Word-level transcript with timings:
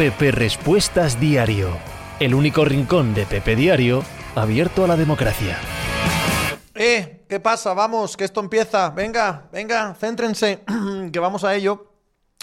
Pepe 0.00 0.30
Respuestas 0.30 1.20
Diario, 1.20 1.76
el 2.20 2.34
único 2.34 2.64
rincón 2.64 3.12
de 3.12 3.26
Pepe 3.26 3.54
Diario 3.54 4.02
abierto 4.34 4.84
a 4.84 4.86
la 4.86 4.96
democracia. 4.96 5.58
Eh, 6.74 7.26
¿qué 7.28 7.38
pasa? 7.38 7.74
Vamos, 7.74 8.16
que 8.16 8.24
esto 8.24 8.40
empieza. 8.40 8.88
Venga, 8.88 9.50
venga, 9.52 9.94
céntrense, 9.94 10.64
que 11.12 11.18
vamos 11.18 11.44
a 11.44 11.54
ello. 11.54 11.92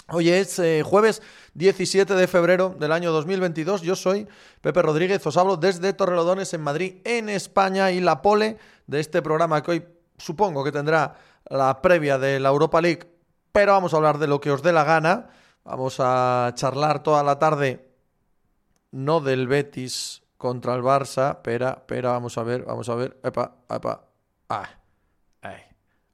Hoy 0.06 0.28
es 0.28 0.60
eh, 0.60 0.84
jueves 0.84 1.20
17 1.54 2.14
de 2.14 2.28
febrero 2.28 2.76
del 2.78 2.92
año 2.92 3.10
2022. 3.10 3.82
Yo 3.82 3.96
soy 3.96 4.28
Pepe 4.60 4.80
Rodríguez, 4.80 5.26
os 5.26 5.36
hablo 5.36 5.56
desde 5.56 5.92
Torrelodones 5.92 6.54
en 6.54 6.60
Madrid, 6.60 6.98
en 7.02 7.28
España, 7.28 7.90
y 7.90 7.98
la 7.98 8.22
pole 8.22 8.56
de 8.86 9.00
este 9.00 9.20
programa 9.20 9.64
que 9.64 9.70
hoy 9.72 9.84
supongo 10.16 10.62
que 10.62 10.70
tendrá 10.70 11.16
la 11.50 11.82
previa 11.82 12.18
de 12.18 12.38
la 12.38 12.50
Europa 12.50 12.80
League, 12.80 13.10
pero 13.50 13.72
vamos 13.72 13.94
a 13.94 13.96
hablar 13.96 14.18
de 14.18 14.28
lo 14.28 14.40
que 14.40 14.52
os 14.52 14.62
dé 14.62 14.70
la 14.70 14.84
gana. 14.84 15.30
Vamos 15.68 15.96
a 16.00 16.50
charlar 16.54 17.02
toda 17.02 17.22
la 17.22 17.38
tarde, 17.38 17.84
no 18.90 19.20
del 19.20 19.46
Betis 19.46 20.22
contra 20.38 20.74
el 20.74 20.80
Barça, 20.80 21.40
pero, 21.42 21.82
pero 21.86 22.08
vamos 22.08 22.38
a 22.38 22.42
ver, 22.42 22.64
vamos 22.64 22.88
a 22.88 22.94
ver, 22.94 23.18
epa, 23.22 23.52
epa, 23.68 24.00
ah, 24.48 24.66
ay, 25.42 25.60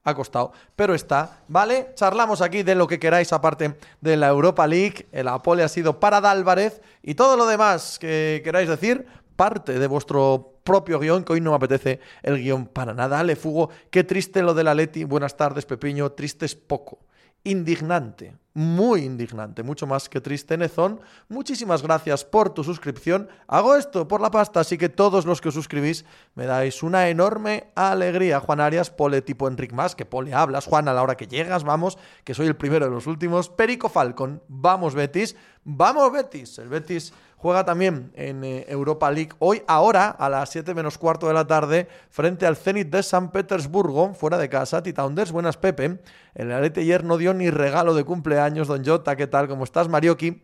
ha 0.02 0.12
costado, 0.12 0.50
pero 0.74 0.92
está, 0.92 1.44
¿vale? 1.46 1.92
Charlamos 1.94 2.40
aquí 2.40 2.64
de 2.64 2.74
lo 2.74 2.88
que 2.88 2.98
queráis 2.98 3.32
aparte 3.32 3.78
de 4.00 4.16
la 4.16 4.26
Europa 4.26 4.66
League, 4.66 5.06
el 5.12 5.28
Apole 5.28 5.62
ha 5.62 5.68
sido 5.68 6.00
para 6.00 6.20
Dálvarez 6.20 6.82
y 7.00 7.14
todo 7.14 7.36
lo 7.36 7.46
demás 7.46 8.00
que 8.00 8.40
queráis 8.42 8.68
decir, 8.68 9.06
parte 9.36 9.78
de 9.78 9.86
vuestro 9.86 10.58
propio 10.64 10.98
guion, 10.98 11.22
que 11.22 11.34
hoy 11.34 11.40
no 11.40 11.50
me 11.50 11.56
apetece 11.58 12.00
el 12.24 12.38
guion 12.38 12.66
para 12.66 12.92
nada. 12.92 13.20
Ale 13.20 13.36
Fugo, 13.36 13.70
qué 13.90 14.02
triste 14.02 14.42
lo 14.42 14.52
del 14.52 14.76
Leti. 14.76 15.04
Buenas 15.04 15.36
tardes, 15.36 15.66
Pepiño. 15.66 16.10
Triste 16.12 16.46
es 16.46 16.54
poco 16.54 16.98
indignante, 17.44 18.34
muy 18.54 19.02
indignante, 19.02 19.62
mucho 19.62 19.86
más 19.86 20.08
que 20.08 20.20
triste, 20.20 20.56
Nezón. 20.56 21.00
Muchísimas 21.28 21.82
gracias 21.82 22.24
por 22.24 22.50
tu 22.50 22.64
suscripción. 22.64 23.28
Hago 23.46 23.76
esto 23.76 24.08
por 24.08 24.20
la 24.20 24.30
pasta, 24.30 24.60
así 24.60 24.78
que 24.78 24.88
todos 24.88 25.26
los 25.26 25.40
que 25.40 25.48
os 25.48 25.54
suscribís 25.54 26.04
me 26.34 26.46
dais 26.46 26.82
una 26.82 27.08
enorme 27.08 27.72
alegría. 27.74 28.40
Juan 28.40 28.60
Arias, 28.60 28.90
pole 28.90 29.22
tipo 29.22 29.46
Enric 29.46 29.72
Más, 29.72 29.94
que 29.94 30.06
pole 30.06 30.32
hablas, 30.32 30.64
Juan, 30.64 30.88
a 30.88 30.94
la 30.94 31.02
hora 31.02 31.16
que 31.16 31.26
llegas, 31.26 31.64
vamos, 31.64 31.98
que 32.24 32.34
soy 32.34 32.46
el 32.46 32.56
primero 32.56 32.86
de 32.86 32.92
los 32.92 33.06
últimos. 33.06 33.50
Perico 33.50 33.88
Falcon, 33.88 34.42
vamos 34.48 34.94
Betis, 34.94 35.36
vamos 35.64 36.10
Betis. 36.12 36.58
El 36.58 36.68
Betis 36.68 37.12
Juega 37.44 37.66
también 37.66 38.10
en 38.14 38.42
eh, 38.42 38.64
Europa 38.70 39.10
League 39.10 39.32
hoy, 39.38 39.62
ahora, 39.66 40.08
a 40.08 40.30
las 40.30 40.48
7 40.48 40.72
menos 40.72 40.96
cuarto 40.96 41.28
de 41.28 41.34
la 41.34 41.46
tarde, 41.46 41.88
frente 42.08 42.46
al 42.46 42.56
Zenit 42.56 42.88
de 42.88 43.02
San 43.02 43.32
Petersburgo, 43.32 44.14
fuera 44.14 44.38
de 44.38 44.48
casa. 44.48 44.82
Titaunders, 44.82 45.30
buenas 45.30 45.58
Pepe. 45.58 46.00
El 46.34 46.50
Arete 46.50 46.80
ayer 46.80 47.04
no 47.04 47.18
dio 47.18 47.34
ni 47.34 47.50
regalo 47.50 47.92
de 47.92 48.02
cumpleaños. 48.02 48.66
Don 48.66 48.82
Jota, 48.82 49.14
¿qué 49.14 49.26
tal? 49.26 49.46
¿Cómo 49.46 49.64
estás, 49.64 49.90
Marioki? 49.90 50.42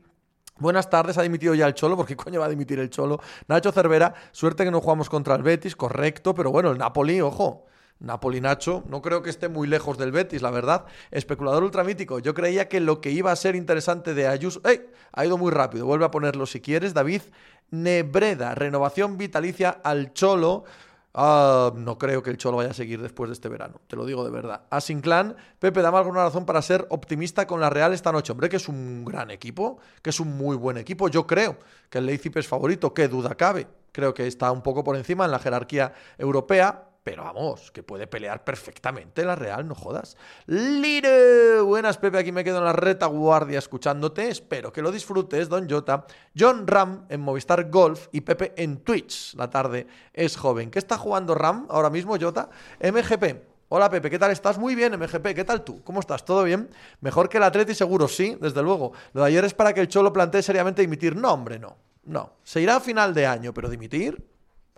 Buenas 0.59 0.91
tardes, 0.91 1.17
ha 1.17 1.23
dimitido 1.23 1.55
ya 1.55 1.67
el 1.67 1.73
Cholo, 1.73 1.97
porque 1.97 2.17
coño 2.19 2.39
va 2.39 2.45
a 2.45 2.51
dimitir 2.51 2.79
el 2.79 2.91
Cholo. 2.91 3.19
Nacho 3.49 3.73
Cervera, 3.73 4.13
suerte 4.31 4.67
que 4.67 4.71
no 4.71 4.83
jugamos 4.83 5.09
contra 5.09 5.35
el 5.37 5.43
Betis, 5.43 5.77
correcto, 5.77 6.35
pero 6.35 6.51
bueno, 6.51 6.71
el 6.71 6.77
Napoli, 6.77 7.23
ojo, 7.23 7.65
Napoli-Nacho, 8.01 8.83
no 8.89 9.03
creo 9.03 9.23
que 9.23 9.31
esté 9.31 9.49
muy 9.49 9.69
lejos 9.69 9.99
del 9.99 10.11
Betis, 10.11 10.43
la 10.43 10.51
verdad. 10.51 10.87
Especulador 11.11 11.63
ultramítico, 11.63 12.19
yo 12.19 12.35
creía 12.35 12.69
que 12.69 12.81
lo 12.81 13.01
que 13.01 13.11
iba 13.11 13.31
a 13.31 13.37
ser 13.37 13.55
interesante 13.55 14.15
de 14.15 14.27
Ayuso... 14.27 14.61
¡Ey! 14.65 14.87
Ha 15.13 15.27
ido 15.27 15.39
muy 15.39 15.51
rápido, 15.51 15.87
vuelve 15.87 16.05
a 16.07 16.11
ponerlo 16.11 16.47
si 16.47 16.61
quieres. 16.61 16.95
David 16.95 17.23
Nebreda, 17.71 18.55
renovación 18.55 19.19
vitalicia 19.19 19.71
al 19.85 20.13
Cholo. 20.13 20.65
Ah, 21.13 21.73
no 21.75 21.99
creo 21.99 22.23
que 22.23 22.31
el 22.31 22.37
Cholo 22.37 22.59
vaya 22.59 22.71
a 22.71 22.75
seguir 22.75 23.03
después 23.03 23.29
de 23.29 23.35
este 23.35 23.49
verano, 23.49 23.81
te 23.89 23.97
lo 23.97 24.07
digo 24.07 24.25
de 24.25 24.31
verdad. 24.31 24.63
Asinclan, 24.71 25.37
Pepe, 25.59 25.83
dame 25.83 25.99
alguna 25.99 26.25
razón 26.25 26.47
para 26.47 26.63
ser 26.63 26.87
optimista 26.91 27.47
con 27.47 27.61
la 27.61 27.69
Real 27.69 27.93
esta 27.93 28.13
noche. 28.13 28.33
Hombre, 28.33 28.49
que 28.49 28.57
es 28.57 28.69
un 28.69 29.05
gran 29.05 29.31
equipo, 29.31 29.79
que 30.03 30.11
es 30.11 30.21
un 30.21 30.37
muy 30.37 30.57
buen 30.57 30.77
equipo. 30.77 31.09
Yo 31.09 31.27
creo 31.27 31.59
que 31.89 31.99
el 31.99 32.07
Leipzig 32.07 32.33
es 32.39 32.47
favorito, 32.47 32.95
qué 32.95 33.09
duda 33.09 33.35
cabe. 33.35 33.67
Creo 33.93 34.15
que 34.15 34.29
está 34.29 34.53
un 34.53 34.63
poco 34.63 34.85
por 34.85 34.97
encima 34.97 35.25
en 35.25 35.33
la 35.33 35.41
jerarquía 35.41 35.93
europea, 36.17 36.90
pero 37.03 37.25
vamos, 37.25 37.71
que 37.71 37.83
puede 37.83 38.07
pelear 38.07 38.45
perfectamente 38.45 39.25
la 39.25 39.35
Real, 39.35 39.67
no 39.67 39.75
jodas. 39.75 40.17
Lire, 40.47 41.61
buenas 41.61 41.97
Pepe, 41.97 42.19
aquí 42.19 42.31
me 42.31 42.45
quedo 42.45 42.59
en 42.59 42.65
la 42.65 42.73
retaguardia 42.73 43.59
escuchándote. 43.59 44.29
Espero 44.29 44.73
que 44.73 44.83
lo 44.83 44.93
disfrutes, 44.93 45.49
Don 45.49 45.69
Jota. 45.69 46.05
John 46.39 46.67
Ram 46.67 47.07
en 47.09 47.21
Movistar 47.21 47.71
Golf 47.71 48.09
y 48.13 48.21
Pepe 48.21 48.53
en 48.57 48.79
Twitch. 48.79 49.35
La 49.35 49.49
tarde 49.49 49.87
es 50.13 50.37
joven. 50.37 50.71
¿Qué 50.71 50.79
está 50.79 50.99
jugando 50.99 51.35
Ram 51.35 51.67
ahora 51.71 51.89
mismo, 51.89 52.17
Jota? 52.21 52.51
MGP. 52.81 53.49
Hola 53.71 53.89
Pepe, 53.89 54.11
¿qué 54.11 54.19
tal 54.19 54.33
estás? 54.33 54.59
Muy 54.59 54.75
bien, 54.75 54.99
MGP, 54.99 55.35
¿qué 55.35 55.45
tal 55.45 55.63
tú? 55.63 55.83
¿Cómo 55.85 56.01
estás? 56.01 56.25
¿Todo 56.25 56.43
bien? 56.43 56.69
Mejor 57.01 57.29
que 57.29 57.37
el 57.37 57.45
Atleti 57.45 57.73
seguro, 57.75 58.09
sí, 58.09 58.37
desde 58.41 58.63
luego. 58.63 58.93
Lo 59.13 59.23
de 59.23 59.29
ayer 59.29 59.45
es 59.45 59.55
para 59.55 59.73
que 59.73 59.81
el 59.81 59.89
Cholo 59.89 60.13
plantee 60.13 60.43
seriamente 60.43 60.83
dimitir. 60.83 61.15
No, 61.15 61.33
hombre, 61.33 61.59
no. 61.59 61.77
No. 62.05 62.33
Se 62.43 62.61
irá 62.61 62.77
a 62.77 62.81
final 62.81 63.15
de 63.15 63.27
año, 63.27 63.55
pero 63.55 63.71
dimitir 63.71 64.31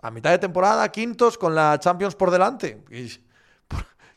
a 0.03 0.11
mitad 0.11 0.31
de 0.31 0.37
temporada, 0.37 0.91
quintos 0.91 1.37
con 1.37 1.55
la 1.55 1.79
Champions 1.79 2.13
por 2.13 2.29
delante. 2.29 2.83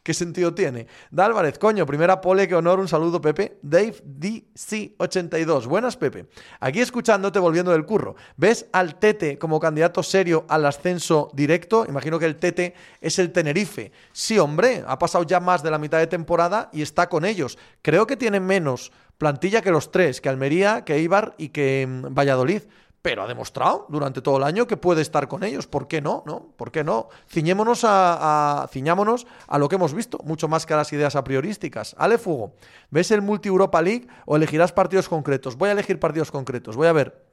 ¿Qué 0.02 0.14
sentido 0.14 0.54
tiene? 0.54 0.86
Dálvarez, 1.10 1.58
coño, 1.58 1.86
primera 1.86 2.20
pole, 2.20 2.46
que 2.46 2.54
honor, 2.54 2.78
un 2.78 2.86
saludo, 2.86 3.20
Pepe. 3.20 3.58
Dave 3.62 3.96
DC82. 4.04 5.66
Buenas, 5.66 5.96
Pepe. 5.96 6.26
Aquí 6.60 6.80
escuchándote 6.80 7.40
volviendo 7.40 7.72
del 7.72 7.84
curro. 7.84 8.14
¿Ves 8.36 8.66
al 8.72 9.00
Tete 9.00 9.38
como 9.38 9.58
candidato 9.58 10.04
serio 10.04 10.44
al 10.48 10.64
ascenso 10.66 11.30
directo? 11.34 11.84
Imagino 11.88 12.20
que 12.20 12.26
el 12.26 12.36
Tete 12.36 12.74
es 13.00 13.18
el 13.18 13.32
Tenerife. 13.32 13.90
Sí, 14.12 14.38
hombre, 14.38 14.84
ha 14.86 14.98
pasado 14.98 15.24
ya 15.24 15.40
más 15.40 15.64
de 15.64 15.72
la 15.72 15.78
mitad 15.78 15.98
de 15.98 16.06
temporada 16.06 16.68
y 16.72 16.82
está 16.82 17.08
con 17.08 17.24
ellos. 17.24 17.58
Creo 17.82 18.06
que 18.06 18.16
tiene 18.16 18.38
menos 18.38 18.92
plantilla 19.18 19.62
que 19.62 19.70
los 19.70 19.90
tres, 19.90 20.20
que 20.20 20.28
Almería, 20.28 20.84
que 20.84 21.00
Ibar 21.00 21.34
y 21.38 21.48
que 21.48 21.86
mm, 21.88 22.14
Valladolid 22.14 22.62
pero 23.06 23.22
ha 23.22 23.28
demostrado 23.28 23.86
durante 23.88 24.20
todo 24.20 24.38
el 24.38 24.42
año 24.42 24.66
que 24.66 24.76
puede 24.76 25.00
estar 25.00 25.28
con 25.28 25.44
ellos. 25.44 25.68
¿Por 25.68 25.86
qué 25.86 26.02
no? 26.02 26.24
¿No? 26.26 26.48
¿Por 26.56 26.72
qué 26.72 26.82
no? 26.82 27.08
Ciñémonos 27.28 27.84
a, 27.84 28.66
ciñámonos 28.72 29.28
a 29.46 29.58
lo 29.58 29.68
que 29.68 29.76
hemos 29.76 29.94
visto, 29.94 30.18
mucho 30.24 30.48
más 30.48 30.66
que 30.66 30.74
a 30.74 30.78
las 30.78 30.92
ideas 30.92 31.14
a 31.14 31.22
priorísticas. 31.22 31.94
Ale 31.98 32.18
Fugo, 32.18 32.54
¿ves 32.90 33.12
el 33.12 33.22
Multi 33.22 33.48
Europa 33.48 33.80
League 33.80 34.08
o 34.24 34.34
elegirás 34.34 34.72
partidos 34.72 35.08
concretos? 35.08 35.54
Voy 35.56 35.68
a 35.68 35.72
elegir 35.72 36.00
partidos 36.00 36.32
concretos. 36.32 36.74
Voy 36.74 36.88
a 36.88 36.92
ver 36.92 37.24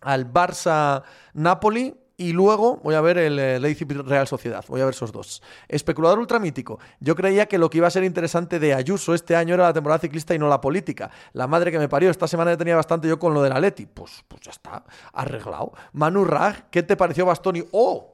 al 0.00 0.32
Barça 0.32 1.02
Napoli 1.34 1.99
y 2.20 2.34
luego 2.34 2.76
voy 2.82 2.94
a 2.94 3.00
ver 3.00 3.16
el 3.16 3.38
eh, 3.38 3.58
Leipzig 3.58 3.88
Real 4.04 4.28
Sociedad. 4.28 4.62
Voy 4.68 4.82
a 4.82 4.84
ver 4.84 4.92
esos 4.92 5.10
dos. 5.10 5.42
Especulador 5.66 6.18
ultramítico. 6.18 6.78
Yo 7.00 7.16
creía 7.16 7.46
que 7.46 7.56
lo 7.56 7.70
que 7.70 7.78
iba 7.78 7.86
a 7.86 7.90
ser 7.90 8.04
interesante 8.04 8.58
de 8.58 8.74
Ayuso 8.74 9.14
este 9.14 9.34
año 9.34 9.54
era 9.54 9.64
la 9.64 9.72
temporada 9.72 10.00
ciclista 10.00 10.34
y 10.34 10.38
no 10.38 10.46
la 10.46 10.60
política. 10.60 11.10
La 11.32 11.46
madre 11.46 11.72
que 11.72 11.78
me 11.78 11.88
parió. 11.88 12.10
Esta 12.10 12.28
semana 12.28 12.54
tenía 12.58 12.76
bastante 12.76 13.08
yo 13.08 13.18
con 13.18 13.32
lo 13.32 13.42
del 13.42 13.52
Atleti. 13.52 13.86
Pues, 13.86 14.22
pues 14.28 14.42
ya 14.42 14.50
está. 14.50 14.84
Arreglado. 15.14 15.72
Manu 15.94 16.26
Raj, 16.26 16.64
¿qué 16.70 16.82
te 16.82 16.94
pareció 16.94 17.24
Bastoni? 17.24 17.64
¡Oh! 17.72 18.12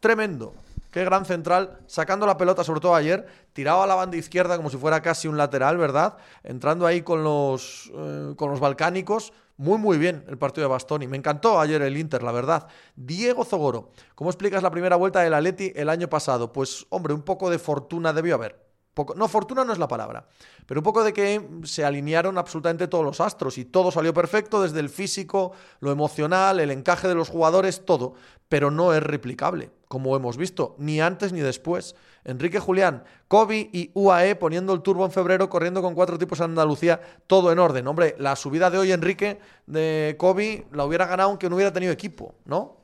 Tremendo. 0.00 0.54
Qué 0.90 1.04
gran 1.04 1.26
central, 1.26 1.80
sacando 1.86 2.24
la 2.24 2.38
pelota, 2.38 2.64
sobre 2.64 2.80
todo 2.80 2.94
ayer, 2.94 3.26
tiraba 3.52 3.84
a 3.84 3.86
la 3.86 3.94
banda 3.94 4.16
izquierda 4.16 4.56
como 4.56 4.70
si 4.70 4.78
fuera 4.78 5.02
casi 5.02 5.28
un 5.28 5.36
lateral, 5.36 5.76
¿verdad? 5.76 6.16
Entrando 6.42 6.86
ahí 6.86 7.02
con 7.02 7.22
los, 7.22 7.92
eh, 7.94 8.32
con 8.36 8.50
los 8.50 8.58
balcánicos. 8.58 9.34
Muy, 9.58 9.76
muy 9.76 9.98
bien 9.98 10.24
el 10.28 10.38
partido 10.38 10.68
de 10.68 10.70
Bastoni. 10.70 11.08
Me 11.08 11.16
encantó 11.16 11.58
ayer 11.58 11.82
el 11.82 11.96
Inter, 11.96 12.22
la 12.22 12.30
verdad. 12.30 12.68
Diego 12.94 13.44
Zogoro, 13.44 13.90
¿cómo 14.14 14.30
explicas 14.30 14.62
la 14.62 14.70
primera 14.70 14.94
vuelta 14.94 15.20
del 15.20 15.34
Atleti 15.34 15.72
el 15.74 15.88
año 15.88 16.08
pasado? 16.08 16.52
Pues, 16.52 16.86
hombre, 16.90 17.12
un 17.12 17.22
poco 17.22 17.50
de 17.50 17.58
fortuna 17.58 18.12
debió 18.12 18.36
haber. 18.36 18.67
No, 19.16 19.28
fortuna 19.28 19.64
no 19.64 19.72
es 19.72 19.78
la 19.78 19.88
palabra, 19.88 20.26
pero 20.66 20.80
un 20.80 20.84
poco 20.84 21.04
de 21.04 21.12
que 21.12 21.48
se 21.64 21.84
alinearon 21.84 22.38
absolutamente 22.38 22.88
todos 22.88 23.04
los 23.04 23.20
astros 23.20 23.58
y 23.58 23.64
todo 23.64 23.90
salió 23.90 24.12
perfecto, 24.14 24.62
desde 24.62 24.80
el 24.80 24.88
físico, 24.88 25.52
lo 25.80 25.90
emocional, 25.90 26.60
el 26.60 26.70
encaje 26.70 27.08
de 27.08 27.14
los 27.14 27.28
jugadores, 27.28 27.84
todo, 27.84 28.14
pero 28.48 28.70
no 28.70 28.94
es 28.94 29.02
replicable, 29.02 29.70
como 29.88 30.16
hemos 30.16 30.36
visto, 30.36 30.74
ni 30.78 31.00
antes 31.00 31.32
ni 31.32 31.40
después. 31.40 31.94
Enrique 32.24 32.60
Julián, 32.60 33.04
Kobe 33.26 33.70
y 33.72 33.90
UAE 33.94 34.36
poniendo 34.36 34.74
el 34.74 34.82
turbo 34.82 35.04
en 35.04 35.12
febrero, 35.12 35.48
corriendo 35.48 35.80
con 35.80 35.94
cuatro 35.94 36.18
tipos 36.18 36.40
en 36.40 36.46
Andalucía, 36.46 37.00
todo 37.26 37.52
en 37.52 37.58
orden. 37.58 37.86
Hombre, 37.86 38.14
la 38.18 38.36
subida 38.36 38.70
de 38.70 38.78
hoy, 38.78 38.92
Enrique, 38.92 39.38
de 39.66 40.16
Kobe, 40.18 40.66
la 40.72 40.84
hubiera 40.84 41.06
ganado 41.06 41.30
aunque 41.30 41.48
no 41.48 41.56
hubiera 41.56 41.72
tenido 41.72 41.92
equipo, 41.92 42.34
¿no? 42.44 42.77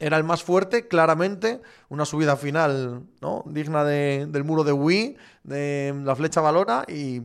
Era 0.00 0.16
el 0.16 0.24
más 0.24 0.42
fuerte, 0.42 0.88
claramente. 0.88 1.60
Una 1.90 2.06
subida 2.06 2.36
final, 2.36 3.04
¿no? 3.20 3.44
Digna 3.46 3.84
del 3.84 4.44
muro 4.44 4.64
de 4.64 4.72
Wii, 4.72 5.16
de 5.44 5.94
la 6.02 6.16
flecha 6.16 6.40
valora 6.40 6.84
y. 6.88 7.20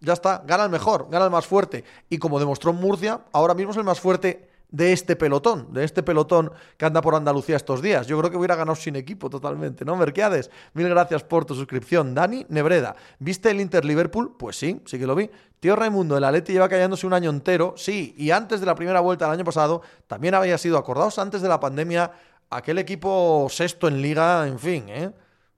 ya 0.00 0.12
está, 0.12 0.44
gana 0.46 0.64
el 0.64 0.70
mejor, 0.70 1.08
gana 1.10 1.24
el 1.24 1.30
más 1.30 1.46
fuerte. 1.46 1.84
Y 2.10 2.18
como 2.18 2.38
demostró 2.38 2.74
Murcia, 2.74 3.22
ahora 3.32 3.54
mismo 3.54 3.72
es 3.72 3.78
el 3.78 3.84
más 3.84 3.98
fuerte 3.98 4.55
de 4.76 4.92
este 4.92 5.16
pelotón, 5.16 5.72
de 5.72 5.84
este 5.84 6.02
pelotón 6.02 6.52
que 6.76 6.84
anda 6.84 7.00
por 7.00 7.14
Andalucía 7.14 7.56
estos 7.56 7.80
días. 7.80 8.06
Yo 8.06 8.18
creo 8.18 8.30
que 8.30 8.36
hubiera 8.36 8.56
ganado 8.56 8.76
sin 8.76 8.94
equipo 8.94 9.30
totalmente, 9.30 9.86
¿no, 9.86 9.96
Merquiades? 9.96 10.50
Mil 10.74 10.86
gracias 10.90 11.24
por 11.24 11.46
tu 11.46 11.54
suscripción. 11.54 12.14
Dani 12.14 12.44
Nebreda, 12.50 12.94
¿viste 13.18 13.50
el 13.50 13.60
Inter 13.62 13.86
Liverpool? 13.86 14.36
Pues 14.38 14.56
sí, 14.56 14.82
sí 14.84 14.98
que 14.98 15.06
lo 15.06 15.14
vi. 15.14 15.30
Tío 15.60 15.76
Raimundo, 15.76 16.18
el 16.18 16.24
Atleti 16.24 16.52
lleva 16.52 16.68
callándose 16.68 17.06
un 17.06 17.14
año 17.14 17.30
entero, 17.30 17.72
sí, 17.78 18.14
y 18.18 18.30
antes 18.30 18.60
de 18.60 18.66
la 18.66 18.74
primera 18.74 19.00
vuelta 19.00 19.24
del 19.24 19.34
año 19.34 19.44
pasado 19.44 19.80
también 20.06 20.34
había 20.34 20.58
sido, 20.58 20.76
acordados 20.76 21.18
antes 21.18 21.40
de 21.40 21.48
la 21.48 21.58
pandemia, 21.58 22.12
aquel 22.50 22.76
equipo 22.76 23.46
sexto 23.48 23.88
en 23.88 24.02
liga, 24.02 24.46
en 24.46 24.58
fin, 24.58 24.84
¿eh? 24.90 25.10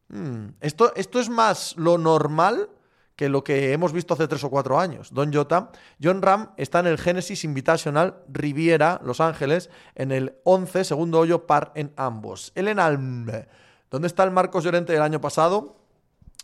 Hmm, 0.09 0.51
esto, 0.61 0.93
esto 0.95 1.19
es 1.19 1.29
más 1.29 1.75
lo 1.77 1.99
normal 1.99 2.71
que 3.19 3.29
lo 3.29 3.43
que 3.43 3.73
hemos 3.73 3.93
visto 3.93 4.15
hace 4.15 4.29
tres 4.29 4.45
o 4.45 4.49
cuatro 4.49 4.79
años. 4.79 5.13
Don 5.13 5.33
Jota, 5.33 5.73
John 6.01 6.23
Ram 6.23 6.53
está 6.57 6.79
en 6.79 6.87
el 6.87 6.99
Genesis 6.99 7.43
Invitational 7.43 8.23
Riviera, 8.29 9.01
Los 9.03 9.21
Ángeles, 9.21 9.71
en 9.97 10.13
el 10.13 10.37
11, 10.45 10.85
segundo 10.85 11.19
hoyo 11.19 11.45
par 11.45 11.73
en 11.75 11.93
ambos. 11.97 12.53
El 12.55 12.79
Alme. 12.79 13.49
¿Dónde 13.91 14.07
está 14.07 14.23
el 14.23 14.31
Marcos 14.31 14.63
Llorente 14.63 14.93
del 14.93 15.03
año 15.03 15.21
pasado? 15.21 15.79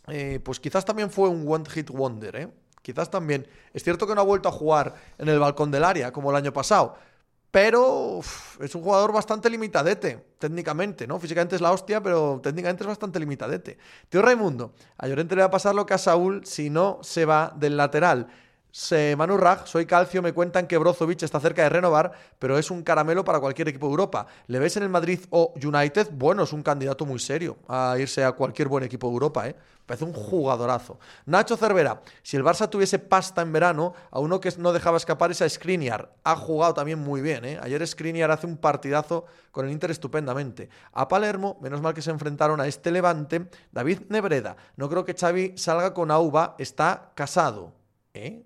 Eh, 0.09 0.41
pues 0.43 0.59
quizás 0.59 0.85
también 0.85 1.11
fue 1.11 1.29
un 1.29 1.47
one 1.47 1.65
hit 1.71 1.91
wonder, 1.91 2.35
¿eh? 2.35 2.49
Quizás 2.83 3.09
también. 3.09 3.47
Es 3.73 3.85
cierto 3.85 4.09
que 4.09 4.17
no 4.17 4.23
ha 4.23 4.25
vuelto 4.25 4.49
a 4.49 4.53
jugar 4.53 4.97
en 5.17 5.29
el 5.29 5.39
balcón 5.39 5.71
del 5.71 5.85
área 5.85 6.13
como 6.13 6.31
el 6.31 6.37
año 6.37 6.53
pasado, 6.53 6.97
pero 7.55 8.19
es 8.59 8.75
un 8.75 8.83
jugador 8.83 9.13
bastante 9.13 9.49
limitadete, 9.49 10.19
técnicamente, 10.41 11.07
¿no? 11.07 11.21
Físicamente 11.21 11.55
es 11.55 11.61
la 11.61 11.71
hostia, 11.71 12.03
pero 12.03 12.41
técnicamente 12.43 12.83
es 12.83 12.89
bastante 12.89 13.21
limitadete. 13.21 13.79
Tío 14.09 14.23
Raimundo, 14.23 14.73
a 14.99 15.07
Llorente 15.07 15.37
le 15.37 15.43
va 15.43 15.47
a 15.47 15.51
pasar 15.53 15.73
lo 15.73 15.87
que 15.87 15.95
a 15.95 15.99
Saúl 15.99 16.45
si 16.45 16.69
no 16.69 16.99
se 17.03 17.25
va 17.25 17.55
del 17.55 17.77
lateral. 17.77 18.27
Manu 19.17 19.37
Raj, 19.37 19.69
soy 19.69 19.87
Calcio, 19.87 20.21
me 20.21 20.33
cuentan 20.33 20.67
que 20.67 20.77
Brozovic 20.77 21.23
está 21.23 21.39
cerca 21.39 21.63
de 21.63 21.69
renovar, 21.69 22.11
pero 22.41 22.59
es 22.59 22.73
un 22.73 22.83
caramelo 22.83 23.25
para 23.25 23.39
cualquier 23.39 23.69
equipo 23.69 23.87
de 23.87 23.93
Europa. 23.93 24.27
¿Le 24.49 24.59
ves 24.59 24.77
en 24.77 24.83
el 24.83 24.89
Madrid 24.89 25.21
o 25.31 25.55
United? 25.63 26.09
Bueno, 26.11 26.43
es 26.43 26.53
un 26.53 26.65
candidato 26.65 27.07
muy 27.07 27.21
serio 27.21 27.57
a 27.69 27.95
irse 28.01 28.25
a 28.25 28.33
cualquier 28.33 28.67
buen 28.67 28.83
equipo 28.83 29.07
de 29.07 29.13
Europa, 29.13 29.49
¿eh? 29.49 29.55
Parece 29.87 30.05
un 30.05 30.13
jugadorazo. 30.13 30.99
Nacho 31.27 31.57
Cervera, 31.57 32.03
si 32.25 32.37
el 32.37 32.43
Barça 32.43 32.69
tuviese 32.69 32.99
pasta 32.99 33.43
en 33.43 33.53
verano, 33.53 33.95
a 34.11 34.19
uno 34.19 34.41
que 34.41 34.53
no 34.59 34.73
dejaba 34.73 34.97
escapar 34.97 35.31
es 35.31 35.41
a 35.41 35.49
Skriniar. 35.49 36.13
Ha 36.25 36.35
jugado 36.35 36.75
también 36.75 36.99
muy 36.99 37.21
bien, 37.21 37.45
¿eh? 37.45 37.61
Ayer 37.63 37.87
Skriniar 37.87 38.33
hace 38.33 38.49
un 38.49 38.57
partidazo 38.57 39.27
con 39.53 39.67
el 39.67 39.73
Inter 39.73 39.93
estupendamente. 39.93 40.69
A 40.93 41.07
Palermo, 41.07 41.59
menos 41.63 41.81
mal 41.81 41.95
que 41.95 42.03
se 42.03 42.11
enfrentaron 42.11 42.61
a 42.61 42.67
este 42.67 42.91
Levante. 42.91 43.49
David 43.71 44.01
Nebreda, 44.09 44.57
no 44.75 44.89
creo 44.89 45.05
que 45.05 45.15
Xavi 45.15 45.53
salga 45.57 45.95
con 45.95 46.11
Auba, 46.11 46.57
está 46.59 47.13
casado. 47.15 47.73
¿Eh? 48.15 48.45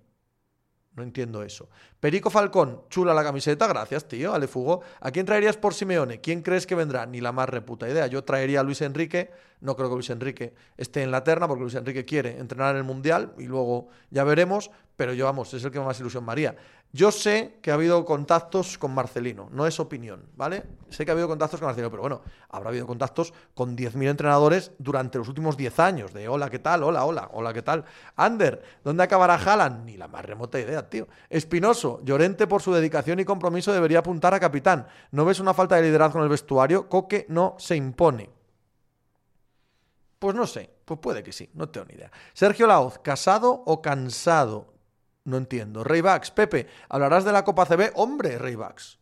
No 0.99 1.03
entiendo 1.03 1.43
eso. 1.43 1.69
Perico 1.97 2.29
Falcón, 2.29 2.81
chula 2.89 3.13
la 3.13 3.23
camiseta, 3.23 3.67
gracias, 3.67 4.05
tío, 4.05 4.33
Ale 4.33 4.49
Fugo. 4.49 4.81
¿A 4.99 5.11
quién 5.11 5.25
traerías 5.25 5.55
por 5.55 5.73
Simeone? 5.73 6.19
¿Quién 6.19 6.41
crees 6.41 6.67
que 6.67 6.75
vendrá? 6.75 7.05
Ni 7.05 7.21
la 7.21 7.31
más 7.31 7.47
reputa 7.47 7.87
idea. 7.87 8.05
Yo 8.07 8.25
traería 8.25 8.59
a 8.59 8.63
Luis 8.63 8.81
Enrique, 8.81 9.31
no 9.61 9.77
creo 9.77 9.87
que 9.87 9.95
Luis 9.95 10.09
Enrique 10.09 10.53
esté 10.75 11.01
en 11.01 11.11
la 11.11 11.23
terna, 11.23 11.47
porque 11.47 11.61
Luis 11.61 11.75
Enrique 11.75 12.03
quiere 12.03 12.37
entrenar 12.37 12.71
en 12.71 12.79
el 12.79 12.83
Mundial 12.83 13.31
y 13.37 13.45
luego 13.45 13.87
ya 14.09 14.25
veremos, 14.25 14.71
pero 14.99 15.13
yo, 15.13 15.23
vamos, 15.23 15.53
es 15.53 15.63
el 15.63 15.71
que 15.71 15.79
más 15.79 15.97
ilusión 16.01 16.25
maría. 16.25 16.57
Yo 16.91 17.09
sé 17.09 17.59
que 17.61 17.71
ha 17.71 17.75
habido 17.75 18.03
contactos 18.03 18.77
con 18.77 18.93
Marcelino, 18.93 19.47
no 19.49 19.65
es 19.65 19.79
opinión, 19.79 20.25
¿vale? 20.35 20.61
Sé 20.89 21.05
que 21.05 21.11
ha 21.11 21.13
habido 21.13 21.29
contactos 21.29 21.57
con 21.57 21.67
Marcelino, 21.67 21.89
pero 21.89 22.01
bueno, 22.01 22.21
habrá 22.49 22.67
habido 22.67 22.85
contactos 22.85 23.33
con 23.53 23.77
10.000 23.77 24.09
entrenadores 24.09 24.73
durante 24.77 25.17
los 25.17 25.29
últimos 25.29 25.55
10 25.55 25.79
años, 25.79 26.11
de 26.11 26.27
hola, 26.27 26.49
¿qué 26.49 26.59
tal? 26.59 26.83
Hola, 26.83 27.05
hola, 27.05 27.29
hola, 27.31 27.53
¿qué 27.53 27.61
tal? 27.61 27.85
Ander, 28.17 28.61
¿dónde 28.83 29.03
acabará 29.03 29.35
Haaland? 29.35 29.85
Ni 29.85 29.95
la 29.95 30.09
más 30.09 30.25
remota 30.25 30.59
idea, 30.59 30.89
tío. 30.89 31.07
Espinoso, 31.29 32.01
Llorente 32.03 32.45
por 32.45 32.61
su 32.61 32.73
dedicación 32.73 33.21
y 33.21 33.23
compromiso 33.23 33.71
debería 33.71 33.99
apuntar 33.99 34.33
a 34.33 34.39
capitán. 34.41 34.85
¿No 35.11 35.23
ves 35.23 35.39
una 35.39 35.53
falta 35.53 35.77
de 35.77 35.83
liderazgo 35.83 36.19
en 36.19 36.23
el 36.23 36.29
vestuario? 36.29 36.89
Coque 36.89 37.25
no 37.29 37.55
se 37.57 37.77
impone. 37.77 38.29
Pues 40.19 40.35
no 40.35 40.45
sé, 40.45 40.69
pues 40.83 40.99
puede 40.99 41.23
que 41.23 41.31
sí, 41.31 41.49
no 41.53 41.69
tengo 41.69 41.87
ni 41.87 41.93
idea. 41.93 42.11
Sergio 42.33 42.67
Laoz, 42.67 42.99
¿casado 42.99 43.63
o 43.65 43.81
cansado? 43.81 44.78
No 45.29 45.37
entiendo. 45.37 45.83
Raybax, 45.83 46.31
Pepe, 46.31 46.65
¿hablarás 46.89 47.23
de 47.23 47.31
la 47.31 47.43
Copa 47.43 47.63
CB? 47.67 47.91
Hombre, 47.93 48.39
Raybax. 48.39 48.97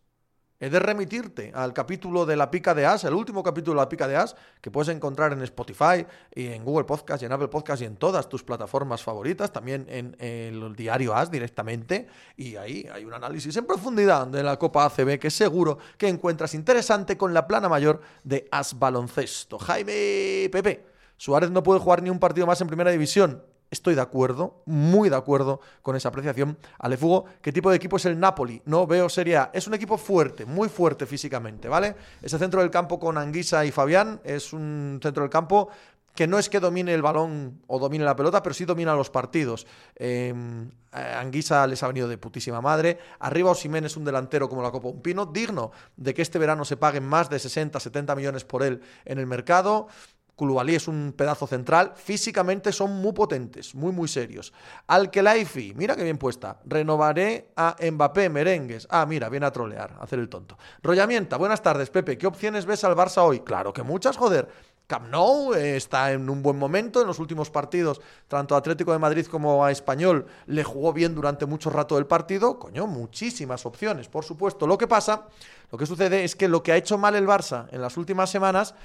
He 0.59 0.69
de 0.69 0.79
remitirte 0.79 1.53
al 1.55 1.71
capítulo 1.71 2.25
de 2.25 2.35
la 2.35 2.51
pica 2.51 2.73
de 2.73 2.85
As, 2.85 3.05
el 3.05 3.13
último 3.13 3.43
capítulo 3.43 3.79
de 3.79 3.85
la 3.85 3.87
pica 3.87 4.09
de 4.09 4.17
As, 4.17 4.35
que 4.59 4.69
puedes 4.69 4.93
encontrar 4.93 5.31
en 5.31 5.41
Spotify 5.43 6.05
y 6.35 6.47
en 6.47 6.65
Google 6.65 6.83
Podcast 6.83 7.21
y 7.21 7.27
en 7.27 7.31
Apple 7.31 7.47
Podcast 7.47 7.81
y 7.81 7.85
en 7.85 7.95
todas 7.95 8.27
tus 8.27 8.43
plataformas 8.43 9.03
favoritas, 9.03 9.53
también 9.53 9.85
en 9.87 10.17
el 10.19 10.75
diario 10.75 11.15
As 11.15 11.31
directamente. 11.31 12.07
Y 12.35 12.57
ahí 12.57 12.85
hay 12.91 13.05
un 13.05 13.13
análisis 13.13 13.55
en 13.55 13.65
profundidad 13.65 14.27
de 14.27 14.43
la 14.43 14.57
Copa 14.57 14.83
ACB 14.85 15.17
que 15.17 15.29
seguro 15.29 15.77
que 15.97 16.09
encuentras 16.09 16.55
interesante 16.55 17.17
con 17.17 17.33
la 17.33 17.47
plana 17.47 17.69
mayor 17.69 18.01
de 18.25 18.49
As 18.51 18.77
Baloncesto. 18.77 19.59
Jaime 19.59 20.49
Pepe, 20.51 20.87
Suárez 21.15 21.51
no 21.51 21.63
puede 21.63 21.79
jugar 21.79 22.03
ni 22.03 22.09
un 22.09 22.19
partido 22.19 22.47
más 22.47 22.59
en 22.59 22.67
primera 22.67 22.91
división. 22.91 23.43
Estoy 23.69 23.95
de 23.95 24.01
acuerdo, 24.01 24.61
muy 24.65 25.09
de 25.09 25.15
acuerdo 25.15 25.59
con 25.81 25.95
esa 25.95 26.09
apreciación. 26.09 26.57
Alefugo, 26.79 27.25
¿qué 27.41 27.51
tipo 27.51 27.69
de 27.69 27.75
equipo 27.75 27.97
es 27.97 28.05
el 28.05 28.19
Napoli? 28.19 28.61
No 28.65 28.87
veo 28.87 29.09
Serie 29.09 29.37
A. 29.37 29.51
Es 29.53 29.67
un 29.67 29.73
equipo 29.73 29.97
fuerte, 29.97 30.45
muy 30.45 30.69
fuerte 30.69 31.05
físicamente, 31.05 31.67
¿vale? 31.67 31.95
Ese 32.21 32.37
centro 32.37 32.61
del 32.61 32.71
campo 32.71 32.99
con 32.99 33.17
Anguisa 33.17 33.65
y 33.65 33.71
Fabián 33.71 34.21
es 34.23 34.53
un 34.53 34.99
centro 35.01 35.23
del 35.23 35.29
campo 35.29 35.69
que 36.17 36.25
no 36.25 36.39
es 36.39 36.49
que 36.49 36.59
domine 36.59 36.95
el 36.95 37.03
balón 37.03 37.61
o 37.67 37.77
domine 37.77 38.03
la 38.03 38.15
pelota, 38.15 38.41
pero 38.41 38.55
sí 38.55 38.65
domina 38.65 38.95
los 38.95 39.11
partidos. 39.11 39.67
Em, 39.95 40.71
Anguisa 40.91 41.67
les 41.67 41.83
ha 41.83 41.87
venido 41.87 42.07
de 42.07 42.17
putísima 42.17 42.59
madre. 42.59 42.97
Arriba 43.19 43.51
Osimen 43.51 43.85
es 43.85 43.95
un 43.97 44.03
delantero 44.03 44.49
como 44.49 44.63
la 44.63 44.71
Copa 44.71 44.87
Un 44.87 45.03
Pino, 45.03 45.27
digno 45.27 45.71
de 45.95 46.15
que 46.15 46.23
este 46.23 46.39
verano 46.39 46.65
se 46.65 46.75
paguen 46.75 47.05
más 47.05 47.29
de 47.29 47.37
60, 47.37 47.79
70 47.79 48.15
millones 48.15 48.45
por 48.45 48.63
él 48.63 48.81
en 49.05 49.19
el 49.19 49.27
mercado. 49.27 49.89
Koulibaly 50.37 50.75
es 50.75 50.87
un 50.87 51.15
pedazo 51.17 51.47
central, 51.47 51.93
físicamente 51.95 52.71
son 52.71 52.91
muy 53.01 53.11
potentes, 53.11 53.73
muy 53.73 53.91
muy 53.91 54.07
serios. 54.07 54.53
Alkelaifi, 54.85 55.73
mira 55.75 55.95
qué 55.95 56.03
bien 56.03 56.19
puesta. 56.19 56.59
Renovaré 56.63 57.49
a 57.55 57.75
Mbappé, 57.91 58.29
merengues. 58.29 58.87
Ah, 58.91 59.07
mira, 59.07 59.29
viene 59.29 59.47
a 59.47 59.51
trolear, 59.51 59.95
a 59.99 60.03
hacer 60.03 60.19
el 60.19 60.29
tonto. 60.29 60.55
Rollamienta, 60.83 61.37
buenas 61.37 61.63
tardes, 61.63 61.89
Pepe. 61.89 62.19
¿Qué 62.19 62.27
opciones 62.27 62.67
ves 62.67 62.83
al 62.83 62.95
Barça 62.95 63.23
hoy? 63.25 63.39
Claro 63.39 63.73
que 63.73 63.81
muchas, 63.81 64.15
joder. 64.15 64.47
Camp 64.87 65.09
Nou 65.09 65.53
eh, 65.53 65.75
está 65.75 66.13
en 66.13 66.29
un 66.29 66.41
buen 66.41 66.57
momento 66.57 67.01
en 67.01 67.07
los 67.07 67.19
últimos 67.19 67.49
partidos, 67.49 67.99
tanto 68.29 68.55
a 68.55 68.59
Atlético 68.59 68.93
de 68.93 68.99
Madrid 68.99 69.25
como 69.25 69.65
a 69.65 69.71
Español 69.71 70.27
le 70.45 70.63
jugó 70.63 70.93
bien 70.93 71.13
durante 71.13 71.45
mucho 71.45 71.69
rato 71.69 71.95
del 71.95 72.05
partido, 72.05 72.57
coño, 72.57 72.87
muchísimas 72.87 73.65
opciones, 73.65 74.07
por 74.07 74.23
supuesto. 74.23 74.65
Lo 74.65 74.77
que 74.77 74.87
pasa, 74.87 75.27
lo 75.71 75.77
que 75.77 75.85
sucede 75.85 76.23
es 76.23 76.37
que 76.37 76.47
lo 76.47 76.63
que 76.63 76.71
ha 76.71 76.77
hecho 76.77 76.97
mal 76.97 77.15
el 77.15 77.27
Barça 77.27 77.67
en 77.71 77.81
las 77.81 77.97
últimas 77.97 78.29
semanas 78.29 78.75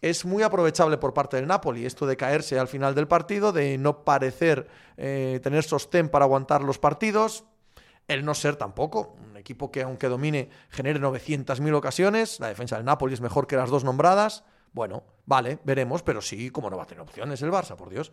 es 0.00 0.24
muy 0.24 0.42
aprovechable 0.42 0.98
por 0.98 1.14
parte 1.14 1.36
del 1.36 1.46
Napoli, 1.46 1.86
esto 1.86 2.06
de 2.06 2.16
caerse 2.16 2.58
al 2.58 2.68
final 2.68 2.94
del 2.94 3.08
partido, 3.08 3.52
de 3.52 3.78
no 3.78 4.04
parecer 4.04 4.68
eh, 4.96 5.40
tener 5.42 5.64
sostén 5.64 6.08
para 6.08 6.24
aguantar 6.24 6.62
los 6.62 6.78
partidos, 6.78 7.44
el 8.08 8.24
no 8.24 8.34
ser 8.34 8.56
tampoco 8.56 9.16
un 9.28 9.36
equipo 9.36 9.70
que 9.70 9.82
aunque 9.82 10.08
domine 10.08 10.48
genere 10.70 11.00
900.000 11.00 11.74
ocasiones, 11.74 12.40
la 12.40 12.48
defensa 12.48 12.76
del 12.76 12.84
Napoli 12.84 13.14
es 13.14 13.20
mejor 13.20 13.46
que 13.46 13.56
las 13.56 13.70
dos 13.70 13.84
nombradas, 13.84 14.44
bueno, 14.72 15.04
vale, 15.24 15.58
veremos, 15.64 16.02
pero 16.02 16.20
sí, 16.20 16.50
como 16.50 16.70
no 16.70 16.76
va 16.76 16.82
a 16.84 16.86
tener 16.86 17.02
opciones 17.02 17.40
el 17.42 17.50
Barça, 17.50 17.76
por 17.76 17.88
Dios. 17.88 18.12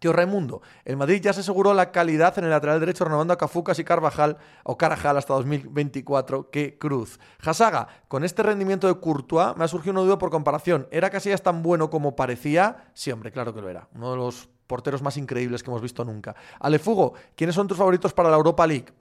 Tío 0.00 0.12
Raimundo, 0.12 0.62
el 0.84 0.96
Madrid 0.96 1.20
ya 1.20 1.32
se 1.32 1.40
aseguró 1.40 1.74
la 1.74 1.90
calidad 1.90 2.36
en 2.38 2.44
el 2.44 2.50
lateral 2.50 2.80
derecho 2.80 3.04
renovando 3.04 3.32
a 3.32 3.38
Cafucas 3.38 3.78
y 3.78 3.84
Carvajal 3.84 4.36
o 4.64 4.76
Carajal 4.76 5.16
hasta 5.16 5.34
2024. 5.34 6.50
¡Qué 6.50 6.78
cruz! 6.78 7.18
Hasaga, 7.44 7.88
con 8.08 8.24
este 8.24 8.42
rendimiento 8.42 8.86
de 8.86 9.00
Courtois 9.00 9.56
me 9.56 9.64
ha 9.64 9.68
surgido 9.68 9.92
una 9.92 10.02
duda 10.02 10.18
por 10.18 10.30
comparación. 10.30 10.88
¿Era 10.90 11.10
Casillas 11.10 11.42
tan 11.42 11.62
bueno 11.62 11.90
como 11.90 12.16
parecía? 12.16 12.90
Sí, 12.94 13.10
hombre, 13.10 13.32
claro 13.32 13.54
que 13.54 13.60
lo 13.60 13.68
era. 13.68 13.88
Uno 13.94 14.10
de 14.10 14.16
los 14.16 14.48
porteros 14.66 15.02
más 15.02 15.16
increíbles 15.16 15.62
que 15.62 15.70
hemos 15.70 15.82
visto 15.82 16.04
nunca. 16.04 16.34
Alefugo, 16.60 17.14
¿quiénes 17.34 17.54
son 17.54 17.68
tus 17.68 17.78
favoritos 17.78 18.12
para 18.12 18.30
la 18.30 18.36
Europa 18.36 18.66
League? 18.66 18.92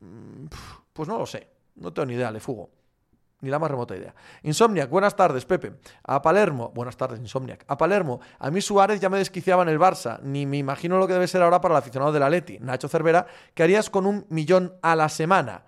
Mm, 0.00 0.46
pues 0.92 1.08
no 1.08 1.18
lo 1.18 1.26
sé. 1.26 1.48
No 1.76 1.92
tengo 1.92 2.06
ni 2.06 2.14
idea, 2.14 2.28
Alefugo. 2.28 2.70
Ni 3.40 3.50
la 3.50 3.58
más 3.58 3.70
remota 3.70 3.96
idea. 3.96 4.14
Insomniac, 4.42 4.90
buenas 4.90 5.16
tardes, 5.16 5.46
Pepe. 5.46 5.72
A 6.04 6.20
Palermo, 6.20 6.70
buenas 6.74 6.96
tardes, 6.96 7.18
Insomniac. 7.20 7.64
A 7.68 7.76
Palermo, 7.78 8.20
a 8.38 8.50
mí 8.50 8.60
Suárez 8.60 9.00
ya 9.00 9.08
me 9.08 9.18
desquiciaba 9.18 9.62
en 9.62 9.70
el 9.70 9.78
Barça, 9.78 10.20
ni 10.22 10.44
me 10.44 10.58
imagino 10.58 10.98
lo 10.98 11.06
que 11.06 11.14
debe 11.14 11.26
ser 11.26 11.42
ahora 11.42 11.60
para 11.60 11.74
el 11.74 11.78
aficionado 11.78 12.12
de 12.12 12.20
la 12.20 12.28
Leti. 12.28 12.58
Nacho 12.58 12.88
Cervera, 12.88 13.26
¿qué 13.54 13.62
harías 13.62 13.88
con 13.88 14.06
un 14.06 14.26
millón 14.28 14.74
a 14.82 14.94
la 14.94 15.08
semana? 15.08 15.64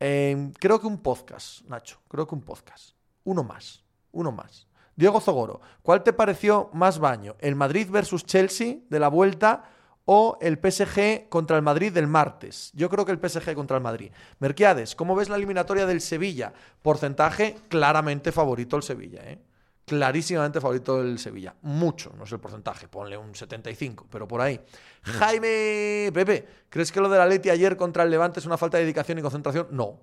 Em, 0.00 0.52
creo 0.52 0.80
que 0.80 0.86
un 0.86 0.98
podcast, 0.98 1.62
Nacho, 1.62 1.98
creo 2.08 2.26
que 2.26 2.34
un 2.34 2.42
podcast. 2.42 2.94
Uno 3.24 3.42
más, 3.42 3.84
uno 4.12 4.30
más. 4.30 4.68
Diego 4.94 5.20
Zogoro, 5.20 5.60
¿cuál 5.82 6.02
te 6.02 6.12
pareció 6.12 6.70
más 6.72 6.98
baño? 6.98 7.36
¿El 7.38 7.54
Madrid 7.54 7.88
versus 7.90 8.24
Chelsea 8.24 8.78
de 8.90 8.98
la 9.00 9.08
vuelta 9.08 9.64
o 10.10 10.38
el 10.40 10.56
PSG 10.56 11.28
contra 11.28 11.58
el 11.58 11.62
Madrid 11.62 11.92
del 11.92 12.06
martes. 12.06 12.70
Yo 12.72 12.88
creo 12.88 13.04
que 13.04 13.12
el 13.12 13.18
PSG 13.18 13.54
contra 13.54 13.76
el 13.76 13.82
Madrid. 13.82 14.10
Merquiades, 14.38 14.96
¿cómo 14.96 15.14
ves 15.14 15.28
la 15.28 15.36
eliminatoria 15.36 15.84
del 15.84 16.00
Sevilla? 16.00 16.50
Porcentaje 16.80 17.56
claramente 17.68 18.32
favorito 18.32 18.76
el 18.76 18.82
Sevilla, 18.82 19.20
¿eh? 19.22 19.38
Clarísimamente 19.84 20.62
favorito 20.62 21.02
el 21.02 21.18
Sevilla. 21.18 21.54
Mucho, 21.60 22.14
no 22.16 22.24
es 22.24 22.32
el 22.32 22.40
porcentaje, 22.40 22.88
ponle 22.88 23.18
un 23.18 23.34
75, 23.34 24.06
pero 24.10 24.26
por 24.26 24.40
ahí. 24.40 24.58
Jaime, 25.02 26.10
Pepe, 26.14 26.48
¿crees 26.70 26.90
que 26.90 27.02
lo 27.02 27.10
de 27.10 27.18
la 27.18 27.26
Leti 27.26 27.50
ayer 27.50 27.76
contra 27.76 28.02
el 28.02 28.10
Levante 28.10 28.40
es 28.40 28.46
una 28.46 28.56
falta 28.56 28.78
de 28.78 28.84
dedicación 28.84 29.18
y 29.18 29.22
concentración? 29.22 29.66
No, 29.72 30.00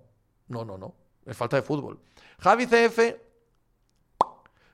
no, 0.50 0.64
no, 0.64 0.78
no. 0.78 0.94
Es 1.26 1.36
falta 1.36 1.56
de 1.56 1.64
fútbol. 1.64 2.00
Javi 2.38 2.68
CF, 2.68 3.00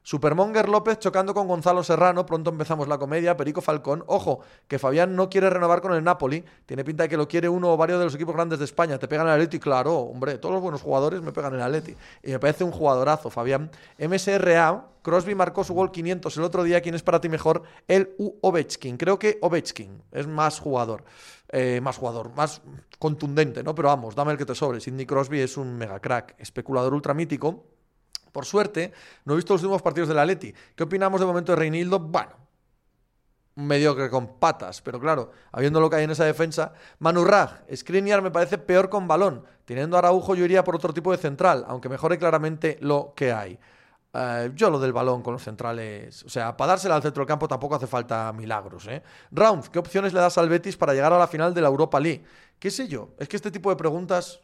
Supermonger 0.03 0.67
López 0.67 0.98
chocando 0.98 1.34
con 1.34 1.48
Gonzalo 1.48 1.84
Serrano. 1.84 2.25
Pronto 2.25 2.50
empezamos 2.50 2.88
la 2.88 2.98
comedia. 2.98 3.38
Perico 3.38 3.62
Falcón. 3.62 4.03
Ojo, 4.08 4.39
que 4.67 4.79
Fabián 4.79 5.15
no 5.15 5.29
quiere 5.29 5.50
renovar 5.50 5.81
con 5.81 5.93
el 5.93 6.03
Napoli. 6.03 6.43
Tiene 6.65 6.84
pinta 6.84 7.03
de 7.03 7.10
que 7.10 7.17
lo 7.17 7.27
quiere 7.27 7.48
uno 7.50 7.72
o 7.72 7.77
varios 7.77 8.00
de 8.00 8.05
los 8.05 8.15
equipos 8.15 8.34
grandes 8.34 8.60
de 8.60 8.65
España. 8.65 8.98
Te 8.98 9.08
pegan 9.08 9.27
el 9.27 9.34
Atleti, 9.34 9.60
claro, 9.60 9.96
hombre. 9.98 10.38
Todos 10.39 10.53
los 10.53 10.62
buenos 10.62 10.81
jugadores 10.81 11.22
me 11.22 11.31
pegan 11.31 11.53
el 11.53 11.62
Atleti. 11.62 11.96
Y 12.24 12.31
me 12.31 12.39
parece 12.39 12.63
un 12.63 12.72
jugadorazo, 12.72 13.29
Fabián. 13.29 13.70
MSRA. 14.00 14.88
Crosby 15.03 15.34
marcó 15.34 15.63
su 15.63 15.74
gol 15.74 15.91
500 15.91 16.38
el 16.38 16.43
otro 16.43 16.63
día. 16.63 16.81
¿Quién 16.81 16.96
es 16.96 17.03
para 17.03 17.22
ti 17.22 17.29
mejor? 17.29 17.63
El 17.88 18.15
U 18.17 18.36
Ovechkin. 18.41 18.98
Creo 18.98 19.20
que 19.20 19.38
Ovechkin 19.41 20.01
es 20.12 20.27
más 20.27 20.60
jugador. 20.60 21.03
Eh, 21.53 21.81
más 21.81 21.98
jugador, 21.98 22.34
más 22.34 22.62
contundente, 22.98 23.62
¿no? 23.62 23.75
Pero 23.75 23.89
vamos, 23.89 24.15
dame 24.15 24.31
el 24.31 24.38
que 24.38 24.46
te 24.46 24.55
sobre. 24.55 24.79
Sidney 24.79 25.05
Crosby 25.05 25.41
es 25.41 25.58
un 25.58 25.75
mega 25.75 26.00
crack, 26.00 26.36
especulador 26.39 26.93
ultramítico 26.93 27.65
por 28.31 28.45
suerte, 28.45 28.91
no 29.25 29.33
he 29.33 29.35
visto 29.35 29.53
los 29.53 29.61
últimos 29.61 29.81
partidos 29.81 30.09
de 30.09 30.15
la 30.15 30.25
Leti. 30.25 30.53
¿Qué 30.75 30.83
opinamos 30.83 31.19
de 31.19 31.25
momento 31.25 31.51
de 31.51 31.57
Reinildo? 31.57 32.00
Bueno, 32.00 32.31
mediocre 33.55 34.09
con 34.09 34.39
patas, 34.39 34.81
pero 34.81 35.00
claro, 35.00 35.31
habiendo 35.51 35.79
lo 35.79 35.89
que 35.89 35.97
hay 35.97 36.03
en 36.03 36.11
esa 36.11 36.25
defensa. 36.25 36.73
Manu 37.00 37.23
Raj, 37.23 37.61
Skriniar 37.75 38.21
me 38.21 38.31
parece 38.31 38.57
peor 38.57 38.89
con 38.89 39.07
balón. 39.07 39.43
Teniendo 39.65 39.97
Araujo 39.97 40.35
yo 40.35 40.45
iría 40.45 40.63
por 40.63 40.75
otro 40.75 40.93
tipo 40.93 41.11
de 41.11 41.17
central, 41.17 41.65
aunque 41.67 41.89
mejore 41.89 42.17
claramente 42.17 42.77
lo 42.81 43.13
que 43.15 43.31
hay. 43.31 43.59
Eh, 44.13 44.51
yo 44.55 44.69
lo 44.69 44.79
del 44.79 44.91
balón 44.91 45.21
con 45.21 45.33
los 45.33 45.43
centrales, 45.43 46.23
o 46.23 46.29
sea, 46.29 46.57
para 46.57 46.73
dársela 46.73 46.95
al 46.95 47.01
centro 47.01 47.21
del 47.21 47.27
campo 47.27 47.47
tampoco 47.47 47.75
hace 47.75 47.88
falta 47.88 48.31
milagros. 48.33 48.88
¿eh? 48.88 49.01
Round, 49.31 49.69
¿qué 49.69 49.79
opciones 49.79 50.13
le 50.13 50.19
das 50.19 50.38
al 50.38 50.50
Betis 50.50 50.75
para 50.75 50.93
llegar 50.93 51.13
a 51.13 51.17
la 51.17 51.27
final 51.27 51.53
de 51.53 51.61
la 51.61 51.67
Europa 51.67 52.00
League? 52.00 52.23
¿Qué 52.59 52.69
sé 52.69 52.88
yo? 52.88 53.09
Es 53.17 53.29
que 53.29 53.38
este 53.38 53.51
tipo 53.51 53.69
de 53.69 53.77
preguntas 53.77 54.41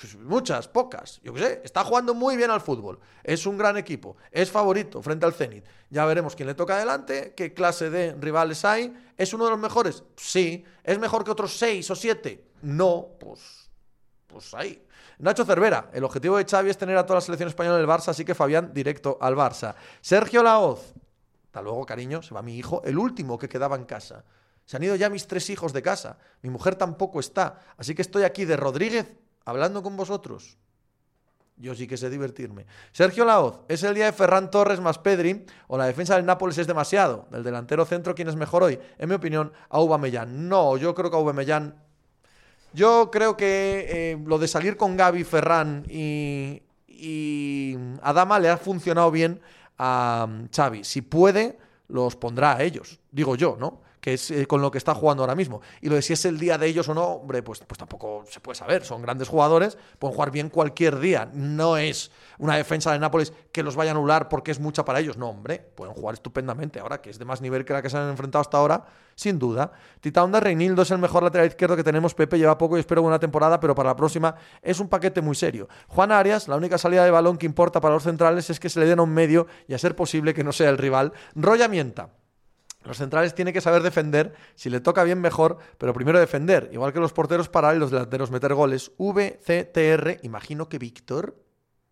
pues, 0.00 0.16
muchas, 0.16 0.68
pocas. 0.68 1.20
Yo 1.22 1.32
qué 1.32 1.40
sé, 1.40 1.60
está 1.64 1.84
jugando 1.84 2.14
muy 2.14 2.36
bien 2.36 2.50
al 2.50 2.60
fútbol. 2.60 2.98
Es 3.22 3.46
un 3.46 3.56
gran 3.56 3.76
equipo. 3.76 4.16
Es 4.30 4.50
favorito 4.50 5.00
frente 5.02 5.24
al 5.26 5.34
Zenit. 5.34 5.64
Ya 5.90 6.04
veremos 6.04 6.34
quién 6.34 6.48
le 6.48 6.54
toca 6.54 6.76
adelante, 6.76 7.32
qué 7.36 7.54
clase 7.54 7.90
de 7.90 8.12
rivales 8.14 8.64
hay. 8.64 8.92
¿Es 9.16 9.32
uno 9.32 9.44
de 9.44 9.50
los 9.50 9.58
mejores? 9.58 10.02
Sí. 10.16 10.64
¿Es 10.82 10.98
mejor 10.98 11.24
que 11.24 11.30
otros 11.30 11.56
seis 11.56 11.88
o 11.90 11.94
siete? 11.94 12.44
No, 12.62 13.08
pues, 13.20 13.70
pues 14.26 14.52
ahí. 14.54 14.84
Nacho 15.18 15.44
Cervera, 15.44 15.90
el 15.92 16.02
objetivo 16.02 16.38
de 16.38 16.44
Xavi 16.44 16.70
es 16.70 16.78
tener 16.78 16.96
a 16.96 17.06
toda 17.06 17.18
la 17.18 17.20
selección 17.20 17.48
española 17.48 17.76
en 17.76 17.82
el 17.82 17.88
Barça, 17.88 18.08
así 18.08 18.24
que 18.24 18.34
Fabián 18.34 18.72
directo 18.74 19.16
al 19.20 19.36
Barça. 19.36 19.76
Sergio 20.00 20.42
Laoz, 20.42 20.92
hasta 21.46 21.62
luego, 21.62 21.86
cariño, 21.86 22.20
se 22.20 22.34
va 22.34 22.42
mi 22.42 22.58
hijo, 22.58 22.82
el 22.84 22.98
último 22.98 23.38
que 23.38 23.48
quedaba 23.48 23.76
en 23.76 23.84
casa. 23.84 24.24
Se 24.64 24.76
han 24.76 24.82
ido 24.82 24.96
ya 24.96 25.08
mis 25.10 25.28
tres 25.28 25.50
hijos 25.50 25.72
de 25.72 25.82
casa. 25.82 26.18
Mi 26.42 26.50
mujer 26.50 26.74
tampoco 26.74 27.20
está. 27.20 27.60
Así 27.76 27.94
que 27.94 28.02
estoy 28.02 28.24
aquí 28.24 28.44
de 28.44 28.56
Rodríguez 28.56 29.14
hablando 29.44 29.82
con 29.82 29.96
vosotros. 29.96 30.56
Yo 31.56 31.74
sí 31.74 31.86
que 31.86 31.96
sé 31.96 32.10
divertirme. 32.10 32.66
Sergio 32.92 33.24
Laoz, 33.24 33.60
¿es 33.68 33.84
el 33.84 33.94
día 33.94 34.06
de 34.06 34.12
Ferran 34.12 34.50
Torres 34.50 34.80
más 34.80 34.98
Pedri 34.98 35.46
o 35.68 35.78
la 35.78 35.86
defensa 35.86 36.16
del 36.16 36.26
Nápoles 36.26 36.58
es 36.58 36.66
demasiado? 36.66 37.28
Del 37.30 37.44
delantero 37.44 37.84
centro, 37.84 38.14
¿quién 38.14 38.28
es 38.28 38.34
mejor 38.34 38.64
hoy? 38.64 38.78
En 38.98 39.08
mi 39.08 39.14
opinión, 39.14 39.52
Aubameyang. 39.68 40.48
No, 40.48 40.76
yo 40.76 40.94
creo 40.94 41.10
que 41.10 41.16
Aubameyang... 41.16 41.74
Yo 42.72 43.08
creo 43.12 43.36
que 43.36 43.86
eh, 43.88 44.22
lo 44.26 44.36
de 44.38 44.48
salir 44.48 44.76
con 44.76 44.96
Gaby, 44.96 45.22
Ferran 45.22 45.84
y, 45.88 46.60
y 46.88 47.78
Adama 48.02 48.40
le 48.40 48.48
ha 48.48 48.56
funcionado 48.56 49.12
bien 49.12 49.40
a 49.78 50.26
mm, 50.28 50.48
Xavi. 50.52 50.82
Si 50.82 51.00
puede, 51.00 51.56
los 51.86 52.16
pondrá 52.16 52.56
a 52.56 52.62
ellos. 52.64 52.98
Digo 53.12 53.36
yo, 53.36 53.56
¿no? 53.60 53.83
Que 54.04 54.12
es 54.12 54.30
eh, 54.30 54.46
con 54.46 54.60
lo 54.60 54.70
que 54.70 54.76
está 54.76 54.94
jugando 54.94 55.22
ahora 55.22 55.34
mismo. 55.34 55.62
Y 55.80 55.88
lo 55.88 55.94
de 55.94 56.02
si 56.02 56.12
es 56.12 56.26
el 56.26 56.38
día 56.38 56.58
de 56.58 56.66
ellos 56.66 56.86
o 56.90 56.94
no, 56.94 57.04
hombre, 57.04 57.42
pues, 57.42 57.60
pues 57.66 57.78
tampoco 57.78 58.22
se 58.28 58.38
puede 58.38 58.54
saber. 58.54 58.84
Son 58.84 59.00
grandes 59.00 59.28
jugadores, 59.28 59.78
pueden 59.98 60.14
jugar 60.14 60.30
bien 60.30 60.50
cualquier 60.50 60.98
día. 60.98 61.30
No 61.32 61.78
es 61.78 62.10
una 62.36 62.54
defensa 62.54 62.92
de 62.92 62.98
Nápoles 62.98 63.32
que 63.50 63.62
los 63.62 63.76
vaya 63.76 63.92
a 63.92 63.94
anular 63.94 64.28
porque 64.28 64.50
es 64.50 64.60
mucha 64.60 64.84
para 64.84 65.00
ellos. 65.00 65.16
No, 65.16 65.30
hombre, 65.30 65.58
pueden 65.58 65.94
jugar 65.94 66.12
estupendamente. 66.16 66.80
Ahora 66.80 67.00
que 67.00 67.08
es 67.08 67.18
de 67.18 67.24
más 67.24 67.40
nivel 67.40 67.64
que 67.64 67.72
la 67.72 67.80
que 67.80 67.88
se 67.88 67.96
han 67.96 68.10
enfrentado 68.10 68.42
hasta 68.42 68.58
ahora, 68.58 68.84
sin 69.14 69.38
duda. 69.38 69.72
Titaunda 70.02 70.38
Reinildo 70.38 70.82
es 70.82 70.90
el 70.90 70.98
mejor 70.98 71.22
lateral 71.22 71.46
izquierdo 71.46 71.74
que 71.74 71.82
tenemos. 71.82 72.12
Pepe 72.12 72.36
lleva 72.36 72.58
poco 72.58 72.76
y 72.76 72.80
espero 72.80 73.00
buena 73.00 73.18
temporada, 73.18 73.58
pero 73.58 73.74
para 73.74 73.88
la 73.88 73.96
próxima 73.96 74.34
es 74.60 74.80
un 74.80 74.88
paquete 74.90 75.22
muy 75.22 75.34
serio. 75.34 75.66
Juan 75.88 76.12
Arias, 76.12 76.46
la 76.46 76.56
única 76.56 76.76
salida 76.76 77.06
de 77.06 77.10
balón 77.10 77.38
que 77.38 77.46
importa 77.46 77.80
para 77.80 77.94
los 77.94 78.02
centrales 78.02 78.50
es 78.50 78.60
que 78.60 78.68
se 78.68 78.80
le 78.80 78.86
den 78.86 78.98
a 78.98 79.02
un 79.02 79.14
medio 79.14 79.46
y 79.66 79.72
a 79.72 79.78
ser 79.78 79.96
posible 79.96 80.34
que 80.34 80.44
no 80.44 80.52
sea 80.52 80.68
el 80.68 80.76
rival. 80.76 81.14
Roya 81.34 81.68
Mienta. 81.68 82.10
Los 82.84 82.98
centrales 82.98 83.34
tienen 83.34 83.54
que 83.54 83.60
saber 83.60 83.82
defender, 83.82 84.34
si 84.54 84.70
le 84.70 84.80
toca 84.80 85.04
bien 85.04 85.20
mejor, 85.20 85.58
pero 85.78 85.94
primero 85.94 86.18
defender, 86.18 86.68
igual 86.72 86.92
que 86.92 87.00
los 87.00 87.12
porteros 87.12 87.48
parar 87.48 87.76
y 87.76 87.78
los 87.78 87.90
delanteros 87.90 88.30
meter 88.30 88.54
goles. 88.54 88.92
VCTR, 88.98 90.18
imagino 90.22 90.68
que 90.68 90.78
Víctor 90.78 91.43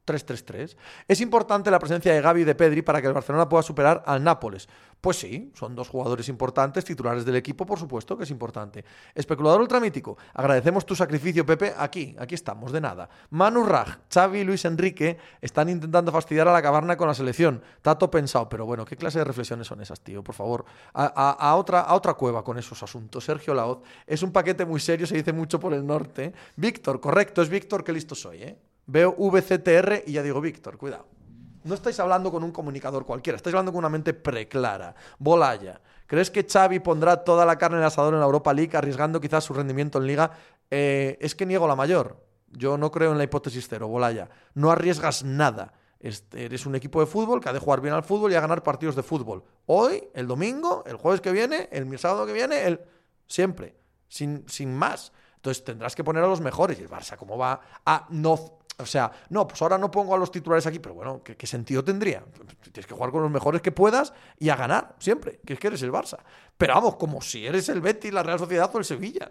3-3-3. 0.06 0.76
Es 1.08 1.20
importante 1.20 1.70
la 1.70 1.78
presencia 1.78 2.12
de 2.12 2.20
Gaby 2.20 2.42
y 2.42 2.44
de 2.44 2.54
Pedri 2.54 2.82
para 2.82 3.00
que 3.00 3.06
el 3.06 3.12
Barcelona 3.12 3.48
pueda 3.48 3.62
superar 3.62 4.02
al 4.06 4.22
Nápoles. 4.22 4.68
Pues 5.00 5.18
sí, 5.18 5.50
son 5.54 5.74
dos 5.74 5.88
jugadores 5.88 6.28
importantes, 6.28 6.84
titulares 6.84 7.24
del 7.24 7.34
equipo, 7.34 7.66
por 7.66 7.76
supuesto 7.76 8.16
que 8.16 8.22
es 8.22 8.30
importante. 8.30 8.84
Especulador 9.14 9.60
ultramítico, 9.60 10.16
agradecemos 10.32 10.86
tu 10.86 10.94
sacrificio, 10.94 11.44
Pepe. 11.44 11.74
Aquí, 11.76 12.14
aquí 12.20 12.36
estamos, 12.36 12.70
de 12.70 12.80
nada. 12.80 13.08
Manu 13.30 13.64
Raj, 13.64 13.98
Xavi 14.08 14.38
y 14.38 14.44
Luis 14.44 14.64
Enrique 14.64 15.18
están 15.40 15.68
intentando 15.68 16.12
fastidiar 16.12 16.46
a 16.46 16.52
la 16.52 16.62
caverna 16.62 16.96
con 16.96 17.08
la 17.08 17.14
selección. 17.14 17.62
Tato 17.82 18.12
pensado, 18.12 18.48
pero 18.48 18.64
bueno, 18.64 18.84
¿qué 18.84 18.96
clase 18.96 19.18
de 19.18 19.24
reflexiones 19.24 19.66
son 19.66 19.80
esas, 19.80 20.00
tío? 20.00 20.22
Por 20.22 20.36
favor, 20.36 20.64
a, 20.94 21.56
otra, 21.56 21.80
a 21.80 21.94
otra 21.94 22.14
cueva 22.14 22.44
con 22.44 22.56
esos 22.58 22.80
asuntos. 22.80 23.24
Sergio 23.24 23.54
Laoz, 23.54 23.80
es 24.06 24.22
un 24.22 24.30
paquete 24.30 24.64
muy 24.64 24.78
serio, 24.78 25.04
se 25.08 25.16
dice 25.16 25.32
mucho 25.32 25.58
por 25.58 25.74
el 25.74 25.84
norte. 25.84 26.32
Víctor, 26.54 27.00
correcto, 27.00 27.42
es 27.42 27.48
Víctor, 27.48 27.82
que 27.82 27.92
listo 27.92 28.14
soy, 28.14 28.42
¿eh? 28.44 28.71
Veo 28.86 29.14
VCTR 29.16 30.04
y 30.06 30.12
ya 30.12 30.22
digo, 30.22 30.40
Víctor, 30.40 30.76
cuidado. 30.76 31.06
No 31.64 31.74
estáis 31.74 32.00
hablando 32.00 32.30
con 32.30 32.42
un 32.42 32.50
comunicador 32.50 33.06
cualquiera, 33.06 33.36
estáis 33.36 33.54
hablando 33.54 33.72
con 33.72 33.78
una 33.78 33.88
mente 33.88 34.14
preclara. 34.14 34.94
Bolaya. 35.18 35.80
¿Crees 36.06 36.30
que 36.30 36.44
Xavi 36.44 36.80
pondrá 36.80 37.24
toda 37.24 37.46
la 37.46 37.56
carne 37.56 37.76
en 37.76 37.82
el 37.82 37.86
asador 37.86 38.14
en 38.14 38.20
la 38.20 38.26
Europa 38.26 38.52
League, 38.52 38.76
arriesgando 38.76 39.20
quizás 39.20 39.44
su 39.44 39.54
rendimiento 39.54 39.98
en 39.98 40.06
Liga? 40.06 40.32
Eh, 40.70 41.16
es 41.20 41.34
que 41.34 41.46
niego 41.46 41.68
la 41.68 41.76
mayor. 41.76 42.26
Yo 42.50 42.76
no 42.76 42.90
creo 42.90 43.12
en 43.12 43.18
la 43.18 43.24
hipótesis 43.24 43.66
cero, 43.68 43.88
Bolaya. 43.88 44.28
No 44.54 44.70
arriesgas 44.70 45.24
nada. 45.24 45.72
Eres 46.00 46.66
un 46.66 46.74
equipo 46.74 46.98
de 46.98 47.06
fútbol 47.06 47.40
que 47.40 47.48
ha 47.48 47.52
de 47.52 47.60
jugar 47.60 47.80
bien 47.80 47.94
al 47.94 48.02
fútbol 48.02 48.32
y 48.32 48.34
a 48.34 48.40
ganar 48.40 48.64
partidos 48.64 48.96
de 48.96 49.04
fútbol. 49.04 49.44
Hoy, 49.66 50.02
el 50.14 50.26
domingo, 50.26 50.82
el 50.84 50.96
jueves 50.96 51.20
que 51.20 51.30
viene, 51.30 51.68
el 51.70 51.96
sábado 51.98 52.26
que 52.26 52.32
viene, 52.32 52.64
el... 52.66 52.80
siempre. 53.28 53.76
Sin, 54.08 54.44
sin 54.48 54.74
más. 54.74 55.12
Entonces 55.36 55.64
tendrás 55.64 55.94
que 55.94 56.04
poner 56.04 56.22
a 56.24 56.26
los 56.26 56.40
mejores. 56.40 56.78
Y 56.78 56.82
el 56.82 56.90
Barça, 56.90 57.16
¿cómo 57.16 57.38
va 57.38 57.60
a 57.86 58.06
no 58.10 58.58
o 58.82 58.86
sea, 58.86 59.10
no, 59.30 59.46
pues 59.46 59.62
ahora 59.62 59.78
no 59.78 59.90
pongo 59.90 60.14
a 60.14 60.18
los 60.18 60.30
titulares 60.30 60.66
aquí, 60.66 60.78
pero 60.78 60.94
bueno, 60.94 61.22
¿qué, 61.22 61.46
sentido 61.46 61.82
tendría? 61.82 62.24
Tienes 62.60 62.86
que 62.86 62.94
jugar 62.94 63.10
con 63.10 63.22
los 63.22 63.30
mejores 63.30 63.62
que 63.62 63.72
puedas 63.72 64.12
y 64.38 64.48
a 64.48 64.56
ganar, 64.56 64.96
siempre, 64.98 65.40
que 65.46 65.54
es 65.54 65.58
que 65.58 65.68
eres 65.68 65.82
el 65.82 65.92
Barça. 65.92 66.18
Pero 66.56 66.74
vamos, 66.74 66.96
como 66.96 67.20
si 67.22 67.46
eres 67.46 67.68
el 67.68 67.80
Betis, 67.80 68.12
la 68.12 68.22
Real 68.22 68.38
Sociedad 68.38 68.70
o 68.72 68.78
el 68.78 68.84
Sevilla. 68.84 69.30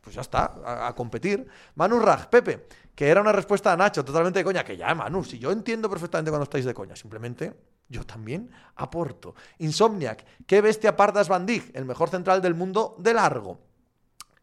Pues 0.00 0.16
ya 0.16 0.22
está, 0.22 0.86
a, 0.86 0.94
competir. 0.94 1.46
Manu 1.74 2.00
Raj, 2.00 2.26
Pepe, 2.26 2.66
que 2.94 3.08
era 3.08 3.20
una 3.20 3.32
respuesta 3.32 3.72
a 3.72 3.76
Nacho, 3.76 4.04
totalmente 4.04 4.38
de 4.38 4.44
coña, 4.44 4.64
que 4.64 4.76
ya, 4.76 4.94
Manu, 4.94 5.22
si 5.24 5.38
yo 5.38 5.52
entiendo 5.52 5.88
perfectamente 5.88 6.30
cuando 6.30 6.44
estáis 6.44 6.64
de 6.64 6.74
coña, 6.74 6.96
simplemente 6.96 7.54
yo 7.88 8.04
también 8.04 8.50
aporto. 8.76 9.34
Insomniac, 9.58 10.24
qué 10.46 10.60
bestia 10.60 10.96
pardas 10.96 11.28
Van 11.28 11.46
el 11.48 11.84
mejor 11.84 12.08
central 12.08 12.40
del 12.40 12.54
mundo 12.54 12.96
de 12.98 13.14
largo. 13.14 13.60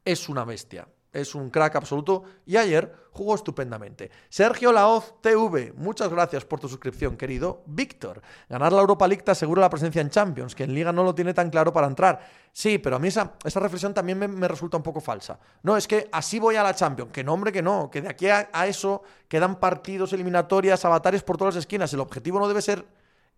Es 0.05 0.29
una 0.29 0.45
bestia 0.45 0.87
es 1.13 1.35
un 1.35 1.49
crack 1.49 1.75
absoluto 1.75 2.23
y 2.45 2.57
ayer 2.57 2.93
jugó 3.11 3.35
estupendamente. 3.35 4.11
Sergio 4.29 4.71
Laoz 4.71 5.21
TV, 5.21 5.73
muchas 5.75 6.09
gracias 6.09 6.45
por 6.45 6.59
tu 6.59 6.69
suscripción, 6.69 7.17
querido 7.17 7.63
Víctor. 7.65 8.21
Ganar 8.47 8.71
la 8.71 8.81
Europa 8.81 9.07
League 9.07 9.23
te 9.23 9.31
asegura 9.31 9.61
la 9.61 9.69
presencia 9.69 10.01
en 10.01 10.09
Champions, 10.09 10.53
que 10.53 10.63
en 10.63 10.73
Liga 10.73 10.91
no 10.91 11.03
lo 11.03 11.15
tiene 11.15 11.33
tan 11.33 11.49
claro 11.49 11.73
para 11.73 11.87
entrar. 11.87 12.19
Sí, 12.53 12.77
pero 12.77 12.95
a 12.95 12.99
mí 12.99 13.07
esa, 13.07 13.33
esa 13.43 13.59
reflexión 13.59 13.93
también 13.93 14.17
me, 14.17 14.47
resulta 14.47 14.77
un 14.77 14.83
poco 14.83 15.01
falsa. 15.01 15.39
No, 15.63 15.77
es 15.77 15.87
que 15.87 16.09
así 16.11 16.39
voy 16.39 16.55
a 16.55 16.63
la 16.63 16.73
Champions. 16.73 17.11
Que 17.11 17.23
no, 17.23 17.33
hombre, 17.33 17.51
que 17.51 17.61
no. 17.61 17.89
Que 17.91 18.01
de 18.01 18.09
aquí 18.09 18.27
a, 18.29 18.49
eso 18.67 19.03
quedan 19.27 19.59
partidos, 19.59 20.13
eliminatorias, 20.13 20.83
avatares 20.85 21.23
por 21.23 21.37
todas 21.37 21.55
las 21.55 21.61
esquinas. 21.61 21.93
El 21.93 21.99
objetivo 21.99 22.39
no 22.39 22.47
debe 22.47 22.61
ser 22.61 22.85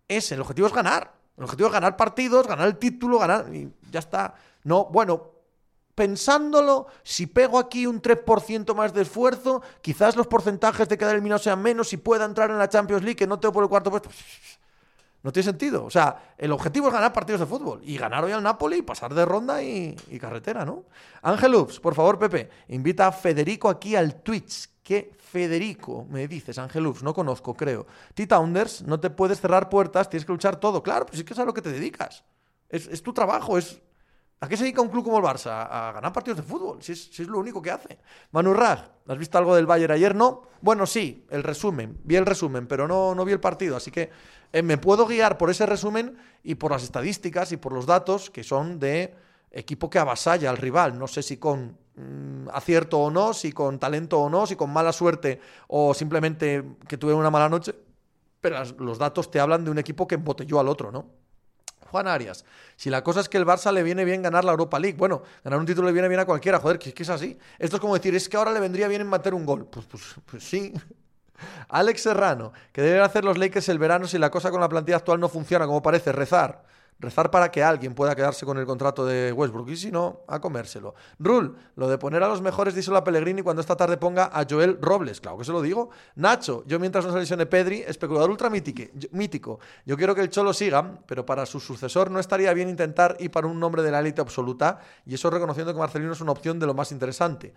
ese. 0.08 0.34
El 0.34 0.40
objetivo 0.40 0.68
es 0.68 0.72
ganar. 0.72 1.12
El 1.36 1.44
objetivo 1.44 1.68
es 1.68 1.72
ganar 1.72 1.96
partidos, 1.96 2.46
ganar 2.46 2.66
el 2.66 2.76
título, 2.76 3.18
ganar. 3.18 3.54
Y 3.54 3.70
ya 3.90 4.00
está. 4.00 4.34
No, 4.64 4.86
bueno, 4.86 5.39
pensándolo, 6.00 6.86
si 7.02 7.26
pego 7.26 7.58
aquí 7.58 7.86
un 7.86 8.00
3% 8.00 8.74
más 8.74 8.94
de 8.94 9.02
esfuerzo, 9.02 9.60
quizás 9.82 10.16
los 10.16 10.26
porcentajes 10.26 10.88
de 10.88 10.96
quedar 10.96 11.12
eliminado 11.12 11.38
sean 11.38 11.60
menos 11.60 11.92
y 11.92 11.98
pueda 11.98 12.24
entrar 12.24 12.50
en 12.50 12.56
la 12.56 12.70
Champions 12.70 13.02
League, 13.02 13.16
que 13.16 13.26
no 13.26 13.38
tengo 13.38 13.52
por 13.52 13.62
el 13.62 13.68
cuarto 13.68 13.90
puesto. 13.90 14.08
No 15.22 15.30
tiene 15.30 15.44
sentido. 15.44 15.84
O 15.84 15.90
sea, 15.90 16.32
el 16.38 16.50
objetivo 16.50 16.86
es 16.86 16.94
ganar 16.94 17.12
partidos 17.12 17.40
de 17.40 17.46
fútbol. 17.46 17.82
Y 17.84 17.98
ganar 17.98 18.24
hoy 18.24 18.32
al 18.32 18.42
Napoli, 18.42 18.80
pasar 18.80 19.12
de 19.12 19.26
ronda 19.26 19.62
y, 19.62 19.94
carretera, 20.18 20.64
¿no? 20.64 20.84
Ángel 21.20 21.54
por 21.82 21.94
favor, 21.94 22.18
Pepe, 22.18 22.48
invita 22.68 23.08
a 23.08 23.12
Federico 23.12 23.68
aquí 23.68 23.94
al 23.94 24.22
Twitch. 24.22 24.70
¿Qué 24.82 25.12
Federico? 25.18 26.06
Me 26.08 26.26
dices, 26.26 26.56
Ángel 26.56 26.90
no 27.02 27.12
conozco, 27.12 27.52
creo. 27.52 27.86
T-Tounders, 28.14 28.80
no 28.84 28.98
te 28.98 29.10
puedes 29.10 29.42
cerrar 29.42 29.68
puertas, 29.68 30.08
tienes 30.08 30.24
que 30.24 30.32
luchar 30.32 30.56
todo. 30.56 30.82
Claro, 30.82 31.04
pues 31.04 31.18
es 31.18 31.24
que 31.26 31.34
es 31.34 31.38
a 31.38 31.44
lo 31.44 31.52
que 31.52 31.60
te 31.60 31.70
dedicas. 31.70 32.24
Es, 32.70 32.86
es 32.86 33.02
tu 33.02 33.12
trabajo, 33.12 33.58
es 33.58 33.82
¿A 34.42 34.48
qué 34.48 34.56
se 34.56 34.62
dedica 34.62 34.80
un 34.80 34.88
club 34.88 35.04
como 35.04 35.18
el 35.18 35.24
Barça? 35.24 35.68
A 35.70 35.92
ganar 35.92 36.14
partidos 36.14 36.38
de 36.38 36.42
fútbol, 36.42 36.82
si 36.82 36.92
es, 36.92 37.18
lo 37.20 37.38
único 37.38 37.60
que 37.60 37.70
hace. 37.70 37.98
Manu 38.32 38.54
Raj, 38.54 38.88
¿has 39.06 39.18
visto 39.18 39.36
algo 39.36 39.54
del 39.54 39.66
Bayern 39.66 39.92
ayer? 39.92 40.14
No. 40.14 40.44
Bueno, 40.62 40.86
sí, 40.86 41.26
el 41.28 41.42
resumen. 41.42 41.98
Vi 42.04 42.16
el 42.16 42.24
resumen, 42.24 42.66
pero 42.66 42.88
no, 42.88 43.14
no 43.14 43.26
vi 43.26 43.32
el 43.32 43.40
partido. 43.40 43.76
Así 43.76 43.90
que 43.90 44.10
eh, 44.50 44.62
me 44.62 44.78
puedo 44.78 45.06
guiar 45.06 45.36
por 45.36 45.50
ese 45.50 45.66
resumen 45.66 46.16
y 46.42 46.54
por 46.54 46.70
las 46.70 46.82
estadísticas 46.82 47.52
y 47.52 47.58
por 47.58 47.74
los 47.74 47.84
datos 47.84 48.30
que 48.30 48.42
son 48.42 48.80
de 48.80 49.14
equipo 49.50 49.90
que 49.90 49.98
avasalla 49.98 50.48
al 50.48 50.56
rival. 50.56 50.98
No 50.98 51.06
sé 51.06 51.22
si 51.22 51.36
con 51.36 51.76
mm, 51.96 52.48
acierto 52.50 52.98
o 52.98 53.10
no, 53.10 53.34
si 53.34 53.52
con 53.52 53.78
talento 53.78 54.20
o 54.20 54.30
no, 54.30 54.46
si 54.46 54.56
con 54.56 54.72
mala 54.72 54.94
suerte 54.94 55.38
o 55.68 55.92
simplemente 55.92 56.64
que 56.88 56.96
tuve 56.96 57.12
una 57.12 57.30
mala 57.30 57.50
noche. 57.50 57.74
Pero 58.40 58.64
los 58.78 58.96
datos 58.96 59.30
te 59.30 59.38
hablan 59.38 59.66
de 59.66 59.70
un 59.70 59.78
equipo 59.78 60.08
que 60.08 60.14
embotelló 60.14 60.60
al 60.60 60.68
otro, 60.68 60.90
¿no? 60.90 61.19
Juan 61.90 62.06
Arias, 62.06 62.44
si 62.76 62.88
la 62.88 63.02
cosa 63.02 63.20
es 63.20 63.28
que 63.28 63.36
el 63.36 63.44
Barça 63.44 63.72
le 63.72 63.82
viene 63.82 64.04
bien 64.04 64.22
ganar 64.22 64.44
la 64.44 64.52
Europa 64.52 64.78
League, 64.78 64.96
bueno, 64.96 65.22
ganar 65.44 65.58
un 65.58 65.66
título 65.66 65.88
le 65.88 65.92
viene 65.92 66.08
bien 66.08 66.20
a 66.20 66.24
cualquiera, 66.24 66.60
joder, 66.60 66.78
que, 66.78 66.94
es 66.96 67.08
así. 67.08 67.36
Esto 67.58 67.76
es 67.76 67.80
como 67.80 67.94
decir, 67.94 68.14
es 68.14 68.28
que 68.28 68.36
ahora 68.36 68.52
le 68.52 68.60
vendría 68.60 68.88
bien 68.88 69.00
en 69.00 69.10
meter 69.10 69.34
un 69.34 69.44
gol. 69.44 69.66
Pues, 69.66 69.86
pues, 69.86 70.02
pues 70.24 70.44
sí. 70.44 70.72
Alex 71.68 72.02
Serrano, 72.02 72.52
que 72.72 72.82
deben 72.82 73.02
hacer 73.02 73.24
los 73.24 73.38
Lakers 73.38 73.68
el 73.68 73.78
verano 73.78 74.06
si 74.06 74.18
la 74.18 74.30
cosa 74.30 74.50
con 74.50 74.60
la 74.60 74.68
plantilla 74.68 74.96
actual 74.96 75.18
no 75.18 75.28
funciona 75.28 75.66
como 75.66 75.82
parece, 75.82 76.12
rezar 76.12 76.62
rezar 77.00 77.30
para 77.30 77.50
que 77.50 77.62
alguien 77.62 77.94
pueda 77.94 78.14
quedarse 78.14 78.44
con 78.46 78.58
el 78.58 78.66
contrato 78.66 79.04
de 79.06 79.32
Westbrook 79.32 79.70
y 79.70 79.76
si 79.76 79.90
no, 79.90 80.20
a 80.28 80.40
comérselo. 80.40 80.94
Rule, 81.18 81.52
lo 81.76 81.88
de 81.88 81.98
poner 81.98 82.22
a 82.22 82.28
los 82.28 82.42
mejores, 82.42 82.74
díselo 82.74 82.98
a 82.98 83.04
Pellegrini 83.04 83.42
cuando 83.42 83.60
esta 83.60 83.76
tarde 83.76 83.96
ponga 83.96 84.30
a 84.32 84.46
Joel 84.48 84.78
Robles. 84.80 85.20
Claro 85.20 85.38
que 85.38 85.44
se 85.44 85.52
lo 85.52 85.62
digo. 85.62 85.90
Nacho, 86.16 86.62
yo 86.66 86.78
mientras 86.78 87.04
no 87.04 87.12
se 87.12 87.18
lesione 87.18 87.46
Pedri, 87.46 87.80
especulador 87.80 88.30
ultra 88.30 88.50
mítico. 88.50 89.58
Yo 89.86 89.96
quiero 89.96 90.14
que 90.14 90.20
el 90.20 90.30
Cholo 90.30 90.52
siga, 90.52 91.00
pero 91.06 91.24
para 91.24 91.46
su 91.46 91.58
sucesor 91.58 92.10
no 92.10 92.20
estaría 92.20 92.52
bien 92.52 92.68
intentar 92.68 93.16
ir 93.18 93.30
para 93.30 93.46
un 93.46 93.58
nombre 93.58 93.82
de 93.82 93.90
la 93.90 94.00
élite 94.00 94.20
absoluta 94.20 94.80
y 95.06 95.14
eso 95.14 95.30
reconociendo 95.30 95.72
que 95.72 95.78
Marcelino 95.78 96.12
es 96.12 96.20
una 96.20 96.32
opción 96.32 96.58
de 96.58 96.66
lo 96.66 96.74
más 96.74 96.92
interesante. 96.92 97.54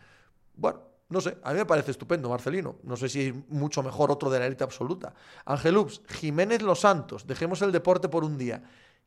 Bueno, 0.55 0.79
no 1.09 1.19
sé, 1.19 1.37
a 1.43 1.51
mí 1.51 1.57
me 1.57 1.65
parece 1.65 1.91
estupendo 1.91 2.29
Marcelino. 2.29 2.77
No 2.83 2.95
sé 2.95 3.09
si 3.09 3.27
es 3.27 3.33
mucho 3.49 3.83
mejor 3.83 4.09
otro 4.09 4.29
de 4.29 4.39
la 4.39 4.45
élite 4.45 4.63
absoluta. 4.63 5.13
Angelups, 5.45 6.01
Jiménez 6.07 6.61
Los 6.61 6.79
Santos, 6.79 7.27
dejemos 7.27 7.61
el 7.61 7.71
deporte 7.71 8.07
por 8.07 8.23
un 8.23 8.37
día. 8.37 8.63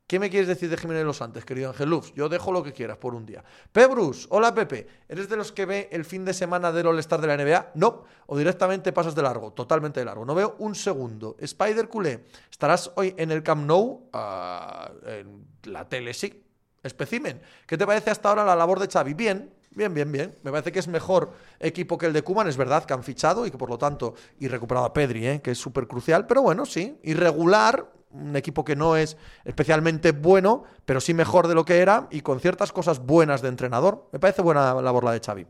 ¿Qué 0.06 0.20
me 0.20 0.30
quieres 0.30 0.46
decir 0.46 0.70
de 0.70 0.76
Jiménez 0.76 1.04
Los 1.04 1.16
Santos, 1.16 1.44
querido 1.44 1.70
Ángel 1.70 1.90
Luz? 1.90 2.14
Yo 2.14 2.28
dejo 2.28 2.52
lo 2.52 2.62
que 2.62 2.72
quieras 2.72 2.96
por 2.96 3.16
un 3.16 3.26
día. 3.26 3.42
Pebrus, 3.72 4.28
hola 4.30 4.54
Pepe. 4.54 4.86
¿Eres 5.08 5.28
de 5.28 5.36
los 5.36 5.50
que 5.50 5.66
ve 5.66 5.88
el 5.90 6.04
fin 6.04 6.24
de 6.24 6.32
semana 6.32 6.70
del 6.70 6.86
All-Star 6.86 7.20
de 7.20 7.26
la 7.26 7.36
NBA? 7.36 7.72
No. 7.74 8.04
O 8.26 8.38
directamente 8.38 8.92
pasas 8.92 9.16
de 9.16 9.22
largo, 9.22 9.52
totalmente 9.52 9.98
de 9.98 10.06
largo. 10.06 10.24
No 10.24 10.36
veo 10.36 10.54
un 10.60 10.76
segundo. 10.76 11.36
Spider 11.40 11.88
Culé, 11.88 12.24
¿estarás 12.48 12.92
hoy 12.94 13.16
en 13.18 13.32
el 13.32 13.42
Camp 13.42 13.66
Nou? 13.66 14.08
Ah, 14.12 14.92
en 15.06 15.44
la 15.64 15.88
tele, 15.88 16.14
sí. 16.14 16.40
Especimen. 16.84 17.42
¿Qué 17.66 17.76
te 17.76 17.84
parece 17.84 18.10
hasta 18.10 18.28
ahora 18.28 18.44
la 18.44 18.54
labor 18.54 18.78
de 18.78 18.86
Xavi? 18.86 19.14
Bien, 19.14 19.52
Bien, 19.76 19.92
bien, 19.92 20.10
bien. 20.10 20.34
Me 20.42 20.50
parece 20.50 20.72
que 20.72 20.78
es 20.78 20.88
mejor 20.88 21.32
equipo 21.60 21.98
que 21.98 22.06
el 22.06 22.14
de 22.14 22.22
Cuban. 22.22 22.48
Es 22.48 22.56
verdad 22.56 22.84
que 22.84 22.94
han 22.94 23.02
fichado 23.04 23.44
y 23.44 23.50
que 23.50 23.58
por 23.58 23.68
lo 23.68 23.76
tanto, 23.76 24.14
y 24.38 24.48
recuperado 24.48 24.86
a 24.86 24.92
Pedri, 24.94 25.26
¿eh? 25.26 25.42
que 25.42 25.50
es 25.50 25.58
súper 25.58 25.86
crucial. 25.86 26.26
Pero 26.26 26.40
bueno, 26.40 26.64
sí, 26.64 26.98
irregular, 27.02 27.86
un 28.10 28.36
equipo 28.36 28.64
que 28.64 28.76
no 28.76 28.96
es 28.96 29.16
especialmente 29.44 30.12
bueno, 30.12 30.64
pero 30.84 31.00
sí 31.00 31.14
mejor 31.14 31.48
de 31.48 31.54
lo 31.54 31.64
que 31.64 31.78
era 31.80 32.08
y 32.10 32.20
con 32.20 32.40
ciertas 32.40 32.72
cosas 32.72 33.00
buenas 33.00 33.42
de 33.42 33.48
entrenador. 33.48 34.08
Me 34.12 34.18
parece 34.18 34.42
buena 34.42 34.74
labor 34.80 35.04
la 35.04 35.12
de 35.12 35.20
Xavi. 35.20 35.46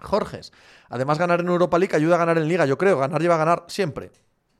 Jorges, 0.00 0.52
además 0.88 1.18
ganar 1.18 1.40
en 1.40 1.48
Europa 1.48 1.78
League 1.78 1.96
ayuda 1.96 2.16
a 2.16 2.18
ganar 2.18 2.38
en 2.38 2.48
Liga, 2.48 2.66
yo 2.66 2.76
creo. 2.76 2.98
Ganar 2.98 3.20
lleva 3.20 3.36
a 3.36 3.38
ganar 3.38 3.64
siempre. 3.68 4.10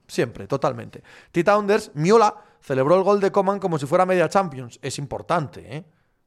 Siempre, 0.07 0.47
totalmente. 0.47 1.02
T-Tounders, 1.33 1.93
Miola 1.95 2.37
celebró 2.61 2.97
el 2.97 3.02
gol 3.02 3.21
de 3.21 3.33
Coman 3.33 3.59
como 3.59 3.78
si 3.78 3.87
fuera 3.87 4.07
media 4.07 4.28
Champions. 4.28 4.78
Es 4.83 4.99
importante, 4.99 5.76
¿eh? 5.76 5.85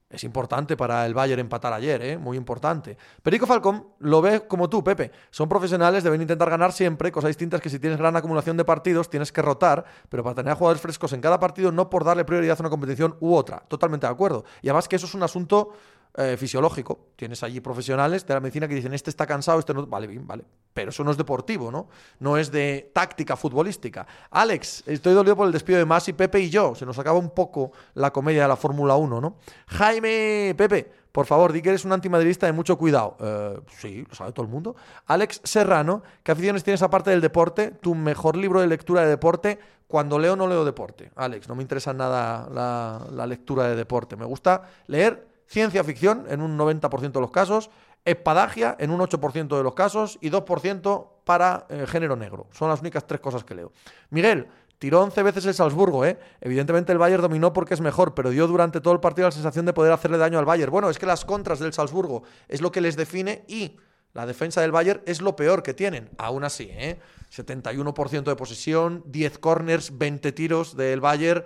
Es 0.10 0.24
importante 0.24 0.78
para 0.78 1.06
el 1.06 1.14
Bayern 1.14 1.42
empatar 1.42 1.74
ayer, 1.74 2.02
¿eh? 2.02 2.18
muy 2.18 2.38
importante. 2.38 2.98
Perico 3.22 3.46
Falcón 3.46 3.88
lo 4.00 4.22
ve 4.22 4.48
como 4.48 4.70
tú, 4.70 4.82
Pepe. 4.82 5.12
Son 5.32 5.50
profesionales, 5.50 6.02
deben 6.02 6.22
intentar 6.22 6.50
ganar 6.50 6.72
siempre, 6.72 7.12
cosa 7.12 7.28
distinta 7.28 7.58
es 7.58 7.62
que 7.62 7.70
si 7.70 7.78
tienes 7.78 8.00
gran 8.00 8.16
acumulación 8.16 8.56
de 8.56 8.64
partidos 8.64 9.10
tienes 9.10 9.34
que 9.34 9.42
rotar, 9.42 9.84
pero 10.08 10.24
para 10.24 10.36
tener 10.36 10.54
jugadores 10.54 10.82
frescos 10.82 11.12
en 11.12 11.20
cada 11.20 11.42
partido 11.42 11.74
no 11.74 11.90
por 11.90 12.06
darle 12.06 12.24
prioridad 12.24 12.56
a 12.58 12.62
una 12.62 12.70
competición 12.70 13.18
u 13.20 13.36
otra. 13.36 13.60
Totalmente 13.68 14.08
de 14.08 14.14
acuerdo. 14.14 14.46
Y 14.62 14.70
además 14.70 14.88
que 14.88 14.96
eso 14.96 15.08
es 15.08 15.14
un 15.14 15.24
asunto 15.24 15.74
eh, 16.18 16.36
fisiológico. 16.36 17.12
Tienes 17.16 17.44
allí 17.44 17.60
profesionales 17.60 18.26
de 18.26 18.34
la 18.34 18.40
medicina 18.40 18.68
que 18.68 18.74
dicen, 18.74 18.94
este 18.94 19.12
está 19.12 19.28
cansado, 19.28 19.60
este 19.60 19.74
no... 19.74 19.86
Vale, 19.86 20.08
bien, 20.08 20.26
vale. 20.26 20.44
Pero 20.74 20.90
eso 20.90 21.04
no 21.04 21.12
es 21.12 21.18
deportivo, 21.18 21.72
¿no? 21.72 21.90
No 22.20 22.38
es 22.38 22.52
de 22.52 22.90
táctica 22.92 23.36
futbolística. 23.36 24.08
Alex, 24.32 24.84
estoy 24.88 25.14
dolido 25.14 25.36
por 25.36 25.46
el 25.46 25.54
despido 25.54 25.78
de 25.78 25.86
Masi, 25.86 26.14
Pepe 26.14 26.40
y 26.40 26.50
yo. 26.50 26.74
Se 26.74 26.88
nos 26.88 26.98
acaba 26.98 27.20
un 27.20 27.30
poco 27.30 27.72
la 27.94 28.12
comedia 28.12 28.42
de 28.42 28.48
la 28.48 28.56
Fórmula 28.56 28.96
1, 28.96 29.22
¿no? 29.22 29.38
Jaime, 29.68 30.56
Pepe, 30.58 30.92
por 31.12 31.26
favor, 31.28 31.54
di 31.54 31.62
que 31.62 31.70
eres 31.70 31.86
un 31.86 31.94
antimadridista 31.94 32.48
de 32.48 32.52
mucho 32.52 32.78
cuidado. 32.80 33.16
Eh, 33.20 33.60
sí, 33.78 34.04
lo 34.08 34.16
sabe 34.16 34.32
todo 34.32 34.46
el 34.46 34.52
mundo. 34.52 34.76
Alex 35.06 35.42
Serrano, 35.44 36.02
¿qué 36.24 36.32
aficiones 36.32 36.64
tienes 36.64 36.82
aparte 36.82 37.12
del 37.12 37.22
deporte? 37.22 37.72
Tu 37.72 37.94
mejor 37.96 38.36
libro 38.36 38.62
de 38.62 38.68
lectura 38.68 39.02
de 39.02 39.10
deporte. 39.10 39.60
Cuando 39.88 40.20
leo, 40.20 40.36
no 40.36 40.48
leo 40.48 40.66
deporte. 40.66 41.12
Alex, 41.16 41.48
no 41.48 41.56
me 41.56 41.62
interesa 41.62 41.94
nada 41.94 42.50
la, 42.52 43.08
la 43.12 43.26
lectura 43.26 43.68
de 43.68 43.76
deporte. 43.76 44.16
Me 44.16 44.26
gusta 44.26 44.64
leer 44.88 45.37
ciencia 45.48 45.84
ficción 45.84 46.26
en 46.30 46.42
un 46.42 46.58
90% 46.58 47.12
de 47.12 47.22
los 47.22 47.32
casos, 47.32 47.70
espadagia 48.06 48.76
en 48.80 48.92
un 48.92 49.00
8% 49.00 49.58
de 49.58 49.64
los 49.64 49.74
casos 49.74 50.18
y 50.22 50.30
2% 50.30 51.08
para 51.24 51.66
eh, 51.70 51.86
género 51.88 52.16
negro. 52.16 52.48
Son 52.52 52.70
las 52.70 52.82
únicas 52.82 53.06
tres 53.06 53.20
cosas 53.20 53.44
que 53.44 53.56
leo. 53.56 53.72
Miguel, 54.10 54.48
tiró 54.80 55.02
11 55.02 55.24
veces 55.24 55.46
el 55.46 55.54
Salzburgo, 55.54 56.06
¿eh? 56.06 56.18
Evidentemente 56.40 56.92
el 56.92 56.98
Bayern 56.98 57.22
dominó 57.22 57.52
porque 57.52 57.74
es 57.74 57.82
mejor, 57.82 58.14
pero 58.14 58.30
dio 58.30 58.48
durante 58.48 58.80
todo 58.80 58.94
el 58.94 59.00
partido 59.00 59.28
la 59.28 59.32
sensación 59.32 59.66
de 59.66 59.74
poder 59.74 59.92
hacerle 59.92 60.18
daño 60.18 60.40
al 60.40 60.46
Bayern. 60.46 60.72
Bueno, 60.72 60.90
es 60.90 60.98
que 60.98 61.06
las 61.06 61.26
contras 61.26 61.60
del 61.60 61.74
Salzburgo 61.74 62.24
es 62.48 62.62
lo 62.62 62.72
que 62.72 62.82
les 62.82 62.96
define 62.96 63.44
y 63.48 63.78
la 64.14 64.26
defensa 64.26 64.62
del 64.62 64.72
Bayern 64.72 65.02
es 65.06 65.22
lo 65.22 65.36
peor 65.36 65.62
que 65.62 65.74
tienen. 65.74 66.10
Aún 66.18 66.44
así, 66.44 66.70
¿eh? 66.72 67.00
71% 67.36 68.24
de 68.24 68.36
posesión, 68.36 69.04
10 69.06 69.38
corners, 69.40 69.98
20 69.98 70.32
tiros 70.32 70.78
del 70.78 71.02
Bayern. 71.02 71.44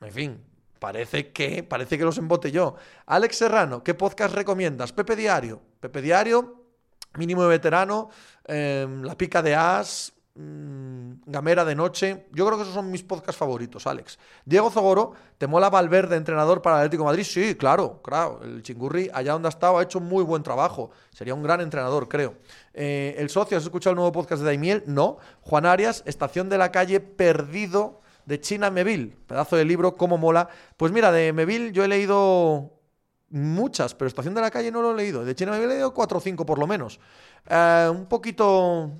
En 0.00 0.12
fin, 0.12 0.44
Parece 0.82 1.30
que, 1.30 1.62
parece 1.62 1.96
que 1.96 2.02
los. 2.02 2.20
Alex 3.06 3.36
Serrano, 3.36 3.84
¿qué 3.84 3.94
podcast 3.94 4.34
recomiendas? 4.34 4.92
Pepe 4.92 5.14
Diario. 5.14 5.60
Pepe 5.78 6.02
Diario, 6.02 6.56
mínimo 7.14 7.44
de 7.44 7.50
veterano, 7.50 8.10
em, 8.44 9.04
La 9.04 9.16
pica 9.16 9.42
de 9.42 9.54
As, 9.54 10.12
mm, 10.34 11.12
Gamera 11.26 11.64
de 11.64 11.76
noche. 11.76 12.26
Yo 12.32 12.44
creo 12.46 12.58
que 12.58 12.62
esos 12.64 12.74
son 12.74 12.90
mis 12.90 13.04
podcasts 13.04 13.38
favoritos, 13.38 13.86
Alex. 13.86 14.18
Diego 14.44 14.72
Zogoro, 14.72 15.12
¿te 15.38 15.46
mola 15.46 15.70
Valverde, 15.70 16.16
entrenador 16.16 16.62
para 16.62 16.78
Atlético 16.78 17.04
Madrid? 17.04 17.22
Sí, 17.22 17.54
claro, 17.54 18.00
claro. 18.02 18.40
El 18.42 18.64
chingurri, 18.64 19.08
allá 19.14 19.34
donde 19.34 19.46
ha 19.46 19.50
estado, 19.50 19.78
ha 19.78 19.84
hecho 19.84 20.00
muy 20.00 20.24
buen 20.24 20.42
trabajo. 20.42 20.90
Sería 21.12 21.34
un 21.34 21.44
gran 21.44 21.60
entrenador, 21.60 22.08
creo. 22.08 22.34
Eh, 22.74 23.14
el 23.18 23.30
socio, 23.30 23.56
¿has 23.56 23.62
escuchado 23.62 23.92
el 23.92 23.96
nuevo 23.98 24.10
podcast 24.10 24.40
de 24.40 24.46
Daimiel? 24.46 24.82
No. 24.86 25.18
Juan 25.42 25.64
Arias, 25.64 26.02
Estación 26.06 26.48
de 26.48 26.58
la 26.58 26.72
Calle, 26.72 26.98
perdido 26.98 28.01
de 28.26 28.40
China 28.40 28.70
Meville, 28.70 29.16
pedazo 29.26 29.56
de 29.56 29.64
libro, 29.64 29.96
cómo 29.96 30.18
mola. 30.18 30.48
Pues 30.76 30.92
mira, 30.92 31.10
de 31.12 31.32
Meville 31.32 31.72
yo 31.72 31.84
he 31.84 31.88
leído 31.88 32.78
muchas, 33.30 33.94
pero 33.94 34.08
Estación 34.08 34.34
de 34.34 34.40
la 34.40 34.50
Calle 34.50 34.70
no 34.70 34.82
lo 34.82 34.92
he 34.92 34.96
leído. 34.96 35.24
De 35.24 35.34
China 35.34 35.52
Meville 35.52 35.72
he 35.72 35.74
leído 35.74 35.94
cuatro 35.94 36.18
o 36.18 36.20
cinco 36.20 36.46
por 36.46 36.58
lo 36.58 36.66
menos. 36.66 37.00
Eh, 37.46 37.88
un 37.90 38.06
poquito 38.06 38.90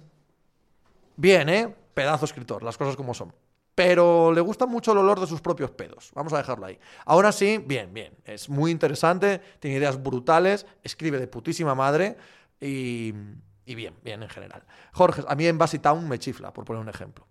bien, 1.17 1.49
¿eh? 1.49 1.75
Pedazo 1.95 2.25
escritor, 2.25 2.63
las 2.63 2.79
cosas 2.79 2.97
como 2.97 3.15
son. 3.15 3.33
Pero 3.75 4.33
le 4.33 4.41
gusta 4.41 4.67
mucho 4.67 4.93
el 4.93 4.99
olor 4.99 5.19
de 5.21 5.27
sus 5.27 5.41
propios 5.41 5.71
pedos. 5.71 6.11
Vamos 6.15 6.33
a 6.33 6.39
dejarlo 6.39 6.67
ahí. 6.67 6.79
Ahora 7.07 7.33
sí, 7.33 7.59
bien, 7.59 7.93
bien. 7.95 8.13
Es 8.25 8.49
muy 8.49 8.71
interesante, 8.71 9.41
tiene 9.61 9.79
ideas 9.79 10.03
brutales, 10.03 10.67
escribe 10.83 11.19
de 11.19 11.27
putísima 11.27 11.75
madre 11.75 12.17
y, 12.61 13.15
y 13.65 13.75
bien, 13.75 13.95
bien 14.03 14.23
en 14.23 14.29
general. 14.29 14.65
Jorge, 14.93 15.23
a 15.27 15.35
mí 15.35 15.47
en 15.47 15.57
Bassy 15.57 15.79
Town 15.79 16.07
me 16.07 16.19
chifla, 16.19 16.53
por 16.53 16.65
poner 16.65 16.83
un 16.83 16.91
ejemplo. 16.91 17.27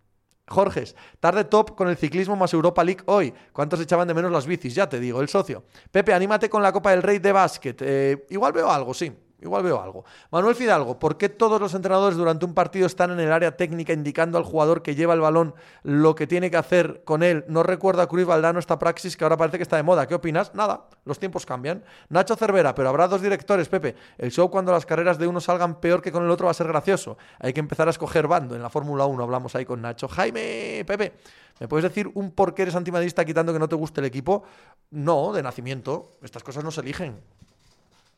Jorges, 0.52 0.96
tarde 1.20 1.46
top 1.46 1.76
con 1.76 1.88
el 1.88 1.98
ciclismo 1.98 2.36
más 2.36 2.54
Europa 2.54 2.84
League 2.84 3.02
hoy. 3.06 3.34
¿Cuántos 3.52 3.80
echaban 3.82 4.08
de 4.08 4.14
menos 4.14 4.32
las 4.32 4.46
bicis? 4.46 4.76
Ya 4.76 4.88
te 4.88 5.00
digo, 5.00 5.22
el 5.22 5.30
socio. 5.30 5.64
Pepe, 5.90 6.14
anímate 6.14 6.50
con 6.50 6.62
la 6.62 6.72
Copa 6.72 6.92
del 6.92 7.02
Rey 7.02 7.20
de 7.20 7.32
básquet. 7.32 7.82
Eh, 7.82 8.26
igual 8.30 8.54
veo 8.54 8.70
algo, 8.70 8.94
sí. 8.94 9.12
Igual 9.42 9.64
veo 9.64 9.82
algo. 9.82 10.06
Manuel 10.30 10.56
Fidalgo, 10.56 11.00
¿por 11.00 11.18
qué 11.18 11.28
todos 11.28 11.60
los 11.60 11.74
entrenadores 11.74 12.16
durante 12.16 12.46
un 12.46 12.54
partido 12.54 12.86
están 12.86 13.10
en 13.10 13.20
el 13.20 13.32
área 13.32 13.58
técnica 13.58 13.92
indicando 13.92 14.38
al 14.38 14.44
jugador 14.44 14.84
que 14.84 14.94
lleva 14.94 15.16
el 15.16 15.20
balón 15.20 15.56
lo 15.82 16.14
que 16.14 16.28
tiene 16.28 16.52
que 16.52 16.58
hacer 16.58 17.02
con 17.06 17.24
él? 17.24 17.44
No 17.48 17.64
recuerda 17.64 18.04
a 18.04 18.08
Cruz 18.08 18.26
Valdano 18.26 18.60
esta 18.60 18.78
praxis 18.78 19.18
que 19.18 19.24
ahora 19.24 19.38
parece 19.38 19.58
que 19.58 19.64
está 19.64 19.78
de 19.78 19.84
moda. 19.84 20.08
¿Qué 20.08 20.14
opinas? 20.14 20.54
Nada, 20.54 20.86
los 21.06 21.18
tiempos 21.18 21.48
cambian. 21.48 21.84
Nacho 22.10 22.36
Cervera, 22.36 22.76
pero 22.76 22.90
habrá 22.90 23.08
dos 23.08 23.20
directores, 23.22 23.68
Pepe. 23.68 23.96
El 24.20 24.32
show 24.32 24.52
cuando 24.52 24.72
las 24.72 24.86
carreras 24.86 25.18
de 25.18 25.26
uno 25.26 25.42
salgan 25.42 25.80
peor 25.80 26.04
que 26.04 26.12
con 26.12 26.24
el 26.24 26.30
otro 26.30 26.46
va 26.46 26.52
a 26.52 26.54
ser 26.54 26.68
gracioso. 26.68 27.18
Hay 27.40 27.52
que 27.52 27.60
empezar 27.60 27.88
a 27.88 27.92
escoger 27.92 28.28
bando. 28.28 28.56
En 28.56 28.62
la 28.62 28.70
Fórmula 28.70 29.06
1 29.06 29.24
hablamos 29.24 29.56
ahí 29.56 29.66
con 29.66 29.82
Nacho. 29.82 30.08
Jaime, 30.08 30.84
Pepe, 30.86 31.14
¿me 31.60 31.68
puedes 31.68 31.84
decir 31.84 32.12
un 32.14 32.30
por 32.30 32.54
qué 32.54 32.62
eres 32.62 32.76
antimadrista 32.76 33.26
quitando 33.26 33.54
que 33.54 33.60
no 33.60 33.68
te 33.68 33.76
guste 33.76 34.02
el 34.02 34.06
equipo? 34.06 34.44
No, 34.92 35.34
de 35.34 35.42
nacimiento. 35.42 36.12
Estas 36.22 36.44
cosas 36.44 36.64
no 36.64 36.70
se 36.70 36.82
eligen. 36.82 37.20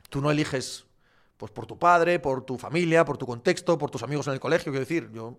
Tú 0.09 0.21
no 0.21 0.29
eliges 0.29 0.85
pues 1.43 1.51
por 1.51 1.65
tu 1.65 1.77
padre, 1.77 2.19
por 2.19 2.45
tu 2.45 2.57
familia, 2.57 3.03
por 3.03 3.17
tu 3.17 3.25
contexto, 3.25 3.77
por 3.77 3.91
tus 3.91 4.01
amigos 4.01 4.27
en 4.27 4.33
el 4.33 4.39
colegio. 4.39 4.71
Quiero 4.71 4.79
decir, 4.79 5.11
yo 5.11 5.37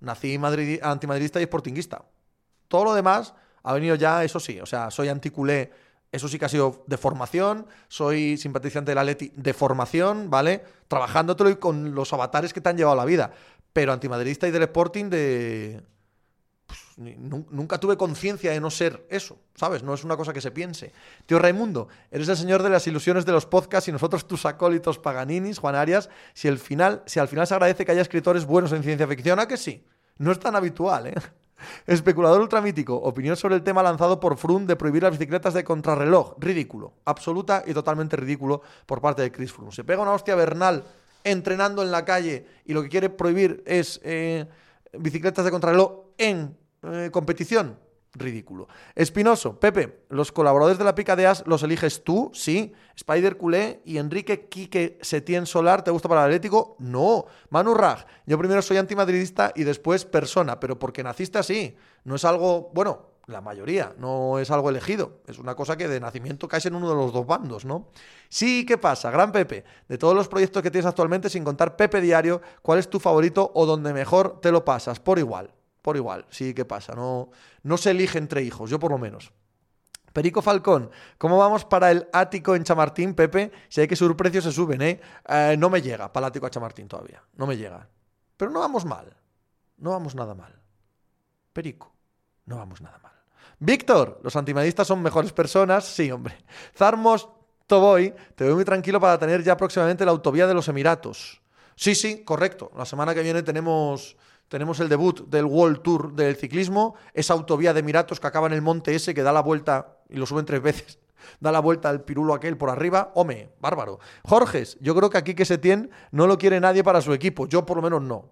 nací 0.00 0.38
antimadridista 0.82 1.40
y 1.40 1.44
sportinguista. 1.44 2.04
Todo 2.68 2.84
lo 2.84 2.92
demás 2.92 3.32
ha 3.62 3.72
venido 3.72 3.94
ya, 3.94 4.22
eso 4.22 4.38
sí, 4.38 4.60
o 4.60 4.66
sea, 4.66 4.90
soy 4.90 5.08
anticulé 5.08 5.72
Eso 6.12 6.28
sí 6.28 6.38
que 6.38 6.44
ha 6.44 6.48
sido 6.50 6.84
de 6.86 6.98
formación, 6.98 7.66
soy 7.88 8.36
simpatizante 8.36 8.90
del 8.90 8.98
Atleti 8.98 9.32
de 9.34 9.54
formación, 9.54 10.28
¿vale? 10.28 10.62
Trabajándotelo 10.88 11.48
y 11.48 11.56
con 11.56 11.94
los 11.94 12.12
avatares 12.12 12.52
que 12.52 12.60
te 12.60 12.68
han 12.68 12.76
llevado 12.76 12.96
la 12.96 13.06
vida. 13.06 13.32
Pero 13.72 13.92
antimadridista 13.92 14.46
y 14.46 14.50
del 14.50 14.64
Sporting 14.64 15.08
de... 15.08 15.82
Nunca 17.00 17.78
tuve 17.78 17.96
conciencia 17.96 18.52
de 18.52 18.60
no 18.60 18.70
ser 18.70 19.06
eso, 19.08 19.38
¿sabes? 19.54 19.82
No 19.82 19.94
es 19.94 20.04
una 20.04 20.18
cosa 20.18 20.34
que 20.34 20.42
se 20.42 20.50
piense. 20.50 20.92
Tío 21.24 21.38
Raimundo, 21.38 21.88
eres 22.10 22.28
el 22.28 22.36
señor 22.36 22.62
de 22.62 22.68
las 22.68 22.86
ilusiones 22.86 23.24
de 23.24 23.32
los 23.32 23.46
podcasts 23.46 23.88
y 23.88 23.92
nosotros 23.92 24.28
tus 24.28 24.44
acólitos 24.44 24.98
paganinis, 24.98 25.58
Juan 25.58 25.76
Arias, 25.76 26.10
si, 26.34 26.48
el 26.48 26.58
final, 26.58 27.02
si 27.06 27.18
al 27.18 27.28
final 27.28 27.46
se 27.46 27.54
agradece 27.54 27.86
que 27.86 27.92
haya 27.92 28.02
escritores 28.02 28.44
buenos 28.44 28.72
en 28.72 28.82
ciencia 28.82 29.08
ficción, 29.08 29.38
¿a 29.38 29.48
que 29.48 29.56
sí? 29.56 29.82
No 30.18 30.30
es 30.30 30.38
tan 30.38 30.54
habitual, 30.56 31.06
¿eh? 31.06 31.14
Especulador 31.86 32.42
ultramítico. 32.42 32.94
Opinión 32.96 33.36
sobre 33.36 33.54
el 33.54 33.62
tema 33.62 33.82
lanzado 33.82 34.20
por 34.20 34.36
Froome 34.36 34.66
de 34.66 34.76
prohibir 34.76 35.02
las 35.02 35.12
bicicletas 35.12 35.54
de 35.54 35.64
contrarreloj. 35.64 36.34
Ridículo. 36.38 36.92
Absoluta 37.06 37.62
y 37.66 37.72
totalmente 37.72 38.16
ridículo 38.16 38.60
por 38.84 39.00
parte 39.00 39.22
de 39.22 39.32
Chris 39.32 39.52
Froome. 39.52 39.72
Se 39.72 39.84
pega 39.84 40.02
una 40.02 40.12
hostia 40.12 40.34
Bernal 40.34 40.84
entrenando 41.24 41.82
en 41.82 41.90
la 41.90 42.04
calle 42.04 42.46
y 42.66 42.74
lo 42.74 42.82
que 42.82 42.90
quiere 42.90 43.08
prohibir 43.08 43.62
es 43.66 44.00
eh, 44.04 44.46
bicicletas 44.92 45.44
de 45.44 45.50
contrarreloj 45.50 46.04
en 46.18 46.56
eh, 46.82 47.10
competición 47.12 47.78
ridículo. 48.14 48.68
Espinoso, 48.94 49.58
Pepe, 49.58 50.04
los 50.08 50.32
colaboradores 50.32 50.78
de 50.78 50.84
la 50.84 50.94
pica 50.94 51.16
de 51.16 51.26
As 51.26 51.44
los 51.46 51.62
eliges 51.62 52.02
tú, 52.02 52.30
sí. 52.34 52.72
Spider 52.96 53.36
Culé 53.36 53.82
y 53.84 53.98
Enrique 53.98 54.48
Quique 54.48 54.98
Setién 55.00 55.46
Solar, 55.46 55.84
¿te 55.84 55.90
gusta 55.90 56.08
para 56.08 56.22
el 56.22 56.26
Atlético? 56.26 56.76
No. 56.78 57.26
Manu 57.50 57.74
Raj, 57.74 58.04
yo 58.26 58.38
primero 58.38 58.62
soy 58.62 58.76
antimadridista 58.76 59.52
y 59.54 59.64
después 59.64 60.04
persona, 60.04 60.58
pero 60.58 60.78
porque 60.78 61.02
naciste 61.02 61.38
así. 61.38 61.76
No 62.04 62.16
es 62.16 62.24
algo, 62.24 62.70
bueno, 62.74 63.10
la 63.26 63.40
mayoría, 63.40 63.94
no 63.96 64.38
es 64.38 64.50
algo 64.50 64.70
elegido. 64.70 65.20
Es 65.26 65.38
una 65.38 65.54
cosa 65.54 65.76
que 65.76 65.86
de 65.86 66.00
nacimiento 66.00 66.48
caes 66.48 66.66
en 66.66 66.74
uno 66.74 66.88
de 66.88 66.96
los 66.96 67.12
dos 67.12 67.26
bandos, 67.26 67.64
¿no? 67.64 67.88
Sí, 68.28 68.66
¿qué 68.66 68.76
pasa? 68.76 69.10
Gran 69.10 69.30
Pepe, 69.30 69.64
de 69.88 69.98
todos 69.98 70.14
los 70.14 70.26
proyectos 70.26 70.62
que 70.62 70.70
tienes 70.70 70.86
actualmente, 70.86 71.30
sin 71.30 71.44
contar 71.44 71.76
Pepe 71.76 72.00
Diario, 72.00 72.42
¿cuál 72.62 72.80
es 72.80 72.90
tu 72.90 72.98
favorito 72.98 73.52
o 73.54 73.66
donde 73.66 73.92
mejor 73.92 74.40
te 74.40 74.50
lo 74.50 74.64
pasas? 74.64 74.98
Por 74.98 75.18
igual 75.18 75.52
por 75.82 75.96
igual, 75.96 76.26
sí, 76.30 76.54
¿qué 76.54 76.64
pasa? 76.64 76.94
No, 76.94 77.30
no 77.62 77.76
se 77.76 77.90
elige 77.90 78.18
entre 78.18 78.42
hijos, 78.42 78.70
yo 78.70 78.78
por 78.78 78.90
lo 78.90 78.98
menos. 78.98 79.32
Perico 80.12 80.42
Falcón, 80.42 80.90
¿cómo 81.18 81.38
vamos 81.38 81.64
para 81.64 81.90
el 81.90 82.08
ático 82.12 82.56
en 82.56 82.64
Chamartín, 82.64 83.14
Pepe? 83.14 83.52
Si 83.68 83.80
hay 83.80 83.86
que 83.86 83.94
subir 83.94 84.16
precios, 84.16 84.44
se 84.44 84.52
suben, 84.52 84.82
¿eh? 84.82 85.00
¿eh? 85.28 85.56
No 85.56 85.70
me 85.70 85.80
llega 85.80 86.12
para 86.12 86.26
el 86.26 86.30
ático 86.30 86.46
a 86.46 86.50
Chamartín 86.50 86.88
todavía, 86.88 87.22
no 87.36 87.46
me 87.46 87.56
llega. 87.56 87.88
Pero 88.36 88.50
no 88.50 88.60
vamos 88.60 88.84
mal, 88.84 89.16
no 89.78 89.90
vamos 89.90 90.14
nada 90.14 90.34
mal. 90.34 90.60
Perico, 91.52 91.94
no 92.46 92.56
vamos 92.56 92.80
nada 92.80 92.98
mal. 92.98 93.12
Víctor, 93.60 94.20
los 94.22 94.34
antimadistas 94.36 94.86
son 94.86 95.02
mejores 95.02 95.32
personas, 95.32 95.84
sí, 95.84 96.10
hombre. 96.10 96.36
Zarmos 96.74 97.28
Toboy, 97.66 98.12
te 98.34 98.44
veo 98.44 98.56
muy 98.56 98.64
tranquilo 98.64 98.98
para 98.98 99.16
tener 99.16 99.44
ya 99.44 99.56
próximamente 99.56 100.04
la 100.04 100.10
autovía 100.10 100.48
de 100.48 100.54
los 100.54 100.66
Emiratos. 100.66 101.40
Sí, 101.76 101.94
sí, 101.94 102.24
correcto. 102.24 102.72
La 102.76 102.84
semana 102.84 103.14
que 103.14 103.22
viene 103.22 103.44
tenemos 103.44 104.16
tenemos 104.50 104.80
el 104.80 104.88
debut 104.88 105.28
del 105.28 105.44
World 105.44 105.80
Tour 105.80 106.12
del 106.12 106.34
ciclismo, 106.34 106.96
esa 107.14 107.34
autovía 107.34 107.72
de 107.72 107.80
Emiratos 107.80 108.18
que 108.18 108.26
acaba 108.26 108.48
en 108.48 108.52
el 108.52 108.62
monte 108.62 108.92
ese, 108.96 109.14
que 109.14 109.22
da 109.22 109.32
la 109.32 109.42
vuelta 109.42 109.98
y 110.08 110.16
lo 110.16 110.26
suben 110.26 110.44
tres 110.44 110.60
veces. 110.62 110.98
Da 111.38 111.52
la 111.52 111.60
vuelta 111.60 111.88
al 111.88 112.02
pirulo 112.02 112.34
aquel 112.34 112.56
por 112.56 112.68
arriba. 112.68 113.12
Home, 113.14 113.50
bárbaro. 113.60 114.00
Jorges, 114.24 114.76
yo 114.80 114.94
creo 114.96 115.08
que 115.08 115.18
aquí 115.18 115.34
que 115.34 115.44
se 115.44 115.58
tiene 115.58 115.88
no 116.10 116.26
lo 116.26 116.36
quiere 116.36 116.58
nadie 116.58 116.82
para 116.82 117.00
su 117.00 117.12
equipo. 117.12 117.46
Yo 117.46 117.64
por 117.64 117.76
lo 117.76 117.82
menos 117.82 118.02
no. 118.02 118.28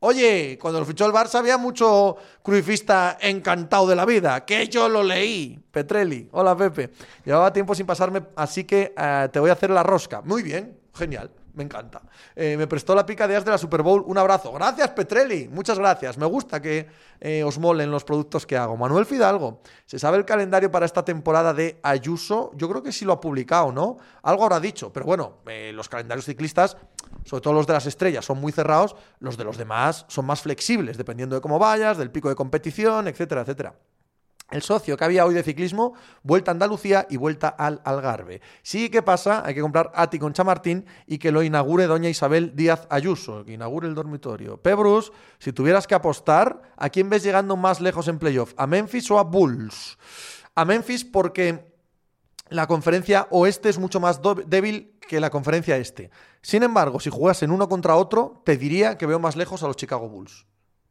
Oye, 0.00 0.58
cuando 0.60 0.78
lo 0.78 0.84
fichó 0.84 1.06
el 1.06 1.12
Barça 1.12 1.38
había 1.38 1.56
mucho 1.56 2.16
cruifista 2.42 3.16
encantado 3.20 3.86
de 3.86 3.96
la 3.96 4.04
vida, 4.04 4.44
que 4.44 4.68
yo 4.68 4.90
lo 4.90 5.02
leí. 5.02 5.58
Petrelli, 5.70 6.28
hola 6.32 6.54
Pepe. 6.54 6.90
Llevaba 7.24 7.50
tiempo 7.52 7.74
sin 7.74 7.86
pasarme, 7.86 8.22
así 8.36 8.64
que 8.64 8.92
eh, 8.94 9.28
te 9.32 9.40
voy 9.40 9.48
a 9.48 9.54
hacer 9.54 9.70
la 9.70 9.82
rosca. 9.82 10.20
Muy 10.20 10.42
bien, 10.42 10.78
genial 10.92 11.30
me 11.54 11.64
encanta. 11.64 12.02
Eh, 12.34 12.56
me 12.56 12.66
prestó 12.66 12.94
la 12.94 13.04
pica 13.04 13.28
de 13.28 13.36
as 13.36 13.44
de 13.44 13.50
la 13.50 13.58
Super 13.58 13.82
Bowl. 13.82 14.02
Un 14.06 14.18
abrazo. 14.18 14.52
Gracias, 14.52 14.90
Petrelli. 14.90 15.48
Muchas 15.48 15.78
gracias. 15.78 16.16
Me 16.16 16.26
gusta 16.26 16.60
que 16.60 16.88
eh, 17.20 17.44
os 17.44 17.58
molen 17.58 17.90
los 17.90 18.04
productos 18.04 18.46
que 18.46 18.56
hago. 18.56 18.76
Manuel 18.76 19.06
Fidalgo. 19.06 19.60
¿Se 19.86 19.98
sabe 19.98 20.18
el 20.18 20.24
calendario 20.24 20.70
para 20.70 20.86
esta 20.86 21.04
temporada 21.04 21.52
de 21.52 21.78
Ayuso? 21.82 22.52
Yo 22.54 22.68
creo 22.68 22.82
que 22.82 22.92
sí 22.92 23.04
lo 23.04 23.12
ha 23.12 23.20
publicado, 23.20 23.72
¿no? 23.72 23.98
Algo 24.22 24.44
habrá 24.44 24.60
dicho. 24.60 24.92
Pero 24.92 25.06
bueno, 25.06 25.38
eh, 25.46 25.72
los 25.74 25.88
calendarios 25.88 26.24
ciclistas, 26.24 26.76
sobre 27.24 27.42
todo 27.42 27.54
los 27.54 27.66
de 27.66 27.74
las 27.74 27.86
estrellas, 27.86 28.24
son 28.24 28.40
muy 28.40 28.52
cerrados. 28.52 28.96
Los 29.18 29.36
de 29.36 29.44
los 29.44 29.58
demás 29.58 30.06
son 30.08 30.26
más 30.26 30.42
flexibles, 30.42 30.96
dependiendo 30.96 31.36
de 31.36 31.42
cómo 31.42 31.58
vayas, 31.58 31.98
del 31.98 32.10
pico 32.10 32.28
de 32.28 32.34
competición, 32.34 33.08
etcétera, 33.08 33.42
etcétera. 33.42 33.74
El 34.52 34.60
socio 34.60 34.98
que 34.98 35.04
había 35.04 35.24
hoy 35.24 35.32
de 35.32 35.42
ciclismo, 35.42 35.94
vuelta 36.22 36.50
a 36.50 36.52
Andalucía 36.52 37.06
y 37.08 37.16
vuelta 37.16 37.48
al 37.48 37.80
Algarve. 37.84 38.42
Sí, 38.62 38.90
¿qué 38.90 39.00
pasa? 39.00 39.42
Hay 39.46 39.54
que 39.54 39.62
comprar 39.62 39.90
Ati 39.94 40.18
con 40.18 40.34
Chamartín 40.34 40.84
y 41.06 41.16
que 41.16 41.32
lo 41.32 41.42
inaugure 41.42 41.86
doña 41.86 42.10
Isabel 42.10 42.54
Díaz 42.54 42.86
Ayuso, 42.90 43.46
que 43.46 43.54
inaugure 43.54 43.88
el 43.88 43.94
dormitorio. 43.94 44.58
Pebrus, 44.58 45.10
si 45.38 45.54
tuvieras 45.54 45.86
que 45.86 45.94
apostar, 45.94 46.60
¿a 46.76 46.90
quién 46.90 47.08
ves 47.08 47.22
llegando 47.22 47.56
más 47.56 47.80
lejos 47.80 48.08
en 48.08 48.18
playoff? 48.18 48.52
¿A 48.58 48.66
Memphis 48.66 49.10
o 49.10 49.18
a 49.18 49.24
Bulls? 49.24 49.96
A 50.54 50.66
Memphis 50.66 51.02
porque 51.02 51.72
la 52.50 52.66
conferencia 52.66 53.28
oeste 53.30 53.70
es 53.70 53.78
mucho 53.78 54.00
más 54.00 54.20
débil 54.46 54.98
que 55.08 55.18
la 55.18 55.30
conferencia 55.30 55.78
este. 55.78 56.10
Sin 56.42 56.62
embargo, 56.62 57.00
si 57.00 57.08
jugasen 57.08 57.50
uno 57.50 57.70
contra 57.70 57.96
otro, 57.96 58.42
te 58.44 58.58
diría 58.58 58.98
que 58.98 59.06
veo 59.06 59.18
más 59.18 59.34
lejos 59.34 59.62
a 59.62 59.66
los 59.66 59.76
Chicago 59.76 60.10
Bulls. 60.10 60.46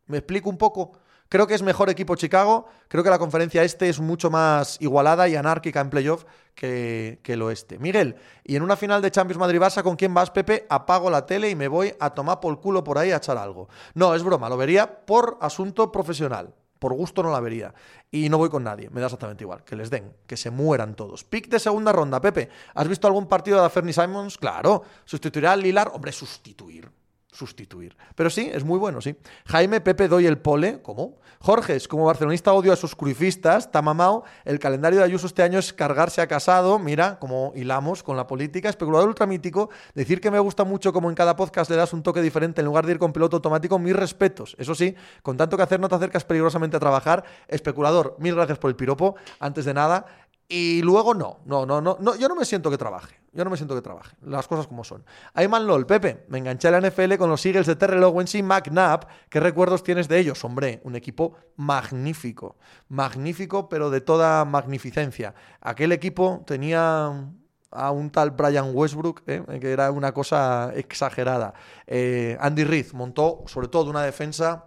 ¿Me 0.08 0.18
explico 0.18 0.50
un 0.50 0.58
poco? 0.58 0.94
Creo 1.32 1.48
que 1.48 1.54
es 1.54 1.62
mejor 1.62 1.90
equipo 1.90 2.18
Chicago. 2.18 2.66
Creo 2.90 3.06
que 3.06 3.10
la 3.10 3.18
conferencia 3.18 3.64
este 3.64 3.88
es 3.88 4.02
mucho 4.02 4.30
más 4.30 4.76
igualada 4.82 5.30
y 5.30 5.38
anárquica 5.38 5.80
en 5.80 5.90
playoff 5.90 6.26
que, 6.54 7.22
que 7.24 7.34
el 7.34 7.42
oeste. 7.42 7.80
Miguel, 7.80 8.18
y 8.44 8.58
en 8.58 8.64
una 8.64 8.76
final 8.76 9.02
de 9.02 9.12
Champions 9.12 9.40
Madrid-Barça, 9.40 9.82
¿con 9.82 9.96
quién 9.96 10.14
vas, 10.14 10.30
Pepe? 10.30 10.66
Apago 10.70 11.10
la 11.10 11.26
tele 11.26 11.50
y 11.50 11.56
me 11.56 11.70
voy 11.70 11.96
a 12.02 12.10
tomar 12.10 12.42
por 12.42 12.60
culo 12.60 12.84
por 12.84 12.98
ahí 12.98 13.12
a 13.12 13.16
echar 13.16 13.38
algo. 13.38 13.70
No, 13.94 14.14
es 14.14 14.24
broma, 14.24 14.50
lo 14.50 14.58
vería 14.58 15.06
por 15.06 15.38
asunto 15.40 15.90
profesional. 15.90 16.54
Por 16.80 16.94
gusto 16.96 17.24
no 17.24 17.32
la 17.32 17.40
vería. 17.40 17.74
Y 18.12 18.28
no 18.28 18.38
voy 18.38 18.50
con 18.50 18.66
nadie, 18.66 18.90
me 18.90 19.00
da 19.00 19.08
exactamente 19.08 19.46
igual. 19.46 19.64
Que 19.64 19.78
les 19.78 19.90
den, 19.90 20.12
que 20.28 20.36
se 20.36 20.52
mueran 20.52 20.96
todos. 20.96 21.24
Pick 21.24 21.48
de 21.48 21.60
segunda 21.60 21.94
ronda, 21.94 22.20
Pepe. 22.20 22.50
¿Has 22.76 22.90
visto 22.90 23.08
algún 23.08 23.28
partido 23.28 23.64
de 23.64 23.70
Fernie 23.70 23.94
Simons? 23.94 24.38
Claro. 24.38 24.84
¿Sustituirá 25.06 25.54
al 25.54 25.62
Lilar? 25.62 25.92
Hombre, 25.94 26.12
sustituir 26.12 26.92
sustituir. 27.32 27.96
Pero 28.16 28.30
sí, 28.30 28.50
es 28.54 28.64
muy 28.64 28.78
bueno, 28.78 29.02
sí. 29.02 29.16
Jaime 29.46 29.82
Pepe 29.82 30.08
Doy 30.08 30.26
el 30.26 30.38
Pole, 30.38 30.82
¿cómo? 30.82 31.18
Jorge, 31.40 31.80
como 31.88 32.06
barcelonista 32.06 32.54
odio 32.54 32.72
a 32.72 32.76
sus 32.76 32.96
cruifistas, 32.96 33.66
está 33.66 33.82
mamado. 33.82 34.26
El 34.46 34.60
calendario 34.60 35.00
de 35.00 35.06
Ayuso 35.06 35.26
este 35.26 35.42
año 35.42 35.58
es 35.58 35.74
cargarse 35.74 36.22
a 36.22 36.28
casado, 36.28 36.78
mira, 36.78 37.18
como 37.20 37.52
hilamos 37.56 38.04
con 38.04 38.16
la 38.16 38.28
política. 38.28 38.70
Especulador 38.70 39.08
ultramítico, 39.08 39.70
decir 39.96 40.22
que 40.22 40.30
me 40.30 40.38
gusta 40.40 40.66
mucho 40.66 40.94
como 40.94 41.10
en 41.10 41.16
cada 41.16 41.36
podcast 41.36 41.72
le 41.72 41.78
das 41.78 41.94
un 41.94 42.04
toque 42.04 42.22
diferente 42.22 42.62
en 42.62 42.66
lugar 42.66 42.86
de 42.86 42.92
ir 42.92 43.00
con 43.00 43.12
piloto 43.12 43.38
automático, 43.38 43.80
mis 43.80 43.96
respetos. 43.96 44.56
Eso 44.60 44.76
sí, 44.76 44.94
con 45.24 45.38
tanto 45.38 45.58
que 45.58 45.64
hacer 45.64 45.80
no 45.80 45.90
te 45.90 45.96
acercas 45.96 46.26
peligrosamente 46.26 46.78
a 46.78 46.80
trabajar. 46.80 47.24
Especulador, 47.48 48.16
mil 48.20 48.36
gracias 48.36 48.60
por 48.60 48.70
el 48.70 48.76
piropo. 48.76 49.16
Antes 49.40 49.66
de 49.66 49.74
nada, 49.74 50.06
y 50.52 50.82
luego 50.82 51.14
no, 51.14 51.40
no, 51.46 51.66
no, 51.66 51.80
no, 51.82 52.16
yo 52.18 52.28
no 52.28 52.36
me 52.36 52.44
siento 52.44 52.70
que 52.70 52.78
trabaje. 52.78 53.16
Yo 53.32 53.46
no 53.46 53.50
me 53.50 53.56
siento 53.56 53.74
que 53.74 53.82
trabaje. 53.82 54.18
Las 54.22 54.50
cosas 54.50 54.68
como 54.68 54.84
son. 54.84 55.06
Ayman 55.34 55.66
LOL, 55.66 55.86
Pepe, 55.86 56.26
me 56.28 56.40
enganché 56.40 56.68
a 56.68 56.72
la 56.72 56.82
NFL 56.82 57.16
con 57.16 57.30
los 57.30 57.46
Eagles 57.46 57.68
de 57.68 57.78
Terrell 57.78 58.04
Owens 58.04 58.36
y 58.36 58.44
McNabb. 58.44 59.08
¿Qué 59.30 59.40
recuerdos 59.40 59.82
tienes 59.82 60.10
de 60.10 60.20
ellos? 60.20 60.44
Hombre, 60.44 60.82
un 60.84 60.98
equipo 60.98 61.38
magnífico. 61.56 62.58
Magnífico, 62.90 63.70
pero 63.70 63.90
de 63.90 64.02
toda 64.02 64.44
magnificencia. 64.44 65.34
Aquel 65.62 65.94
equipo 65.94 66.44
tenía 66.46 67.32
a 67.72 67.92
un 67.92 68.10
tal 68.10 68.32
Brian 68.32 68.72
Westbrook, 68.74 69.22
¿eh? 69.28 69.46
que 69.62 69.72
era 69.72 69.90
una 69.92 70.14
cosa 70.14 70.74
exagerada. 70.76 71.54
Eh, 71.88 72.38
Andy 72.42 72.66
Reid 72.66 72.92
montó, 72.92 73.46
sobre 73.48 73.70
todo, 73.70 73.90
una 73.90 74.04
defensa. 74.04 74.66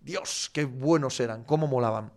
Dios, 0.00 0.48
qué 0.50 0.64
buenos 0.64 1.20
eran, 1.20 1.44
cómo 1.44 1.66
molaban. 1.66 2.15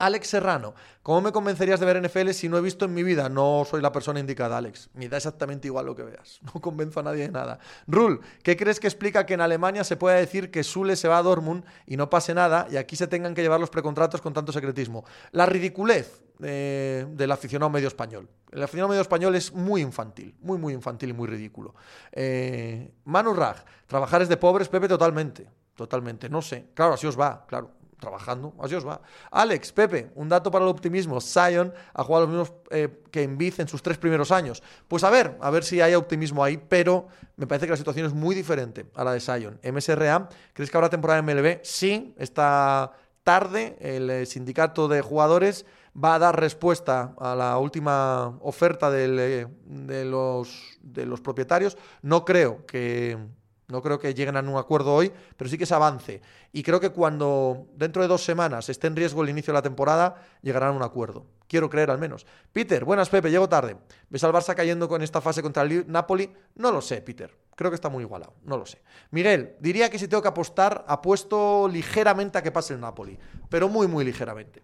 Alex 0.00 0.28
Serrano, 0.28 0.74
¿cómo 1.02 1.20
me 1.20 1.30
convencerías 1.30 1.78
de 1.78 1.84
ver 1.84 2.02
NFL 2.02 2.30
si 2.30 2.48
no 2.48 2.56
he 2.56 2.62
visto 2.62 2.86
en 2.86 2.94
mi 2.94 3.02
vida? 3.02 3.28
No 3.28 3.66
soy 3.68 3.82
la 3.82 3.92
persona 3.92 4.18
indicada, 4.18 4.56
Alex. 4.56 4.88
Me 4.94 5.10
da 5.10 5.18
exactamente 5.18 5.68
igual 5.68 5.84
lo 5.84 5.94
que 5.94 6.02
veas. 6.02 6.40
No 6.54 6.60
convenzo 6.60 7.00
a 7.00 7.02
nadie 7.02 7.24
de 7.24 7.30
nada. 7.30 7.58
Rul, 7.86 8.20
¿qué 8.42 8.56
crees 8.56 8.80
que 8.80 8.86
explica 8.86 9.26
que 9.26 9.34
en 9.34 9.42
Alemania 9.42 9.84
se 9.84 9.96
pueda 9.96 10.16
decir 10.16 10.50
que 10.50 10.64
Sule 10.64 10.96
se 10.96 11.06
va 11.06 11.18
a 11.18 11.22
Dortmund 11.22 11.64
y 11.84 11.98
no 11.98 12.08
pase 12.08 12.32
nada 12.32 12.66
y 12.70 12.78
aquí 12.78 12.96
se 12.96 13.08
tengan 13.08 13.34
que 13.34 13.42
llevar 13.42 13.60
los 13.60 13.68
precontratos 13.68 14.22
con 14.22 14.32
tanto 14.32 14.52
secretismo? 14.52 15.04
La 15.32 15.44
ridiculez 15.44 16.22
del 16.38 17.30
aficionado 17.30 17.68
medio 17.68 17.88
español. 17.88 18.26
El 18.50 18.62
aficionado 18.62 18.88
medio 18.88 19.02
español 19.02 19.34
es 19.34 19.52
muy 19.52 19.82
infantil, 19.82 20.34
muy, 20.40 20.56
muy 20.56 20.72
infantil 20.72 21.10
y 21.10 21.12
muy 21.12 21.28
ridículo. 21.28 21.74
Eh, 22.10 22.90
Manu 23.04 23.34
Raj, 23.34 23.58
trabajar 23.86 24.22
es 24.22 24.30
de 24.30 24.38
pobres, 24.38 24.68
Pepe, 24.68 24.88
totalmente. 24.88 25.46
Totalmente, 25.74 26.30
no 26.30 26.40
sé. 26.40 26.70
Claro, 26.72 26.94
así 26.94 27.06
os 27.06 27.20
va, 27.20 27.44
claro 27.46 27.79
trabajando, 28.00 28.54
así 28.60 28.74
os 28.74 28.86
va. 28.86 29.00
Alex, 29.30 29.72
Pepe, 29.72 30.10
un 30.14 30.28
dato 30.28 30.50
para 30.50 30.64
el 30.64 30.70
optimismo. 30.70 31.20
Sion 31.20 31.72
ha 31.94 32.02
jugado 32.02 32.26
los 32.26 32.34
mismos 32.34 32.52
eh, 32.70 33.02
que 33.10 33.22
en 33.22 33.38
Biz 33.38 33.60
en 33.60 33.68
sus 33.68 33.82
tres 33.82 33.98
primeros 33.98 34.32
años. 34.32 34.62
Pues 34.88 35.04
a 35.04 35.10
ver, 35.10 35.36
a 35.40 35.50
ver 35.50 35.62
si 35.64 35.80
hay 35.80 35.94
optimismo 35.94 36.42
ahí, 36.42 36.56
pero 36.56 37.06
me 37.36 37.46
parece 37.46 37.66
que 37.66 37.72
la 37.72 37.76
situación 37.76 38.06
es 38.06 38.14
muy 38.14 38.34
diferente 38.34 38.86
a 38.94 39.04
la 39.04 39.12
de 39.12 39.20
Sion. 39.20 39.60
MSRA, 39.62 40.28
¿crees 40.52 40.70
que 40.70 40.76
habrá 40.76 40.90
temporada 40.90 41.22
MLB? 41.22 41.60
Sí, 41.62 42.14
está 42.18 42.92
tarde 43.22 43.76
el 43.80 44.10
eh, 44.10 44.26
sindicato 44.26 44.88
de 44.88 45.02
jugadores 45.02 45.66
va 45.92 46.14
a 46.14 46.18
dar 46.18 46.38
respuesta 46.38 47.14
a 47.18 47.34
la 47.34 47.58
última 47.58 48.38
oferta 48.40 48.90
de, 48.90 49.46
los, 50.04 50.78
de 50.80 51.06
los 51.06 51.20
propietarios. 51.20 51.76
No 52.02 52.24
creo 52.24 52.64
que 52.66 53.18
no 53.70 53.82
creo 53.82 53.98
que 53.98 54.14
lleguen 54.14 54.36
a 54.36 54.40
un 54.40 54.56
acuerdo 54.56 54.94
hoy, 54.94 55.12
pero 55.36 55.48
sí 55.48 55.56
que 55.58 55.66
se 55.66 55.74
avance. 55.74 56.20
Y 56.52 56.62
creo 56.62 56.80
que 56.80 56.90
cuando 56.90 57.66
dentro 57.76 58.02
de 58.02 58.08
dos 58.08 58.24
semanas 58.24 58.68
esté 58.68 58.86
en 58.86 58.96
riesgo 58.96 59.22
el 59.22 59.30
inicio 59.30 59.52
de 59.52 59.58
la 59.58 59.62
temporada, 59.62 60.22
llegarán 60.42 60.70
a 60.70 60.76
un 60.76 60.82
acuerdo. 60.82 61.26
Quiero 61.46 61.68
creer 61.68 61.90
al 61.90 61.98
menos. 61.98 62.26
Peter, 62.52 62.84
buenas 62.84 63.08
Pepe, 63.08 63.30
llego 63.30 63.48
tarde. 63.48 63.76
¿Ves 64.08 64.22
al 64.22 64.32
Barça 64.32 64.54
cayendo 64.54 64.88
con 64.88 65.02
esta 65.02 65.20
fase 65.20 65.42
contra 65.42 65.62
el 65.62 65.84
Napoli? 65.90 66.32
No 66.54 66.70
lo 66.70 66.80
sé, 66.80 67.02
Peter. 67.02 67.36
Creo 67.56 67.70
que 67.70 67.74
está 67.74 67.88
muy 67.88 68.04
igualado. 68.04 68.34
No 68.44 68.56
lo 68.56 68.66
sé. 68.66 68.80
Miguel, 69.10 69.56
diría 69.60 69.90
que 69.90 69.98
si 69.98 70.08
tengo 70.08 70.22
que 70.22 70.28
apostar, 70.28 70.84
apuesto 70.86 71.68
ligeramente 71.68 72.38
a 72.38 72.42
que 72.42 72.52
pase 72.52 72.74
el 72.74 72.80
Napoli. 72.80 73.18
Pero 73.48 73.68
muy, 73.68 73.86
muy 73.86 74.04
ligeramente. 74.04 74.62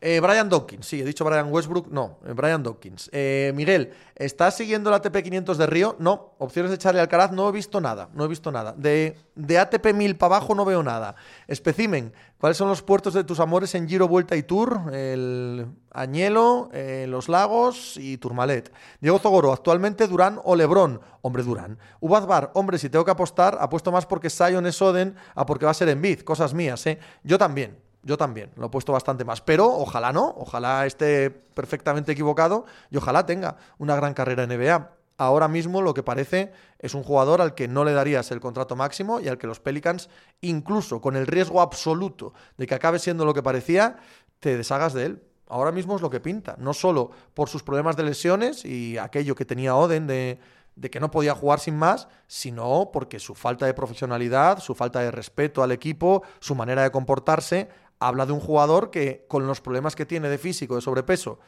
Eh, 0.00 0.20
Brian 0.20 0.48
Dawkins, 0.48 0.86
sí, 0.86 1.00
he 1.00 1.04
dicho 1.04 1.24
Brian 1.24 1.50
Westbrook, 1.50 1.88
no, 1.90 2.18
eh, 2.26 2.32
Brian 2.34 2.62
Dawkins. 2.62 3.08
Eh, 3.12 3.52
Miguel, 3.54 3.92
¿estás 4.14 4.56
siguiendo 4.56 4.90
la 4.90 4.96
ATP 4.96 5.22
500 5.22 5.56
de 5.56 5.66
Río? 5.66 5.96
No, 5.98 6.34
opciones 6.38 6.70
de 6.70 6.78
Charlie 6.78 7.00
Alcaraz, 7.00 7.32
no 7.32 7.48
he 7.48 7.52
visto 7.52 7.80
nada, 7.80 8.10
no 8.12 8.24
he 8.24 8.28
visto 8.28 8.52
nada. 8.52 8.74
De, 8.76 9.16
de 9.34 9.58
ATP 9.58 9.94
1000 9.94 10.16
para 10.16 10.36
abajo 10.36 10.54
no 10.54 10.64
veo 10.64 10.82
nada. 10.82 11.16
Especimen, 11.48 12.12
¿cuáles 12.38 12.56
son 12.56 12.68
los 12.68 12.82
puertos 12.82 13.14
de 13.14 13.24
tus 13.24 13.40
amores 13.40 13.74
en 13.74 13.88
Giro, 13.88 14.06
Vuelta 14.06 14.36
y 14.36 14.42
Tour? 14.42 14.92
El 14.92 15.66
Añelo, 15.90 16.70
Los 17.06 17.28
Lagos 17.28 17.96
y 17.96 18.18
Turmalet. 18.18 18.72
Diego 19.00 19.18
Zogoro, 19.18 19.52
actualmente 19.52 20.06
Durán 20.06 20.40
o 20.44 20.54
Lebrón. 20.56 21.00
Hombre, 21.22 21.42
Durán. 21.42 21.78
Ubazbar, 22.00 22.50
hombre, 22.52 22.76
si 22.76 22.90
tengo 22.90 23.04
que 23.04 23.10
apostar, 23.10 23.56
apuesto 23.58 23.90
más 23.90 24.04
porque 24.04 24.28
Sion 24.28 24.66
es 24.66 24.82
Oden 24.82 25.16
a 25.34 25.46
porque 25.46 25.64
va 25.64 25.70
a 25.70 25.74
ser 25.74 25.88
en 25.88 26.02
Biz, 26.02 26.24
cosas 26.24 26.52
mías, 26.52 26.86
¿eh? 26.86 26.98
Yo 27.22 27.38
también. 27.38 27.78
Yo 28.04 28.18
también, 28.18 28.50
lo 28.56 28.66
he 28.66 28.68
puesto 28.68 28.92
bastante 28.92 29.24
más. 29.24 29.40
Pero 29.40 29.66
ojalá 29.66 30.12
no, 30.12 30.34
ojalá 30.36 30.86
esté 30.86 31.30
perfectamente 31.30 32.12
equivocado 32.12 32.66
y 32.90 32.98
ojalá 32.98 33.24
tenga 33.26 33.56
una 33.78 33.96
gran 33.96 34.14
carrera 34.14 34.44
en 34.44 34.50
NBA. 34.50 34.90
Ahora 35.16 35.48
mismo 35.48 35.80
lo 35.80 35.94
que 35.94 36.02
parece 36.02 36.52
es 36.78 36.94
un 36.94 37.02
jugador 37.02 37.40
al 37.40 37.54
que 37.54 37.68
no 37.68 37.84
le 37.84 37.92
darías 37.92 38.30
el 38.30 38.40
contrato 38.40 38.76
máximo 38.76 39.20
y 39.20 39.28
al 39.28 39.38
que 39.38 39.46
los 39.46 39.60
Pelicans, 39.60 40.10
incluso 40.40 41.00
con 41.00 41.16
el 41.16 41.26
riesgo 41.26 41.60
absoluto 41.60 42.34
de 42.58 42.66
que 42.66 42.74
acabe 42.74 42.98
siendo 42.98 43.24
lo 43.24 43.32
que 43.32 43.42
parecía, 43.42 43.96
te 44.40 44.56
deshagas 44.56 44.92
de 44.92 45.06
él. 45.06 45.22
Ahora 45.46 45.72
mismo 45.72 45.94
es 45.94 46.02
lo 46.02 46.10
que 46.10 46.20
pinta, 46.20 46.56
no 46.58 46.74
solo 46.74 47.10
por 47.32 47.48
sus 47.48 47.62
problemas 47.62 47.96
de 47.96 48.02
lesiones 48.02 48.64
y 48.64 48.98
aquello 48.98 49.34
que 49.34 49.44
tenía 49.44 49.76
Oden 49.76 50.06
de, 50.06 50.40
de 50.74 50.90
que 50.90 51.00
no 51.00 51.10
podía 51.10 51.34
jugar 51.34 51.60
sin 51.60 51.76
más, 51.76 52.08
sino 52.26 52.90
porque 52.92 53.20
su 53.20 53.34
falta 53.34 53.66
de 53.66 53.74
profesionalidad, 53.74 54.58
su 54.58 54.74
falta 54.74 55.00
de 55.00 55.10
respeto 55.10 55.62
al 55.62 55.70
equipo, 55.70 56.22
su 56.40 56.54
manera 56.54 56.82
de 56.82 56.90
comportarse 56.90 57.68
habla 58.08 58.26
de 58.26 58.32
un 58.32 58.40
jugador 58.40 58.90
que 58.90 59.24
con 59.28 59.46
los 59.46 59.60
problemas 59.60 59.96
que 59.96 60.06
tiene 60.06 60.28
de 60.28 60.38
físico, 60.38 60.74
de 60.74 60.80
sobrepeso, 60.80 61.38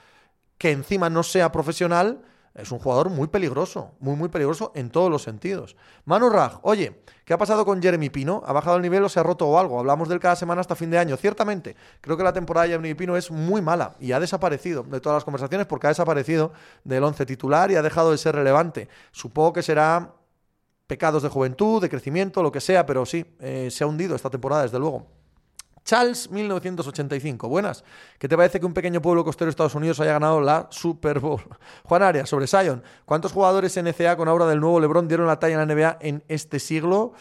que 0.59 0.71
encima 0.71 1.11
no 1.11 1.23
sea 1.23 1.53
profesional, 1.53 2.23
es 2.55 2.73
un 2.73 2.79
jugador 2.79 3.11
muy 3.11 3.29
peligroso, 3.29 3.93
muy, 4.01 4.17
muy 4.17 4.31
peligroso 4.31 4.73
en 4.75 4.89
todos 4.89 5.11
los 5.11 5.23
sentidos. 5.23 5.77
Manu 6.07 6.31
Raj, 6.31 6.59
oye, 6.63 7.03
¿qué 7.27 7.35
ha 7.35 7.39
pasado 7.39 7.67
con 7.67 7.83
Jeremy 7.83 8.09
Pino? 8.09 8.43
¿Ha 8.47 8.53
bajado 8.55 8.77
el 8.77 8.83
nivel 8.83 9.05
o 9.05 9.11
se 9.11 9.21
ha 9.21 9.23
roto 9.23 9.47
o 9.47 9.59
algo? 9.59 9.79
Hablamos 9.79 10.09
del 10.09 10.21
cada 10.21 10.37
semana 10.37 10.63
hasta 10.63 10.75
fin 10.75 10.91
de 10.91 10.97
año. 10.97 11.19
Ciertamente, 11.19 11.77
creo 12.01 12.17
que 12.17 12.23
la 12.23 12.33
temporada 12.33 12.65
de 12.65 12.71
Jeremy 12.71 12.95
Pino 12.95 13.15
es 13.19 13.31
muy 13.31 13.61
mala 13.61 13.95
y 14.01 14.13
ha 14.13 14.21
desaparecido 14.21 14.85
de 14.85 15.01
todas 15.01 15.17
las 15.17 15.25
conversaciones 15.25 15.67
porque 15.67 15.89
ha 15.89 15.91
desaparecido 15.91 16.53
del 16.83 17.05
once 17.05 17.27
titular 17.27 17.71
y 17.71 17.77
ha 17.77 17.83
dejado 17.83 18.11
de 18.11 18.17
ser 18.17 18.35
relevante. 18.35 18.89
Supongo 19.13 19.53
que 19.53 19.63
será 19.63 20.15
pecados 20.87 21.23
de 21.23 21.29
juventud, 21.29 21.83
de 21.83 21.91
crecimiento, 21.91 22.43
lo 22.43 22.53
que 22.53 22.63
sea, 22.63 22.87
pero 22.87 23.05
sí, 23.05 23.37
eh, 23.41 23.69
se 23.71 23.85
ha 23.85 23.87
hundido 23.87 24.17
esta 24.17 24.31
temporada, 24.31 24.63
desde 24.63 24.79
luego. 24.79 25.07
Charles 25.87 26.29
1985. 26.33 27.49
Buenas. 27.49 27.85
¿Qué 28.19 28.29
te 28.29 28.37
parece 28.37 28.59
que 28.59 28.67
un 28.67 28.75
pequeño 28.75 29.01
pueblo 29.01 29.25
costero 29.25 29.47
de 29.47 29.51
Estados 29.51 29.77
Unidos 29.77 30.01
haya 30.01 30.15
ganado 30.15 30.41
la 30.41 30.67
Super 30.71 31.21
Bowl? 31.21 31.41
Juan 31.85 32.03
Arias, 32.03 32.29
sobre 32.29 32.49
Sion. 32.49 32.83
¿Cuántos 33.05 33.33
jugadores 33.33 33.81
NCA 33.81 34.17
con 34.17 34.27
aura 34.27 34.47
del 34.47 34.59
nuevo 34.59 34.81
LeBron 34.81 35.07
dieron 35.07 35.29
la 35.29 35.39
talla 35.39 35.63
en 35.63 35.69
la 35.69 35.75
NBA 35.75 35.99
en 36.01 36.25
este 36.27 36.59
siglo? 36.59 37.13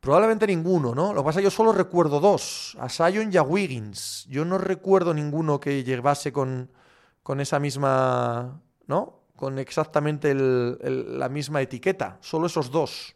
Probablemente 0.00 0.48
ninguno, 0.48 0.96
¿no? 0.96 1.14
Lo 1.14 1.22
que 1.22 1.26
pasa 1.26 1.38
es 1.38 1.42
que 1.42 1.44
yo 1.44 1.50
solo 1.52 1.72
recuerdo 1.72 2.18
dos, 2.18 2.76
a 2.80 2.88
Sion 2.88 3.32
y 3.32 3.36
a 3.36 3.42
Wiggins. 3.42 4.26
Yo 4.28 4.44
no 4.44 4.58
recuerdo 4.58 5.14
ninguno 5.14 5.60
que 5.60 5.84
llevase 5.84 6.32
con, 6.32 6.72
con 7.22 7.40
esa 7.40 7.60
misma, 7.60 8.60
¿no? 8.88 9.20
Con 9.36 9.60
exactamente 9.60 10.34
la 10.34 11.28
misma 11.28 11.62
etiqueta. 11.62 12.18
Solo 12.20 12.48
esos 12.48 12.72
dos. 12.72 13.14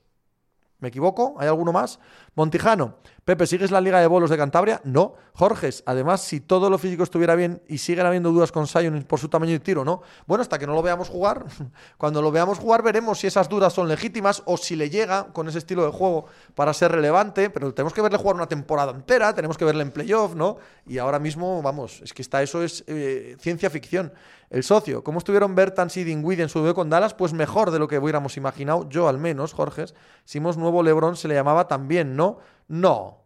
¿Me 0.80 0.88
equivoco? 0.88 1.34
¿Hay 1.38 1.48
alguno 1.48 1.72
más? 1.72 1.98
Montijano. 2.38 2.94
Pepe, 3.24 3.48
¿sigues 3.48 3.72
la 3.72 3.80
Liga 3.80 4.00
de 4.00 4.06
Bolos 4.06 4.30
de 4.30 4.36
Cantabria? 4.36 4.80
No. 4.84 5.16
Jorges, 5.34 5.82
además, 5.86 6.22
si 6.22 6.40
todo 6.40 6.70
lo 6.70 6.78
físico 6.78 7.02
estuviera 7.02 7.34
bien 7.34 7.60
y 7.68 7.78
siguen 7.78 8.06
habiendo 8.06 8.30
dudas 8.30 8.52
con 8.52 8.66
Sion 8.66 9.02
por 9.02 9.18
su 9.18 9.28
tamaño 9.28 9.52
de 9.52 9.58
tiro, 9.58 9.84
¿no? 9.84 10.02
Bueno, 10.26 10.42
hasta 10.42 10.58
que 10.58 10.66
no 10.66 10.72
lo 10.72 10.82
veamos 10.82 11.08
jugar, 11.08 11.44
cuando 11.98 12.22
lo 12.22 12.30
veamos 12.30 12.58
jugar 12.58 12.82
veremos 12.82 13.18
si 13.18 13.26
esas 13.26 13.48
dudas 13.48 13.72
son 13.72 13.88
legítimas 13.88 14.42
o 14.46 14.56
si 14.56 14.76
le 14.76 14.88
llega 14.88 15.32
con 15.32 15.48
ese 15.48 15.58
estilo 15.58 15.84
de 15.84 15.90
juego 15.90 16.26
para 16.54 16.72
ser 16.72 16.92
relevante, 16.92 17.50
pero 17.50 17.74
tenemos 17.74 17.92
que 17.92 18.02
verle 18.02 18.18
jugar 18.18 18.36
una 18.36 18.46
temporada 18.46 18.92
entera, 18.92 19.34
tenemos 19.34 19.58
que 19.58 19.64
verle 19.64 19.82
en 19.82 19.90
playoff, 19.90 20.34
¿no? 20.34 20.56
Y 20.86 20.98
ahora 20.98 21.18
mismo, 21.18 21.60
vamos, 21.60 22.00
es 22.02 22.12
que 22.12 22.22
está 22.22 22.42
eso 22.42 22.62
es 22.62 22.84
eh, 22.86 23.36
ciencia 23.40 23.68
ficción. 23.68 24.12
El 24.50 24.64
socio, 24.64 25.04
¿cómo 25.04 25.18
estuvieron 25.18 25.54
Bertans 25.54 25.98
y 25.98 26.04
Dingwiddie 26.04 26.42
en 26.42 26.48
su 26.48 26.60
debut 26.60 26.74
con 26.74 26.88
Dallas? 26.88 27.12
Pues 27.12 27.34
mejor 27.34 27.70
de 27.70 27.78
lo 27.78 27.86
que 27.86 27.98
hubiéramos 27.98 28.38
imaginado, 28.38 28.88
yo 28.88 29.06
al 29.06 29.18
menos, 29.18 29.52
Jorge. 29.52 29.84
Si 30.24 30.38
hemos 30.38 30.56
nuevo 30.56 30.82
Lebron 30.82 31.16
se 31.16 31.28
le 31.28 31.34
llamaba 31.34 31.68
también, 31.68 32.16
¿no? 32.16 32.27
No. 32.68 33.18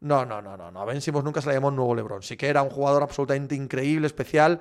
No, 0.00 0.24
no, 0.24 0.42
no, 0.42 0.56
no, 0.56 0.70
no. 0.70 0.80
A 0.80 0.84
Ben 0.84 1.00
nunca 1.24 1.40
se 1.40 1.48
le 1.48 1.54
llamó 1.54 1.70
nuevo 1.70 1.94
Lebron. 1.94 2.22
Sí 2.22 2.36
que 2.36 2.48
era 2.48 2.62
un 2.62 2.70
jugador 2.70 3.02
absolutamente 3.02 3.54
increíble, 3.54 4.06
especial, 4.06 4.60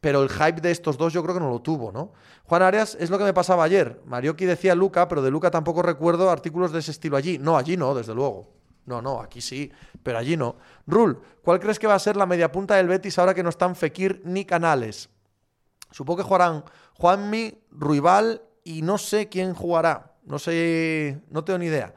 pero 0.00 0.22
el 0.22 0.28
hype 0.28 0.60
de 0.60 0.70
estos 0.70 0.98
dos 0.98 1.12
yo 1.12 1.22
creo 1.22 1.34
que 1.34 1.40
no 1.40 1.48
lo 1.48 1.62
tuvo, 1.62 1.90
¿no? 1.90 2.12
Juan 2.44 2.62
Arias 2.62 2.96
es 3.00 3.08
lo 3.08 3.16
que 3.16 3.24
me 3.24 3.32
pasaba 3.32 3.64
ayer. 3.64 4.02
Marioki 4.04 4.44
decía 4.44 4.74
Luca, 4.74 5.08
pero 5.08 5.22
de 5.22 5.30
Luca 5.30 5.50
tampoco 5.50 5.80
recuerdo 5.80 6.30
artículos 6.30 6.72
de 6.72 6.80
ese 6.80 6.90
estilo 6.90 7.16
allí. 7.16 7.38
No, 7.38 7.56
allí 7.56 7.76
no, 7.76 7.94
desde 7.94 8.14
luego. 8.14 8.52
No, 8.86 9.00
no, 9.00 9.20
aquí 9.20 9.40
sí, 9.40 9.72
pero 10.02 10.18
allí 10.18 10.36
no. 10.36 10.56
Rul, 10.86 11.18
¿cuál 11.42 11.58
crees 11.58 11.78
que 11.78 11.86
va 11.86 11.94
a 11.94 11.98
ser 11.98 12.16
la 12.16 12.26
media 12.26 12.52
punta 12.52 12.74
del 12.74 12.88
Betis 12.88 13.18
ahora 13.18 13.32
que 13.32 13.42
no 13.42 13.48
están 13.48 13.76
Fekir 13.76 14.20
ni 14.24 14.44
Canales? 14.44 15.08
Supongo 15.90 16.18
que 16.18 16.24
jugarán 16.24 16.64
Juanmi, 16.98 17.62
Ruibal 17.70 18.42
y 18.62 18.82
no 18.82 18.98
sé 18.98 19.28
quién 19.28 19.54
jugará. 19.54 20.16
No 20.24 20.38
sé, 20.38 21.22
no 21.30 21.44
tengo 21.44 21.58
ni 21.58 21.66
idea. 21.66 21.94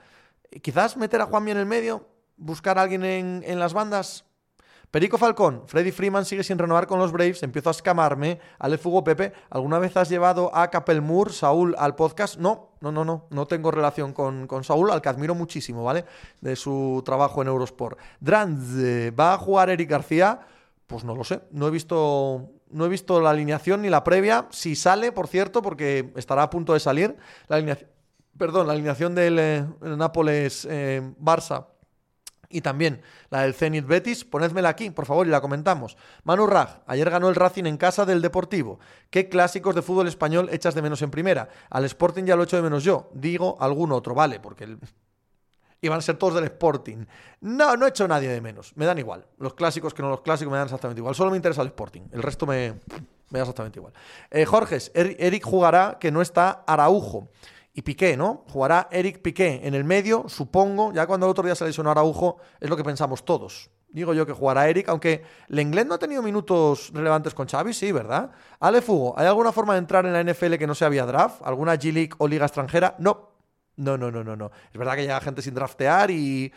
Quizás 0.61 0.97
meter 0.97 1.21
a 1.21 1.25
Juanmi 1.25 1.51
en 1.51 1.57
el 1.57 1.65
medio, 1.65 2.07
buscar 2.37 2.77
a 2.77 2.83
alguien 2.83 3.03
en, 3.03 3.59
las 3.59 3.73
bandas. 3.73 4.25
Perico 4.91 5.17
Falcón, 5.17 5.63
Freddy 5.67 5.91
Freeman 5.91 6.23
sigue 6.23 6.43
sin 6.43 6.57
renovar 6.57 6.87
con 6.87 6.97
los 6.97 7.11
Braves, 7.11 7.43
empiezo 7.43 7.69
a 7.69 7.71
escamarme. 7.71 8.39
Ale 8.57 8.77
Fugo 8.77 9.03
Pepe, 9.03 9.33
¿alguna 9.49 9.79
vez 9.79 9.97
has 9.97 10.07
llevado 10.07 10.55
a 10.55 10.69
Capelmur, 10.69 11.33
Saúl, 11.33 11.75
al 11.77 11.95
podcast? 11.95 12.37
No, 12.37 12.69
no, 12.79 12.91
no, 12.91 13.03
no, 13.03 13.27
no 13.29 13.47
tengo 13.47 13.69
relación 13.69 14.13
con, 14.13 14.47
con 14.47 14.63
Saúl, 14.63 14.91
al 14.91 15.01
que 15.01 15.09
admiro 15.09 15.35
muchísimo, 15.35 15.83
¿vale? 15.83 16.05
De 16.39 16.55
su 16.55 17.01
trabajo 17.03 17.41
en 17.41 17.49
Eurosport. 17.49 17.99
Dranz, 18.21 19.13
¿va 19.19 19.33
a 19.33 19.37
jugar 19.37 19.69
Eric 19.69 19.89
García? 19.89 20.39
Pues 20.87 21.03
no 21.03 21.15
lo 21.15 21.25
sé, 21.25 21.41
no 21.51 21.67
he 21.67 21.71
visto 21.71 22.49
no 22.69 22.85
he 22.85 22.89
visto 22.89 23.21
la 23.21 23.29
alineación 23.29 23.81
ni 23.81 23.89
la 23.89 24.03
previa. 24.03 24.47
Si 24.51 24.75
sale, 24.75 25.11
por 25.11 25.27
cierto, 25.27 25.61
porque 25.61 26.11
estará 26.15 26.43
a 26.43 26.49
punto 26.49 26.73
de 26.73 26.79
salir, 26.79 27.15
la 27.47 27.57
alineación, 27.57 27.89
perdón, 28.37 28.67
la 28.67 28.73
alineación 28.73 29.15
del 29.15 29.39
eh, 29.39 29.65
Nápoles 29.81 30.67
eh, 30.69 31.01
y 32.49 32.61
también 32.61 33.01
la 33.29 33.41
del 33.41 33.53
Zenit 33.53 33.85
Betis, 33.85 34.23
ponedmela 34.23 34.69
aquí, 34.69 34.89
por 34.89 35.05
favor, 35.05 35.27
y 35.27 35.29
la 35.29 35.41
comentamos. 35.41 35.97
Manu 36.23 36.47
Raj, 36.47 36.79
ayer 36.87 37.09
ganó 37.09 37.29
el 37.29 37.35
Racing 37.35 37.65
en 37.65 37.77
casa 37.77 38.05
del 38.05 38.21
Deportivo. 38.21 38.79
¿Qué 39.09 39.27
clásicos 39.27 39.75
de 39.75 39.81
fútbol 39.81 40.07
español 40.07 40.49
echas 40.51 40.73
de 40.73 40.81
menos 40.81 41.01
en 41.01 41.11
primera? 41.11 41.49
Al 41.69 41.85
Sporting 41.85 42.23
ya 42.23 42.35
lo 42.35 42.43
echo 42.43 42.55
de 42.55 42.61
menos 42.61 42.83
yo. 42.83 43.09
Digo 43.13 43.57
algún 43.59 43.91
otro, 43.91 44.15
vale, 44.15 44.39
porque 44.39 44.77
iban 45.81 45.99
a 45.99 46.01
ser 46.01 46.17
todos 46.17 46.35
del 46.35 46.45
Sporting. 46.45 47.05
No, 47.41 47.75
no 47.75 47.85
he 47.85 47.89
hecho 47.89 48.07
nadie 48.07 48.29
de 48.29 48.39
menos. 48.39 48.71
Me 48.75 48.85
dan 48.85 48.97
igual. 48.97 49.25
Los 49.39 49.53
clásicos 49.53 49.93
que 49.93 50.01
no 50.01 50.09
los 50.09 50.21
clásicos 50.21 50.51
me 50.51 50.57
dan 50.57 50.67
exactamente 50.67 50.99
igual. 50.99 51.15
Solo 51.15 51.31
me 51.31 51.37
interesa 51.37 51.61
el 51.61 51.67
Sporting. 51.67 52.03
El 52.11 52.23
resto 52.23 52.45
me, 52.45 52.75
me 53.29 53.39
da 53.39 53.41
exactamente 53.41 53.79
igual. 53.79 53.93
Eh, 54.31 54.45
Jorges, 54.45 54.91
Eric 54.93 55.43
jugará 55.43 55.97
que 55.99 56.11
no 56.11 56.21
está 56.21 56.63
Araujo. 56.65 57.29
Y 57.77 57.83
Piqué, 57.83 58.17
¿no? 58.17 58.43
Jugará 58.49 58.87
Eric 58.89 59.21
Piqué 59.21 59.61
en 59.63 59.75
el 59.75 59.83
medio, 59.83 60.27
supongo. 60.29 60.91
Ya 60.93 61.05
cuando 61.05 61.27
el 61.27 61.29
otro 61.29 61.43
día 61.43 61.53
se 61.53 61.63
lesionó 61.63 61.91
Araujo, 61.91 62.37
es 62.59 62.71
lo 62.71 62.75
que 62.75 62.83
pensamos 62.83 63.23
todos. 63.23 63.69
Digo 63.89 64.15
yo 64.15 64.25
que 64.25 64.33
jugará 64.33 64.67
Eric, 64.67 64.89
aunque 64.89 65.23
Lenglet 65.49 65.85
no 65.85 65.93
ha 65.93 65.99
tenido 65.99 66.23
minutos 66.23 66.89
relevantes 66.91 67.35
con 67.35 67.47
Xavi, 67.47 67.75
sí, 67.75 67.91
¿verdad? 67.91 68.31
Ale 68.59 68.81
Fugo, 68.81 69.13
¿hay 69.15 69.27
alguna 69.27 69.51
forma 69.51 69.73
de 69.73 69.79
entrar 69.79 70.07
en 70.07 70.13
la 70.13 70.23
NFL 70.23 70.55
que 70.55 70.65
no 70.65 70.73
sea 70.73 70.89
vía 70.89 71.05
draft? 71.05 71.43
¿Alguna 71.43 71.75
G-League 71.75 72.13
o 72.17 72.27
liga 72.27 72.47
extranjera? 72.47 72.95
No, 72.97 73.29
no, 73.75 73.95
no, 73.95 74.09
no, 74.09 74.23
no, 74.23 74.35
no. 74.35 74.49
Es 74.73 74.77
verdad 74.79 74.95
que 74.95 75.03
llega 75.03 75.21
gente 75.21 75.43
sin 75.43 75.53
draftear 75.53 76.09
y, 76.09 76.51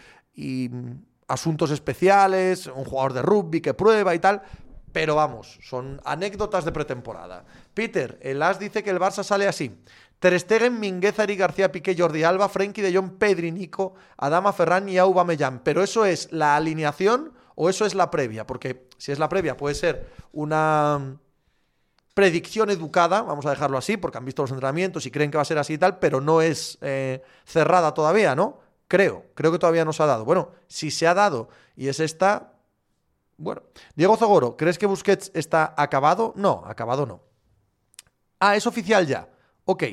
asuntos 1.29 1.71
especiales, 1.71 2.67
un 2.67 2.87
jugador 2.87 3.13
de 3.13 3.21
rugby 3.21 3.61
que 3.61 3.75
prueba 3.75 4.15
y 4.15 4.21
tal, 4.21 4.41
pero 4.91 5.17
vamos, 5.17 5.59
son 5.63 6.01
anécdotas 6.03 6.65
de 6.65 6.73
pretemporada. 6.73 7.45
Peter, 7.75 8.19
el 8.23 8.43
As 8.43 8.59
dice 8.59 8.83
que 8.83 8.89
el 8.89 8.99
Barça 8.99 9.23
sale 9.23 9.47
así. 9.47 9.79
Ter 10.21 10.39
Stegen, 10.39 10.79
Mingueza, 10.79 11.25
García 11.27 11.73
Piqué, 11.73 11.97
Jordi 11.99 12.23
Alba, 12.23 12.49
Frenkie 12.49 12.83
de 12.83 12.95
Jong, 12.95 13.19
Pedri, 13.19 13.51
Nico, 13.51 13.95
Adama 14.19 14.53
Ferran 14.53 14.89
y 14.89 14.99
Aubameyang. 14.99 15.61
Pero 15.65 15.83
eso 15.83 16.05
es 16.05 16.31
la 16.31 16.57
alineación 16.57 17.33
o 17.55 17.71
eso 17.71 17.87
es 17.87 17.95
la 17.95 18.11
previa, 18.11 18.47
porque 18.47 18.89
Si 18.99 19.13
es 19.13 19.19
la 19.19 19.31
previa, 19.31 19.57
puede 19.57 19.75
ser 19.75 20.11
una 20.33 21.19
predicción 22.13 22.69
educada, 22.69 23.23
vamos 23.23 23.47
a 23.47 23.51
dejarlo 23.51 23.79
así, 23.79 23.97
porque 23.97 24.19
han 24.19 24.27
visto 24.27 24.43
los 24.43 24.51
entrenamientos 24.51 25.07
y 25.07 25.11
creen 25.11 25.31
que 25.31 25.39
va 25.39 25.43
a 25.43 25.47
ser 25.47 25.57
así 25.57 25.75
y 25.75 25.79
tal, 25.79 25.99
pero 25.99 26.21
no 26.21 26.43
es 26.43 26.77
eh, 26.83 27.23
cerrada 27.47 27.95
todavía, 27.95 28.35
¿no? 28.35 28.59
Creo, 28.89 29.25
creo 29.35 29.53
que 29.53 29.59
todavía 29.59 29.87
no 29.87 29.95
se 29.95 30.03
ha 30.03 30.07
dado. 30.07 30.27
Bueno, 30.27 30.51
si 30.67 30.91
se 30.91 31.07
ha 31.07 31.15
dado 31.15 31.49
y 31.77 31.89
es 31.89 31.99
esta, 31.99 32.53
bueno. 33.39 33.63
Diego 33.95 34.19
Zogoro, 34.19 34.57
¿crees 34.59 34.77
que 34.77 34.85
Busquets 34.85 35.31
está 35.33 35.73
acabado? 35.79 36.35
No, 36.37 36.63
acabado 36.67 37.07
no. 37.07 37.23
Ah, 38.39 38.57
es 38.57 38.67
oficial 38.67 39.07
ya. 39.07 39.29
Ok. 39.71 39.85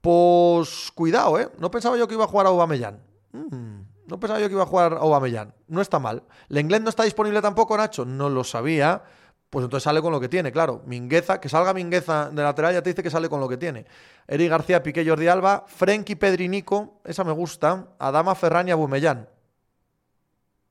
Pues 0.00 0.92
cuidado, 0.94 1.40
¿eh? 1.40 1.48
No 1.58 1.70
pensaba 1.70 1.96
yo 1.96 2.06
que 2.06 2.14
iba 2.14 2.24
a 2.24 2.28
jugar 2.28 2.46
a 2.46 2.50
Aubameyang. 2.50 3.00
Mm, 3.32 3.80
no 4.06 4.20
pensaba 4.20 4.38
yo 4.38 4.46
que 4.46 4.54
iba 4.54 4.62
a 4.62 4.66
jugar 4.66 4.92
a 4.94 4.98
Aubameyang. 4.98 5.52
No 5.66 5.80
está 5.80 5.98
mal. 5.98 6.22
¿Lenglet 6.48 6.82
no 6.82 6.88
está 6.88 7.02
disponible 7.02 7.42
tampoco, 7.42 7.76
Nacho? 7.76 8.04
No 8.04 8.30
lo 8.30 8.44
sabía. 8.44 9.02
Pues 9.50 9.64
entonces 9.64 9.82
sale 9.82 10.00
con 10.00 10.12
lo 10.12 10.20
que 10.20 10.28
tiene, 10.28 10.52
claro. 10.52 10.82
Mingueza, 10.86 11.40
que 11.40 11.48
salga 11.48 11.74
Mingueza 11.74 12.30
de 12.30 12.42
lateral 12.42 12.72
ya 12.72 12.82
te 12.82 12.90
dice 12.90 13.02
que 13.02 13.10
sale 13.10 13.28
con 13.28 13.40
lo 13.40 13.48
que 13.48 13.56
tiene. 13.56 13.86
Eric 14.28 14.48
García, 14.48 14.82
Piqué, 14.82 15.04
Jordi 15.06 15.26
Alba, 15.26 15.64
Frenkie, 15.66 16.16
Pedri, 16.16 16.48
Nico, 16.48 17.00
esa 17.04 17.24
me 17.24 17.32
gusta. 17.32 17.88
Adama, 17.98 18.34
Ferran 18.34 18.68
y 18.68 18.70
Abumellán. 18.70 19.28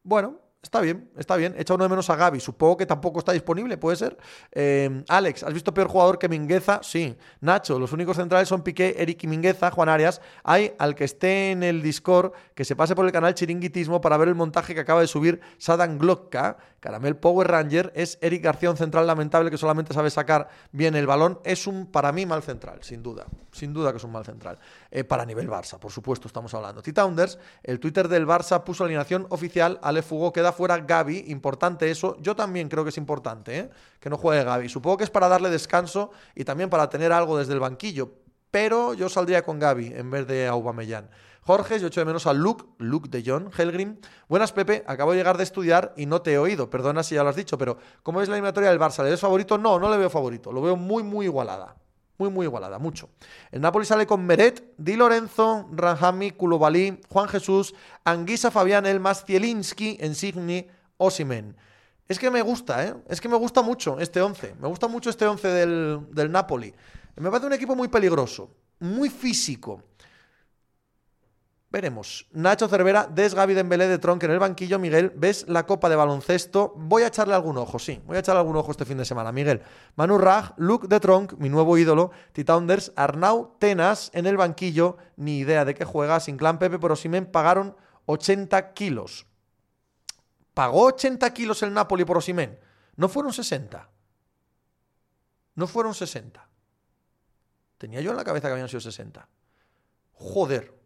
Bueno, 0.04 0.40
Está 0.64 0.80
bien, 0.80 1.10
está 1.18 1.38
bien. 1.38 1.56
Echa 1.58 1.74
uno 1.74 1.86
de 1.86 1.90
menos 1.90 2.10
a 2.12 2.16
Gaby. 2.16 2.40
Supongo 2.40 2.78
que 2.78 2.86
tampoco 2.86 3.18
está 3.18 3.32
disponible, 3.32 3.78
puede 3.78 3.98
ser. 3.98 4.16
Eh, 4.52 5.04
Alex, 5.08 5.42
¿has 5.42 5.54
visto 5.54 5.74
peor 5.74 5.88
jugador 5.88 6.20
que 6.20 6.30
Mingueza? 6.30 6.82
Sí. 6.84 7.18
Nacho, 7.40 7.80
los 7.80 7.92
únicos 7.94 8.18
centrales 8.18 8.48
son 8.48 8.62
Piqué, 8.62 8.96
Eric 9.00 9.24
y 9.24 9.28
Mingueza, 9.28 9.72
Juan 9.72 9.90
Arias. 9.90 10.22
Hay 10.44 10.74
al 10.78 10.94
que 10.94 11.06
esté 11.06 11.50
en 11.50 11.64
el 11.64 11.82
Discord 11.82 12.34
que 12.54 12.64
se 12.64 12.76
pase 12.76 12.94
por 12.94 13.08
el 13.08 13.12
canal 13.12 13.34
Chiringuitismo 13.34 14.02
para 14.02 14.18
ver 14.18 14.28
el 14.28 14.36
montaje 14.36 14.76
que 14.76 14.82
acaba 14.82 15.02
de 15.02 15.08
subir 15.08 15.42
Sadan 15.58 15.98
Glocka. 15.98 16.58
Caramel 16.80 17.16
Power 17.16 17.48
Ranger 17.48 17.92
es 17.96 18.18
Eric 18.22 18.44
García, 18.44 18.72
un 18.72 18.78
central 18.78 19.06
lamentable 19.06 19.52
que 19.52 19.58
solamente 19.58 19.94
sabe 19.94 20.10
sacar 20.10 20.50
bien 20.72 20.96
el 20.96 21.06
balón. 21.06 21.40
Es 21.44 21.68
un, 21.68 21.88
para 21.88 22.12
mí, 22.12 22.26
mal 22.26 22.42
central, 22.44 22.80
sin 22.82 23.04
duda. 23.04 23.26
Sin 23.52 23.74
duda 23.74 23.92
que 23.92 23.98
es 23.98 24.04
un 24.04 24.12
mal 24.12 24.26
central. 24.26 24.58
Eh, 24.90 25.04
para 25.04 25.26
nivel 25.26 25.48
Barça, 25.48 25.78
por 25.78 25.92
supuesto, 25.92 26.28
estamos 26.28 26.54
hablando. 26.54 26.82
T-Tounders, 26.82 27.38
el 27.64 27.80
Twitter 27.80 28.08
del 28.08 28.28
Barça 28.28 28.64
puso 28.64 28.84
alineación 28.84 29.28
oficial. 29.30 29.80
Ale 29.84 30.02
Fugó 30.02 30.34
queda 30.34 30.51
fuera 30.52 30.78
Gaby, 30.78 31.26
importante 31.28 31.90
eso. 31.90 32.18
Yo 32.20 32.36
también 32.36 32.70
creo 32.70 32.84
que 32.84 32.90
es 32.90 32.98
importante 32.98 33.58
¿eh? 33.58 33.70
que 34.00 34.10
no 34.10 34.18
juegue 34.18 34.44
Gaby. 34.44 34.70
Supongo 34.70 34.98
que 34.98 35.04
es 35.04 35.10
para 35.10 35.28
darle 35.28 35.50
descanso 35.50 36.12
y 36.36 36.44
también 36.44 36.70
para 36.70 36.90
tener 36.90 37.12
algo 37.12 37.38
desde 37.38 37.54
el 37.54 37.60
banquillo. 37.60 38.14
Pero 38.52 38.94
yo 38.94 39.10
saldría 39.10 39.44
con 39.44 39.60
Gaby 39.60 39.94
en 39.96 40.12
vez 40.12 40.28
de 40.28 40.48
Aubameyang. 40.48 41.10
Jorge, 41.44 41.80
yo 41.80 41.88
echo 41.88 42.02
de 42.02 42.06
menos 42.06 42.28
a 42.28 42.34
Luke, 42.34 42.66
Luke 42.78 43.10
de 43.10 43.24
John, 43.26 43.50
Helgrim. 43.58 43.98
Buenas, 44.30 44.52
Pepe, 44.52 44.84
acabo 44.86 45.12
de 45.12 45.18
llegar 45.18 45.38
de 45.38 45.44
estudiar 45.44 45.94
y 45.98 46.06
no 46.06 46.22
te 46.22 46.34
he 46.34 46.38
oído, 46.38 46.70
perdona 46.70 47.02
si 47.02 47.16
ya 47.16 47.24
lo 47.24 47.30
has 47.30 47.36
dicho, 47.36 47.58
pero 47.58 47.78
¿cómo 48.04 48.22
es 48.22 48.30
la 48.30 48.36
eliminatoria 48.36 48.70
del 48.70 48.80
Barça? 48.80 49.04
¿Le 49.04 49.18
favorito? 49.18 49.58
No, 49.58 49.80
no 49.80 49.90
le 49.90 49.98
veo 49.98 50.10
favorito, 50.10 50.52
lo 50.52 50.62
veo 50.62 50.76
muy, 50.76 51.02
muy 51.02 51.26
igualada. 51.26 51.76
Muy, 52.18 52.30
muy 52.30 52.46
igualada, 52.46 52.78
mucho. 52.78 53.10
El 53.52 53.62
Napoli 53.62 53.86
sale 53.86 54.06
con 54.06 54.26
Meret, 54.26 54.74
Di 54.78 54.96
Lorenzo, 54.96 55.68
Ranjami, 55.72 56.32
Koulibaly, 56.32 57.02
Juan 57.10 57.28
Jesús, 57.28 57.74
Anguisa, 58.04 58.52
Fabián 58.52 58.86
Elmas, 58.86 59.26
Zielinski, 59.26 59.98
Ensigni, 60.00 60.68
Osimen. 60.98 61.56
Es 62.08 62.20
que 62.20 62.30
me 62.30 62.42
gusta, 62.42 62.86
¿eh? 62.86 62.94
Es 63.08 63.22
que 63.22 63.30
me 63.30 63.38
gusta 63.38 63.62
mucho 63.62 64.00
este 64.00 64.22
11. 64.22 64.56
Me 64.60 64.68
gusta 64.68 64.88
mucho 64.88 65.10
este 65.10 65.26
11 65.26 65.48
del, 65.48 66.00
del 66.12 66.32
Napoli. 66.32 66.74
Me 67.16 67.30
parece 67.30 67.48
un 67.48 67.54
equipo 67.54 67.76
muy 67.76 67.88
peligroso, 67.88 68.52
muy 68.80 69.10
físico. 69.10 69.82
Veremos. 71.72 72.28
Nacho 72.34 72.68
Cervera, 72.68 73.08
Des 73.08 73.34
Gaby 73.34 73.54
Dembélé 73.54 73.88
de 73.88 73.98
Tronque 73.98 74.26
en 74.26 74.34
el 74.34 74.40
banquillo. 74.40 74.78
Miguel, 74.78 75.14
¿ves 75.16 75.46
la 75.48 75.66
copa 75.66 75.88
de 75.88 75.96
baloncesto? 75.96 76.74
Voy 76.76 77.04
a 77.04 77.08
echarle 77.08 77.34
algún 77.34 77.58
ojo, 77.58 77.80
sí. 77.80 78.02
Voy 78.06 78.18
a 78.18 78.20
echarle 78.20 78.40
algún 78.40 78.58
ojo 78.58 78.72
este 78.72 78.84
fin 78.84 78.98
de 78.98 79.06
semana. 79.06 79.32
Miguel, 79.32 79.62
Manu 79.96 80.18
Raj, 80.18 80.52
Luke 80.58 80.88
de 80.90 81.00
Tronc, 81.00 81.34
mi 81.38 81.48
nuevo 81.48 81.78
ídolo. 81.78 82.12
Titaunders, 82.34 82.92
Arnau 82.98 83.56
Tenas 83.58 84.12
en 84.14 84.26
el 84.26 84.36
banquillo. 84.36 84.98
Ni 85.16 85.40
idea 85.40 85.64
de 85.64 85.74
qué 85.74 85.86
juega. 85.86 86.20
Sin 86.20 86.36
clan 86.36 86.60
Pepe, 86.60 86.78
pero 86.78 86.98
si 86.98 87.08
me 87.08 87.22
pagaron 87.22 87.78
80 88.06 88.74
kilos. 88.74 89.26
¿Pagó 90.54 90.88
80 90.88 91.34
kilos 91.34 91.64
el 91.64 91.74
Napoli 91.74 92.04
por 92.04 92.18
Osimen? 92.18 92.60
No 92.98 93.08
fueron 93.08 93.32
60. 93.32 93.90
No 95.56 95.68
fueron 95.68 95.94
60. 95.94 96.50
Tenía 97.78 98.02
yo 98.02 98.12
en 98.12 98.18
la 98.18 98.26
cabeza 98.26 98.50
que 98.50 98.52
habían 98.52 98.68
sido 98.68 98.82
60. 98.82 99.26
Joder, 100.12 100.81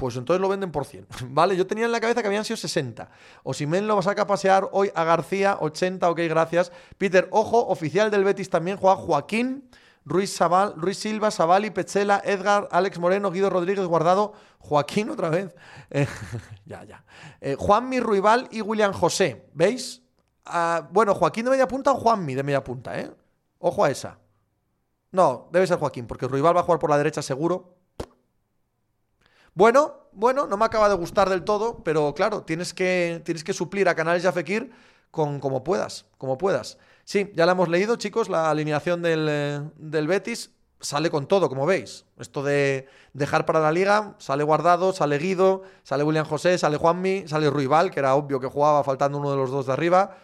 pues 0.00 0.16
entonces 0.16 0.40
lo 0.40 0.48
venden 0.48 0.72
por 0.72 0.86
100. 0.86 1.06
Vale, 1.28 1.54
yo 1.54 1.66
tenía 1.66 1.84
en 1.84 1.92
la 1.92 2.00
cabeza 2.00 2.22
que 2.22 2.28
habían 2.28 2.44
sido 2.44 2.56
60. 2.56 3.10
O 3.42 3.52
si 3.52 3.66
men 3.66 3.86
lo 3.86 4.00
saca 4.00 4.22
a 4.22 4.26
pasear 4.26 4.66
hoy 4.72 4.90
a 4.94 5.04
García, 5.04 5.58
80, 5.60 6.08
ok, 6.08 6.20
gracias. 6.20 6.72
Peter, 6.96 7.28
ojo, 7.30 7.66
oficial 7.66 8.10
del 8.10 8.24
Betis 8.24 8.48
también 8.48 8.78
juega 8.78 8.96
Joaquín, 8.96 9.68
Ruiz, 10.06 10.38
Ruiz 10.76 10.98
Silva, 10.98 11.30
Savali, 11.30 11.68
Pechela, 11.68 12.22
Edgar, 12.24 12.66
Alex 12.72 12.98
Moreno, 12.98 13.30
Guido 13.30 13.50
Rodríguez 13.50 13.84
Guardado, 13.84 14.32
Joaquín 14.58 15.10
otra 15.10 15.28
vez. 15.28 15.54
Eh, 15.92 16.06
ya, 16.66 16.84
ya. 16.84 17.04
Eh, 17.40 17.56
Juanmi 17.58 17.98
Ruibal 17.98 18.48
y 18.52 18.60
William 18.62 18.92
José. 18.92 19.44
¿Veis? 19.54 20.02
Ah, 20.46 20.88
bueno, 20.92 21.16
Joaquín 21.16 21.44
de 21.44 21.50
media 21.50 21.66
punta 21.66 21.90
o 21.90 21.96
Juanmi 21.96 22.36
de 22.36 22.44
media 22.44 22.62
punta, 22.62 22.98
¿eh? 22.98 23.10
Ojo 23.58 23.84
a 23.84 23.90
esa. 23.90 24.18
No, 25.10 25.48
debe 25.50 25.66
ser 25.66 25.78
Joaquín, 25.78 26.06
porque 26.06 26.28
Ruibal 26.28 26.56
va 26.56 26.60
a 26.60 26.62
jugar 26.62 26.78
por 26.78 26.90
la 26.90 26.96
derecha 26.96 27.22
seguro. 27.22 27.79
Bueno, 29.54 29.94
bueno, 30.12 30.46
no 30.46 30.56
me 30.56 30.64
acaba 30.64 30.88
de 30.88 30.94
gustar 30.94 31.28
del 31.28 31.44
todo, 31.44 31.82
pero 31.84 32.14
claro, 32.14 32.42
tienes 32.42 32.74
que, 32.74 33.22
tienes 33.24 33.44
que 33.44 33.52
suplir 33.52 33.88
a 33.88 33.94
Canales 33.94 34.28
Fekir 34.32 34.70
con 35.10 35.40
como 35.40 35.64
puedas, 35.64 36.06
como 36.18 36.38
puedas. 36.38 36.78
Sí, 37.04 37.32
ya 37.34 37.46
la 37.46 37.52
hemos 37.52 37.68
leído, 37.68 37.96
chicos, 37.96 38.28
la 38.28 38.50
alineación 38.50 39.02
del, 39.02 39.70
del 39.76 40.06
Betis 40.06 40.50
sale 40.80 41.10
con 41.10 41.26
todo, 41.26 41.48
como 41.48 41.66
veis. 41.66 42.06
Esto 42.18 42.42
de 42.42 42.88
dejar 43.12 43.46
para 43.46 43.60
la 43.60 43.72
liga, 43.72 44.14
sale 44.18 44.44
Guardado, 44.44 44.92
sale 44.92 45.18
Guido, 45.18 45.62
sale 45.82 46.04
William 46.04 46.24
José, 46.24 46.58
sale 46.58 46.76
Juanmi, 46.76 47.28
sale 47.28 47.50
Ruibal, 47.50 47.90
que 47.90 48.00
era 48.00 48.14
obvio 48.14 48.40
que 48.40 48.46
jugaba 48.46 48.82
faltando 48.82 49.18
uno 49.18 49.30
de 49.30 49.36
los 49.36 49.50
dos 49.50 49.66
de 49.66 49.72
arriba. 49.72 50.16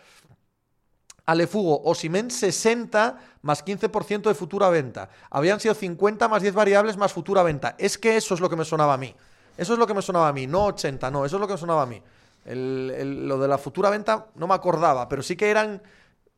Alefugo, 1.27 1.83
Osimen 1.85 2.31
60 2.31 3.19
más 3.43 3.65
15% 3.65 4.23
de 4.23 4.35
futura 4.35 4.69
venta. 4.71 5.11
Habían 5.31 5.61
sido 5.61 5.75
50 5.75 6.29
más 6.29 6.41
10 6.41 6.55
variables 6.55 6.97
más 6.97 7.13
futura 7.13 7.43
venta. 7.43 7.75
Es 7.79 7.99
que 7.99 8.17
eso 8.17 8.35
es 8.35 8.41
lo 8.41 8.49
que 8.49 8.57
me 8.57 8.65
sonaba 8.65 8.95
a 8.95 8.97
mí. 8.97 9.15
Eso 9.57 9.73
es 9.73 9.79
lo 9.79 9.87
que 9.87 9.95
me 9.95 10.03
sonaba 10.03 10.29
a 10.29 10.33
mí, 10.33 10.47
no 10.47 10.67
80, 10.67 11.11
no, 11.11 11.25
eso 11.25 11.37
es 11.37 11.41
lo 11.41 11.47
que 11.47 11.55
me 11.55 11.59
sonaba 11.59 11.83
a 11.83 11.87
mí. 11.87 12.01
lo 12.45 13.39
de 13.39 13.49
la 13.49 13.59
futura 13.59 13.91
venta 13.91 14.27
no 14.37 14.47
me 14.47 14.55
acordaba, 14.55 15.09
pero 15.09 15.23
sí 15.23 15.35
que 15.35 15.51
eran 15.51 15.83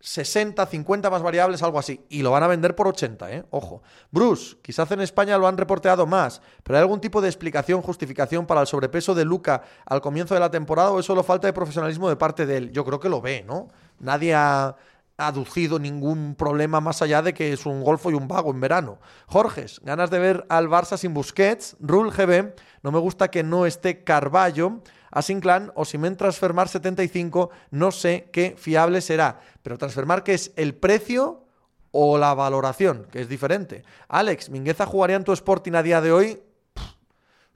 60, 0.00 0.64
50 0.64 1.10
más 1.10 1.22
variables, 1.22 1.62
algo 1.62 1.78
así. 1.78 2.04
Y 2.08 2.22
lo 2.22 2.30
van 2.30 2.42
a 2.42 2.46
vender 2.46 2.76
por 2.76 2.86
80, 2.86 3.32
¿eh? 3.32 3.44
Ojo. 3.50 3.82
Bruce, 4.10 4.56
quizás 4.62 4.90
en 4.92 5.00
España 5.00 5.36
lo 5.38 5.48
han 5.48 5.56
reporteado 5.56 6.06
más, 6.06 6.40
pero 6.62 6.78
¿hay 6.78 6.82
algún 6.82 7.00
tipo 7.00 7.20
de 7.20 7.28
explicación, 7.28 7.82
justificación 7.82 8.46
para 8.46 8.60
el 8.60 8.66
sobrepeso 8.66 9.14
de 9.14 9.24
Luca 9.24 9.62
al 9.86 10.00
comienzo 10.00 10.34
de 10.34 10.40
la 10.40 10.50
temporada 10.50 10.92
o 10.92 11.00
es 11.00 11.06
solo 11.06 11.22
falta 11.22 11.48
de 11.48 11.52
profesionalismo 11.52 12.08
de 12.08 12.16
parte 12.16 12.46
de 12.46 12.56
él? 12.56 12.72
Yo 12.72 12.84
creo 12.84 13.00
que 13.00 13.08
lo 13.08 13.20
ve, 13.20 13.44
¿no? 13.46 13.68
Nadie 13.98 14.34
ha 14.34 14.76
aducido 15.18 15.80
ningún 15.80 16.36
problema 16.36 16.80
más 16.80 17.02
allá 17.02 17.22
de 17.22 17.34
que 17.34 17.52
es 17.52 17.66
un 17.66 17.82
golfo 17.82 18.10
y 18.10 18.14
un 18.14 18.28
vago 18.28 18.52
en 18.52 18.60
verano. 18.60 19.00
Jorges, 19.26 19.80
ganas 19.82 20.10
de 20.10 20.20
ver 20.20 20.46
al 20.48 20.68
Barça 20.68 20.96
sin 20.96 21.12
Busquets, 21.12 21.76
Rule 21.80 22.12
GB, 22.12 22.54
no 22.84 22.92
me 22.92 23.00
gusta 23.00 23.28
que 23.28 23.42
no 23.42 23.66
esté 23.66 24.04
Carballo, 24.04 24.80
Asinclan 25.10 25.72
o 25.74 25.84
Simen 25.84 26.16
Transfermar 26.16 26.68
75, 26.68 27.50
no 27.70 27.90
sé 27.90 28.28
qué 28.32 28.54
fiable 28.58 29.00
será, 29.00 29.40
pero 29.62 29.78
Transfermar 29.78 30.24
que 30.24 30.34
es 30.34 30.52
el 30.56 30.74
precio 30.74 31.44
o 31.90 32.18
la 32.18 32.34
valoración, 32.34 33.06
que 33.10 33.20
es 33.20 33.28
diferente. 33.28 33.84
Alex, 34.08 34.50
¿Mingueza 34.50 34.86
jugaría 34.86 35.16
en 35.16 35.24
tu 35.24 35.32
Sporting 35.32 35.72
a 35.72 35.82
día 35.82 36.00
de 36.00 36.12
hoy? 36.12 36.42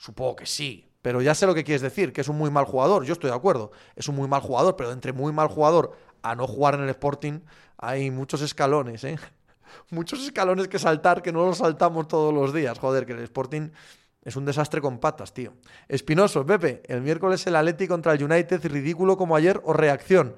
supongo 0.03 0.35
que 0.35 0.47
sí, 0.47 0.91
pero 1.01 1.23
ya 1.23 1.33
sé 1.33 1.47
lo 1.47 1.55
que 1.55 1.63
quieres 1.63 1.81
decir, 1.81 2.13
que 2.13 2.23
es 2.23 2.29
un 2.29 2.37
muy 2.37 2.51
mal 2.51 2.65
jugador, 2.65 3.05
yo 3.05 3.13
estoy 3.13 3.31
de 3.31 3.37
acuerdo, 3.37 3.71
es 3.95 4.09
un 4.09 4.17
muy 4.17 4.27
mal 4.27 4.41
jugador, 4.41 4.75
pero 4.75 4.91
entre 4.91 5.13
muy 5.13 5.33
mal 5.33 5.47
jugador 5.47 5.97
a 6.23 6.35
no 6.35 6.49
jugar 6.49 6.75
en 6.75 6.83
el 6.83 6.89
Sporting, 6.89 7.39
hay 7.79 8.11
muchos 8.11 8.43
escalones, 8.43 9.05
¿eh? 9.05 9.19
Muchos 9.91 10.21
escalones 10.23 10.69
que 10.69 10.79
saltar 10.79 11.23
que 11.23 11.33
no 11.33 11.47
los 11.47 11.59
saltamos 11.59 12.07
todos 12.07 12.35
los 12.35 12.53
días. 12.53 12.79
Joder, 12.79 13.07
que 13.07 13.13
el 13.13 13.21
Sporting 13.21 13.71
es 14.25 14.37
un 14.37 14.45
desastre 14.45 14.81
con 14.81 14.99
patas, 14.99 15.35
tío. 15.35 15.55
Espinoso, 15.89 16.47
Pepe, 16.47 16.83
el 16.87 17.03
miércoles 17.03 17.47
el 17.47 17.57
Atleti 17.57 17.89
contra 17.89 18.13
el 18.13 18.23
United, 18.23 18.65
ridículo 18.67 19.17
como 19.17 19.37
ayer 19.37 19.61
o 19.65 19.73
reacción 19.73 20.37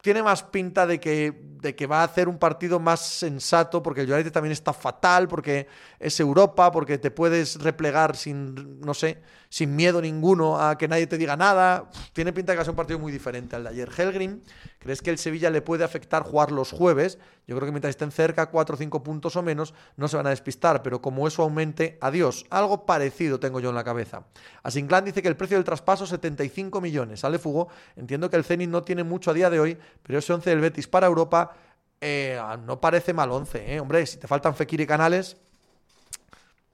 tiene 0.00 0.22
más 0.22 0.42
pinta 0.42 0.86
de 0.86 0.98
que, 0.98 1.32
de 1.60 1.74
que 1.74 1.86
va 1.86 2.00
a 2.00 2.04
hacer 2.04 2.28
un 2.28 2.38
partido 2.38 2.80
más 2.80 3.00
sensato, 3.00 3.82
porque 3.82 4.02
el 4.02 4.12
United 4.12 4.32
también 4.32 4.52
está 4.52 4.72
fatal, 4.72 5.28
porque 5.28 5.66
es 5.98 6.18
Europa, 6.20 6.70
porque 6.72 6.98
te 6.98 7.10
puedes 7.10 7.60
replegar 7.60 8.16
sin, 8.16 8.80
no 8.80 8.94
sé, 8.94 9.18
sin 9.50 9.74
miedo 9.76 10.00
ninguno 10.00 10.60
a 10.60 10.78
que 10.78 10.88
nadie 10.88 11.06
te 11.06 11.18
diga 11.18 11.36
nada. 11.36 11.90
Tiene 12.12 12.32
pinta 12.32 12.52
de 12.52 12.54
que 12.54 12.58
va 12.58 12.62
a 12.62 12.64
ser 12.64 12.72
un 12.72 12.76
partido 12.76 12.98
muy 12.98 13.12
diferente 13.12 13.56
al 13.56 13.64
de 13.64 13.70
ayer. 13.70 13.90
Helgrim, 13.94 14.40
¿crees 14.78 15.02
que 15.02 15.10
el 15.10 15.18
Sevilla 15.18 15.50
le 15.50 15.60
puede 15.60 15.84
afectar 15.84 16.22
jugar 16.22 16.52
los 16.52 16.70
jueves? 16.70 17.18
Yo 17.46 17.56
creo 17.56 17.66
que 17.66 17.72
mientras 17.72 17.90
estén 17.90 18.12
cerca, 18.12 18.46
4 18.46 18.76
o 18.76 18.78
5 18.78 19.02
puntos 19.02 19.34
o 19.34 19.42
menos, 19.42 19.74
no 19.96 20.06
se 20.06 20.16
van 20.16 20.28
a 20.28 20.30
despistar, 20.30 20.82
pero 20.84 21.02
como 21.02 21.26
eso 21.26 21.42
aumente, 21.42 21.98
adiós. 22.00 22.46
Algo 22.48 22.86
parecido 22.86 23.40
tengo 23.40 23.58
yo 23.58 23.70
en 23.70 23.74
la 23.74 23.82
cabeza. 23.82 24.24
Asinclan 24.62 25.04
dice 25.04 25.20
que 25.20 25.26
el 25.26 25.36
precio 25.36 25.56
del 25.56 25.64
traspaso 25.64 26.06
75 26.06 26.80
millones. 26.80 27.20
Sale 27.20 27.40
Fugo, 27.40 27.68
entiendo 27.96 28.30
que 28.30 28.36
el 28.36 28.44
Zenit 28.44 28.70
no 28.70 28.84
tiene 28.84 29.02
mucho 29.02 29.32
a 29.32 29.34
día 29.34 29.50
de 29.50 29.58
hoy 29.58 29.78
pero 30.02 30.18
ese 30.18 30.32
11 30.32 30.50
del 30.50 30.60
Betis 30.60 30.86
para 30.86 31.06
Europa 31.06 31.54
eh, 32.00 32.40
no 32.64 32.80
parece 32.80 33.12
mal 33.12 33.30
11, 33.30 33.74
¿eh? 33.74 33.80
Hombre, 33.80 34.06
si 34.06 34.18
te 34.18 34.26
faltan 34.26 34.54
Fekir 34.54 34.80
y 34.80 34.86
Canales, 34.86 35.36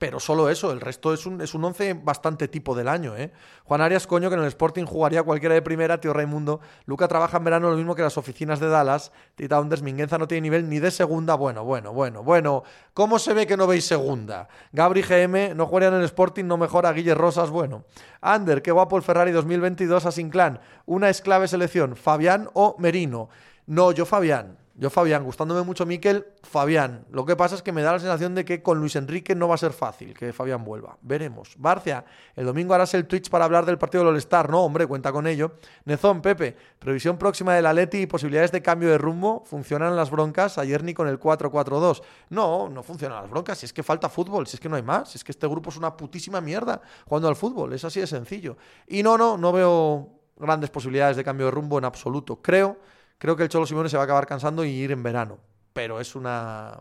pero 0.07 0.21
solo 0.21 0.49
eso, 0.49 0.71
el 0.71 0.81
resto 0.81 1.13
es 1.13 1.27
un, 1.27 1.41
es 1.41 1.53
un 1.53 1.65
once 1.65 1.93
bastante 1.93 2.47
tipo 2.47 2.77
del 2.77 2.87
año, 2.87 3.17
¿eh? 3.17 3.33
Juan 3.65 3.81
Arias, 3.81 4.07
coño, 4.07 4.29
que 4.29 4.37
en 4.37 4.43
el 4.43 4.47
Sporting 4.47 4.85
jugaría 4.85 5.25
cualquiera 5.25 5.57
de 5.57 5.63
primera, 5.63 6.01
tío 6.01 6.13
Raimundo. 6.13 6.61
Luca 6.85 7.09
trabaja 7.09 7.39
en 7.39 7.43
verano 7.43 7.71
lo 7.71 7.77
mismo 7.77 7.97
que 7.97 8.03
las 8.03 8.17
oficinas 8.17 8.61
de 8.61 8.69
Dallas. 8.69 9.11
Tita 9.35 9.61
Unders, 9.61 9.83
Minguenza 9.83 10.17
no 10.17 10.29
tiene 10.29 10.43
nivel 10.43 10.69
ni 10.69 10.79
de 10.79 10.93
segunda. 10.93 11.35
Bueno, 11.35 11.65
bueno, 11.65 11.93
bueno, 11.93 12.23
bueno. 12.23 12.63
¿Cómo 12.95 13.19
se 13.19 13.35
ve 13.35 13.49
que 13.49 13.57
no 13.57 13.67
veis 13.67 13.85
segunda? 13.85 14.47
Gabri 14.71 15.03
GM 15.03 15.57
no 15.57 15.67
jugaría 15.67 15.89
en 15.89 15.95
el 15.95 16.05
Sporting, 16.05 16.45
no 16.45 16.57
mejora. 16.57 16.93
Guille 16.93 17.17
Rosas, 17.17 17.51
bueno. 17.51 17.83
Ander, 18.21 18.63
qué 18.63 18.71
guapo 18.71 18.97
el 18.97 19.03
Ferrari 19.03 19.33
2022 19.33 20.07
a 20.07 20.13
Sinclán. 20.13 20.61
Una 20.85 21.11
esclave 21.11 21.49
selección, 21.49 21.97
Fabián 21.97 22.49
o 22.53 22.77
Merino. 22.79 23.29
No, 23.67 23.91
yo 23.91 24.07
Fabián. 24.07 24.57
Yo 24.79 24.91
Fabián, 24.91 25.25
gustándome 25.25 25.63
mucho 25.63 25.87
Miquel, 25.87 26.27
Fabián. 26.43 27.07
Lo 27.11 27.25
que 27.25 27.35
pasa 27.35 27.55
es 27.55 27.63
que 27.63 27.73
me 27.73 27.81
da 27.81 27.93
la 27.93 27.99
sensación 27.99 28.35
de 28.35 28.45
que 28.45 28.63
con 28.63 28.79
Luis 28.79 28.95
Enrique 28.97 29.35
no 29.35 29.49
va 29.49 29.55
a 29.55 29.59
ser 29.59 29.73
fácil 29.73 30.13
que 30.13 30.35
Fabián 30.35 30.65
vuelva. 30.65 30.99
Veremos. 31.01 31.55
Barcia, 31.57 32.05
el 32.35 32.45
domingo 32.45 32.75
harás 32.75 32.93
el 32.93 33.07
Twitch 33.07 33.31
para 33.31 33.47
hablar 33.47 33.65
del 33.65 33.79
partido 33.79 34.05
del 34.05 34.13
All-Star. 34.13 34.51
No, 34.51 34.63
hombre, 34.63 34.87
cuenta 34.87 35.13
con 35.13 35.27
ello. 35.27 35.53
Nezón, 35.87 36.21
Pepe, 36.21 36.55
previsión 36.79 37.17
próxima 37.17 37.55
del 37.55 37.65
Atleti 37.65 38.03
y 38.03 38.07
posibilidades 38.07 38.53
de 38.53 38.61
cambio 38.61 38.91
de 38.91 38.99
rumbo. 38.99 39.45
¿Funcionan 39.47 39.97
las 39.97 40.11
broncas? 40.11 40.59
Ayer 40.59 40.85
ni 40.85 40.93
con 40.93 41.09
el 41.09 41.19
4-4-2. 41.19 42.03
No, 42.29 42.69
no 42.69 42.83
funcionan 42.83 43.23
las 43.23 43.31
broncas. 43.31 43.57
Si 43.57 43.65
es 43.65 43.73
que 43.73 43.83
falta 43.83 44.11
fútbol, 44.11 44.47
si 44.47 44.57
es 44.57 44.61
que 44.61 44.69
no 44.69 44.77
hay 44.77 44.83
más. 44.83 45.09
Si 45.11 45.17
es 45.17 45.25
que 45.25 45.33
este 45.33 45.47
grupo 45.47 45.71
es 45.71 45.79
una 45.79 45.97
putísima 45.97 46.43
mierda 46.43 46.83
jugando 47.07 47.29
al 47.29 47.37
fútbol. 47.37 47.73
Es 47.73 47.83
así 47.87 48.01
de 48.01 48.07
sencillo. 48.07 48.59
Y 48.87 49.03
no, 49.03 49.17
no, 49.17 49.39
no 49.39 49.53
veo 49.53 50.11
grandes 50.37 50.69
posibilidades 50.69 51.17
de 51.17 51.25
cambio 51.25 51.47
de 51.47 51.53
rumbo 51.53 51.79
en 51.79 51.87
absoluto. 51.87 52.43
Creo 52.43 52.77
Creo 53.19 53.37
que 53.37 53.45
el 53.45 53.49
Cholo 53.49 53.67
Simone 53.67 53.89
se 53.89 53.97
va 53.97 54.03
a 54.03 54.05
acabar 54.05 54.27
cansando 54.27 54.65
y 54.65 54.71
ir 54.71 54.93
en 54.93 55.03
verano. 55.03 55.39
Pero 55.73 56.01
es 56.01 56.15
una. 56.15 56.81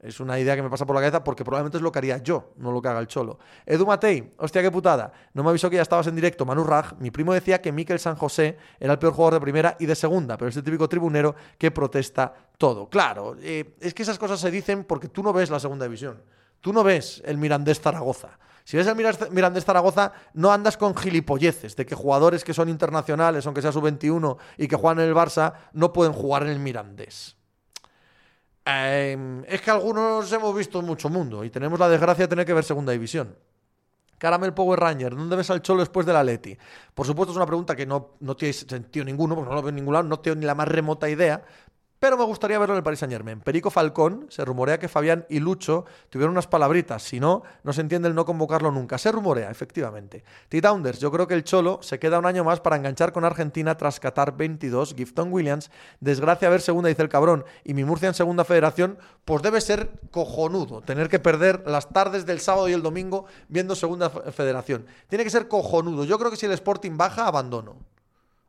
Es 0.00 0.20
una 0.20 0.38
idea 0.38 0.54
que 0.54 0.62
me 0.62 0.70
pasa 0.70 0.86
por 0.86 0.94
la 0.94 1.02
cabeza 1.02 1.24
porque 1.24 1.42
probablemente 1.42 1.78
es 1.78 1.82
lo 1.82 1.90
que 1.90 1.98
haría 1.98 2.18
yo, 2.18 2.52
no 2.56 2.70
lo 2.70 2.80
que 2.80 2.86
haga 2.86 3.00
el 3.00 3.08
Cholo. 3.08 3.40
Edu 3.66 3.84
Matei, 3.84 4.32
hostia, 4.36 4.62
qué 4.62 4.70
putada. 4.70 5.12
No 5.34 5.42
me 5.42 5.50
avisó 5.50 5.68
que 5.68 5.74
ya 5.74 5.82
estabas 5.82 6.06
en 6.06 6.14
directo. 6.14 6.46
Manu 6.46 6.62
Raj, 6.62 6.92
mi 7.00 7.10
primo 7.10 7.34
decía 7.34 7.60
que 7.60 7.72
Miquel 7.72 7.98
San 7.98 8.14
José 8.14 8.56
era 8.78 8.92
el 8.92 9.00
peor 9.00 9.12
jugador 9.12 9.34
de 9.34 9.40
primera 9.40 9.76
y 9.80 9.86
de 9.86 9.96
segunda, 9.96 10.38
pero 10.38 10.50
es 10.50 10.56
el 10.56 10.62
típico 10.62 10.88
tribunero 10.88 11.34
que 11.58 11.72
protesta 11.72 12.32
todo. 12.56 12.88
Claro, 12.88 13.36
eh, 13.40 13.74
es 13.80 13.92
que 13.92 14.04
esas 14.04 14.20
cosas 14.20 14.38
se 14.38 14.52
dicen 14.52 14.84
porque 14.84 15.08
tú 15.08 15.24
no 15.24 15.32
ves 15.32 15.50
la 15.50 15.58
segunda 15.58 15.86
división. 15.86 16.22
Tú 16.60 16.72
no 16.72 16.84
ves 16.84 17.20
el 17.24 17.36
Mirandés 17.36 17.80
Zaragoza. 17.80 18.38
Si 18.68 18.76
ves 18.76 18.86
el 18.86 18.96
Mirandés 19.30 19.64
Zaragoza, 19.64 20.12
no 20.34 20.52
andas 20.52 20.76
con 20.76 20.94
gilipolleces 20.94 21.74
de 21.74 21.86
que 21.86 21.94
jugadores 21.94 22.44
que 22.44 22.52
son 22.52 22.68
internacionales, 22.68 23.46
aunque 23.46 23.62
sea 23.62 23.72
sub-21 23.72 24.36
y 24.58 24.68
que 24.68 24.76
juegan 24.76 25.00
en 25.00 25.08
el 25.08 25.14
Barça, 25.14 25.54
no 25.72 25.90
pueden 25.90 26.12
jugar 26.12 26.42
en 26.42 26.50
el 26.50 26.58
Mirandés. 26.58 27.34
Em, 28.66 29.42
es 29.46 29.62
que 29.62 29.70
algunos 29.70 30.30
hemos 30.30 30.54
visto 30.54 30.82
mucho 30.82 31.08
mundo 31.08 31.44
y 31.44 31.48
tenemos 31.48 31.78
la 31.80 31.88
desgracia 31.88 32.26
de 32.26 32.28
tener 32.28 32.44
que 32.44 32.52
ver 32.52 32.62
segunda 32.62 32.92
división. 32.92 33.34
Caramel 34.18 34.52
Power 34.52 34.78
Ranger, 34.78 35.16
¿dónde 35.16 35.36
ves 35.36 35.48
al 35.48 35.62
Cholo 35.62 35.80
después 35.80 36.04
de 36.04 36.12
la 36.12 36.22
Leti? 36.22 36.54
Por 36.92 37.06
supuesto 37.06 37.32
es 37.32 37.36
una 37.36 37.46
pregunta 37.46 37.74
que 37.74 37.86
no, 37.86 38.16
no 38.20 38.36
tiene 38.36 38.52
sentido 38.52 39.02
ninguno, 39.06 39.34
porque 39.34 39.48
no 39.48 39.54
lo 39.54 39.62
veo 39.62 39.70
en 39.70 39.76
ningún 39.76 39.94
lado, 39.94 40.06
no 40.06 40.20
tengo 40.20 40.36
ni 40.36 40.44
la 40.44 40.54
más 40.54 40.68
remota 40.68 41.08
idea, 41.08 41.42
pero 41.98 42.16
me 42.16 42.24
gustaría 42.24 42.58
verlo 42.58 42.74
en 42.74 42.78
el 42.78 42.82
Paris 42.84 43.00
Saint 43.00 43.12
Germain. 43.12 43.40
Perico 43.40 43.70
Falcón, 43.70 44.26
se 44.30 44.44
rumorea 44.44 44.78
que 44.78 44.88
Fabián 44.88 45.26
y 45.28 45.40
Lucho 45.40 45.84
tuvieron 46.10 46.32
unas 46.32 46.46
palabritas, 46.46 47.02
si 47.02 47.18
no, 47.18 47.42
no 47.64 47.72
se 47.72 47.80
entiende 47.80 48.08
el 48.08 48.14
no 48.14 48.24
convocarlo 48.24 48.70
nunca. 48.70 48.98
Se 48.98 49.10
rumorea, 49.10 49.50
efectivamente. 49.50 50.22
T-Tounders, 50.48 51.00
yo 51.00 51.10
creo 51.10 51.26
que 51.26 51.34
el 51.34 51.44
Cholo 51.44 51.80
se 51.82 51.98
queda 51.98 52.18
un 52.18 52.26
año 52.26 52.44
más 52.44 52.60
para 52.60 52.76
enganchar 52.76 53.12
con 53.12 53.24
Argentina 53.24 53.76
tras 53.76 53.98
Qatar 53.98 54.36
22. 54.36 54.94
Gifton 54.94 55.32
Williams, 55.32 55.70
desgracia 56.00 56.48
ver 56.48 56.60
segunda, 56.60 56.88
dice 56.88 57.02
el 57.02 57.08
cabrón, 57.08 57.44
y 57.64 57.74
mi 57.74 57.84
Murcia 57.84 58.08
en 58.08 58.14
segunda 58.14 58.44
federación, 58.44 58.98
pues 59.24 59.42
debe 59.42 59.60
ser 59.60 59.90
cojonudo 60.10 60.82
tener 60.82 61.08
que 61.08 61.18
perder 61.18 61.64
las 61.66 61.88
tardes 61.88 62.26
del 62.26 62.40
sábado 62.40 62.68
y 62.68 62.72
el 62.72 62.82
domingo 62.82 63.26
viendo 63.48 63.74
segunda 63.74 64.10
federación. 64.10 64.86
Tiene 65.08 65.24
que 65.24 65.30
ser 65.30 65.48
cojonudo. 65.48 66.04
Yo 66.04 66.18
creo 66.18 66.30
que 66.30 66.36
si 66.36 66.46
el 66.46 66.52
Sporting 66.52 66.96
baja, 66.96 67.26
abandono. 67.26 67.76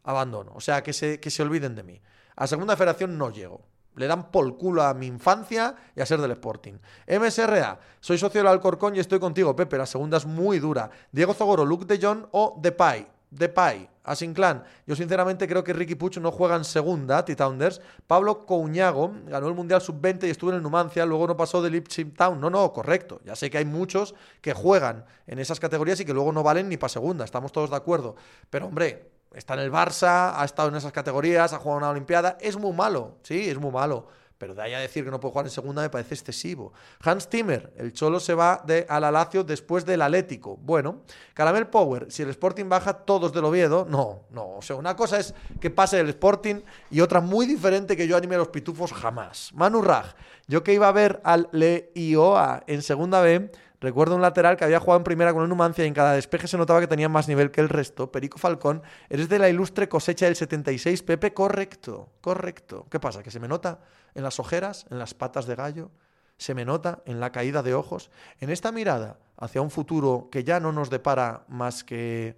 Abandono. 0.04 0.52
O 0.56 0.62
sea, 0.62 0.84
que 0.84 0.94
se, 0.94 1.20
que 1.20 1.30
se 1.30 1.42
olviden 1.42 1.76
de 1.76 1.84
mí. 1.84 2.02
A 2.40 2.48
segunda 2.48 2.78
federación 2.78 3.18
no 3.18 3.32
llego. 3.32 3.60
Le 3.98 4.08
dan 4.08 4.32
por 4.32 4.56
culo 4.56 4.84
a 4.84 4.94
mi 4.94 5.08
infancia 5.08 5.76
y 5.94 6.00
a 6.00 6.06
ser 6.06 6.22
del 6.22 6.32
Sporting. 6.32 6.76
MSRA, 7.06 7.78
soy 8.00 8.18
socio 8.18 8.40
del 8.40 8.48
Alcorcón 8.48 8.96
y 8.96 9.00
estoy 9.00 9.20
contigo, 9.20 9.54
Pepe. 9.58 9.78
La 9.78 9.86
segunda 9.86 10.16
es 10.16 10.26
muy 10.26 10.60
dura. 10.60 10.90
Diego 11.12 11.34
Zogoro, 11.34 11.66
Luke 11.66 11.84
de 11.84 12.00
John 12.02 12.30
o 12.32 12.58
Depay. 12.62 13.06
Depay, 13.30 13.90
Asinclan. 14.06 14.64
Yo 14.88 14.96
sinceramente 14.96 15.50
creo 15.50 15.66
que 15.66 15.74
Ricky 15.74 15.96
Puch 15.96 16.18
no 16.18 16.32
juega 16.32 16.56
en 16.56 16.64
segunda, 16.64 17.26
T-Tounders. 17.26 17.82
Pablo 18.08 18.46
Couñago 18.46 19.12
ganó 19.28 19.50
el 19.50 19.54
Mundial 19.54 19.82
Sub-20 19.82 20.24
y 20.28 20.30
estuvo 20.30 20.52
en 20.52 20.56
el 20.56 20.64
Numancia, 20.64 21.06
luego 21.06 21.28
no 21.28 21.36
pasó 21.36 21.62
de 21.62 21.70
Lipchip 21.70 22.18
Town. 22.18 22.40
No, 22.40 22.50
no, 22.50 22.72
correcto. 22.72 23.20
Ya 23.26 23.36
sé 23.36 23.50
que 23.50 23.58
hay 23.58 23.66
muchos 23.66 24.16
que 24.40 24.54
juegan 24.54 25.04
en 25.28 25.40
esas 25.40 25.60
categorías 25.60 26.00
y 26.00 26.06
que 26.06 26.14
luego 26.14 26.32
no 26.32 26.42
valen 26.42 26.70
ni 26.70 26.78
para 26.78 26.90
segunda, 26.90 27.26
estamos 27.26 27.52
todos 27.52 27.70
de 27.70 27.76
acuerdo. 27.76 28.16
Pero 28.50 28.68
hombre, 28.68 29.09
está 29.34 29.54
en 29.54 29.62
el 29.62 29.72
Barça, 29.72 30.34
ha 30.36 30.46
estado 30.46 30.70
en 30.70 30.76
esas 30.76 30.92
categorías, 30.92 31.54
ha 31.54 31.60
jugado 31.60 31.78
una 31.78 31.90
Olimpiada, 31.90 32.38
es 32.40 32.58
muy 32.58 32.74
malo, 32.74 33.18
sí, 33.24 33.50
es 33.50 33.58
muy 33.58 33.72
malo. 33.72 34.08
Pero 34.40 34.56
de 34.56 34.62
ahí 34.62 34.74
a 34.74 34.80
decir 34.80 35.04
que 35.04 35.12
no 35.12 35.20
puede 35.20 35.34
jugar 35.34 35.46
en 35.48 35.52
segunda 35.52 35.82
me 35.82 35.90
parece 35.90 36.16
excesivo. 36.16 36.72
Hans 37.04 37.28
Timmer, 37.28 37.74
el 37.76 37.92
Cholo 37.92 38.22
se 38.22 38.34
va 38.34 38.64
de, 38.66 38.86
al 38.88 39.04
Alacio 39.04 39.44
después 39.44 39.86
del 39.86 40.02
Atlético. 40.02 40.56
Bueno, 40.56 41.02
Caramel 41.34 41.68
Power, 41.68 42.10
si 42.10 42.24
el 42.24 42.30
Sporting 42.30 42.70
baja 42.70 42.94
todos 42.94 43.34
del 43.34 43.44
Oviedo, 43.44 43.86
no, 43.90 44.22
no. 44.32 44.56
O 44.56 44.62
sea, 44.62 44.78
una 44.78 44.96
cosa 44.96 45.20
es 45.20 45.36
que 45.60 45.70
pase 45.70 46.00
el 46.00 46.08
Sporting 46.08 46.62
y 46.90 47.02
otra 47.02 47.20
muy 47.20 47.46
diferente 47.48 47.98
que 47.98 48.08
yo 48.08 48.16
anime 48.16 48.36
a 48.36 48.40
los 48.40 48.48
pitufos 48.48 48.94
jamás. 48.94 49.52
Manu 49.54 49.82
Raj, 49.82 50.16
yo 50.48 50.64
que 50.64 50.74
iba 50.74 50.88
a 50.88 50.94
ver 50.94 51.20
al 51.26 51.50
Leioa 51.52 52.64
en 52.66 52.82
segunda 52.82 53.20
B, 53.20 53.52
Recuerdo 53.82 54.16
un 54.16 54.22
lateral 54.22 54.58
que 54.58 54.66
había 54.66 54.80
jugado 54.80 54.98
en 54.98 55.04
primera 55.06 55.34
con 55.34 55.44
el 55.44 55.50
Numancia 55.50 55.86
y 55.86 55.88
en 55.88 55.94
cada 55.94 56.12
despeje 56.14 56.48
se 56.48 56.58
notaba 56.58 56.82
que 56.82 56.88
tenía 56.88 57.08
más 57.08 57.30
nivel 57.30 57.50
que 57.50 57.62
el 57.62 57.70
resto. 57.70 58.12
Perico 58.12 58.38
Falcón, 58.38 58.84
eres 59.08 59.30
de 59.30 59.40
la 59.40 59.48
ilustre 59.48 59.88
cosecha 59.88 60.26
del 60.26 60.36
76, 60.36 61.02
Pepe, 61.04 61.34
correcto, 61.34 62.12
correcto. 62.20 62.88
¿Qué 62.92 63.00
pasa? 63.00 63.24
¿Que 63.24 63.32
se 63.32 63.40
me 63.40 63.48
nota 63.48 63.80
en 64.16 64.24
las 64.24 64.40
ojeras, 64.40 64.86
en 64.90 65.00
las 65.00 65.14
patas 65.14 65.46
de 65.46 65.56
gallo? 65.56 65.92
¿Se 66.38 66.54
me 66.54 66.66
nota 66.66 67.02
en 67.06 67.22
la 67.22 67.32
caída 67.32 67.64
de 67.64 67.74
ojos? 67.74 68.12
En 68.42 68.50
esta 68.50 68.74
mirada 68.74 69.18
hacia 69.38 69.62
un 69.62 69.72
futuro 69.72 70.28
que 70.30 70.44
ya 70.44 70.60
no 70.60 70.74
nos 70.74 70.90
depara 70.90 71.46
más 71.48 71.86
que 71.86 72.38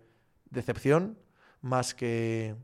decepción, 0.52 1.18
más 1.62 1.96
que 1.96 2.56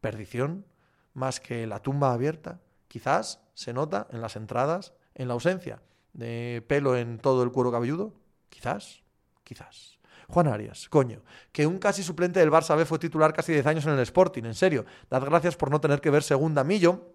perdición, 0.00 0.66
más 1.14 1.38
que 1.38 1.68
la 1.68 1.80
tumba 1.80 2.12
abierta. 2.12 2.58
Quizás 2.88 3.40
se 3.54 3.72
nota 3.72 4.08
en 4.10 4.20
las 4.20 4.34
entradas, 4.34 4.94
en 5.14 5.28
la 5.28 5.34
ausencia 5.34 5.80
de 6.12 6.64
pelo 6.66 6.96
en 6.96 7.18
todo 7.18 7.42
el 7.42 7.50
cuero 7.50 7.72
cabelludo? 7.72 8.14
Quizás, 8.48 9.02
quizás. 9.44 9.98
Juan 10.28 10.46
Arias, 10.46 10.88
coño, 10.90 11.22
que 11.52 11.66
un 11.66 11.78
casi 11.78 12.02
suplente 12.02 12.38
del 12.38 12.50
Barça 12.50 12.76
B 12.76 12.84
fue 12.84 12.98
titular 12.98 13.32
casi 13.32 13.52
10 13.52 13.66
años 13.66 13.86
en 13.86 13.92
el 13.92 14.00
Sporting, 14.00 14.44
en 14.44 14.54
serio. 14.54 14.84
Dad 15.10 15.24
gracias 15.24 15.56
por 15.56 15.70
no 15.70 15.80
tener 15.80 16.00
que 16.00 16.10
ver 16.10 16.22
segunda 16.22 16.64
Millo. 16.64 17.14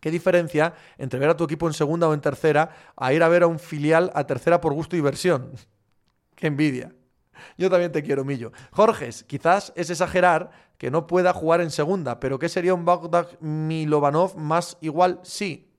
¿Qué 0.00 0.10
diferencia 0.10 0.74
entre 0.98 1.18
ver 1.18 1.30
a 1.30 1.36
tu 1.36 1.44
equipo 1.44 1.66
en 1.66 1.72
segunda 1.72 2.08
o 2.08 2.14
en 2.14 2.20
tercera 2.20 2.70
a 2.96 3.12
ir 3.12 3.22
a 3.22 3.28
ver 3.28 3.42
a 3.42 3.46
un 3.46 3.58
filial 3.58 4.12
a 4.14 4.24
tercera 4.26 4.60
por 4.60 4.72
gusto 4.72 4.94
y 4.94 4.98
diversión? 4.98 5.50
Qué 6.36 6.46
envidia. 6.46 6.94
Yo 7.58 7.70
también 7.70 7.90
te 7.90 8.02
quiero, 8.02 8.24
Millo. 8.24 8.52
Jorges, 8.70 9.24
quizás 9.24 9.72
es 9.74 9.90
exagerar 9.90 10.50
que 10.78 10.90
no 10.90 11.06
pueda 11.06 11.32
jugar 11.32 11.60
en 11.60 11.70
segunda, 11.70 12.20
pero 12.20 12.38
¿qué 12.38 12.48
sería 12.48 12.74
un 12.74 12.84
Bogdan 12.84 13.26
Milovanov 13.40 14.36
más 14.36 14.76
igual? 14.80 15.20
Sí, 15.22 15.73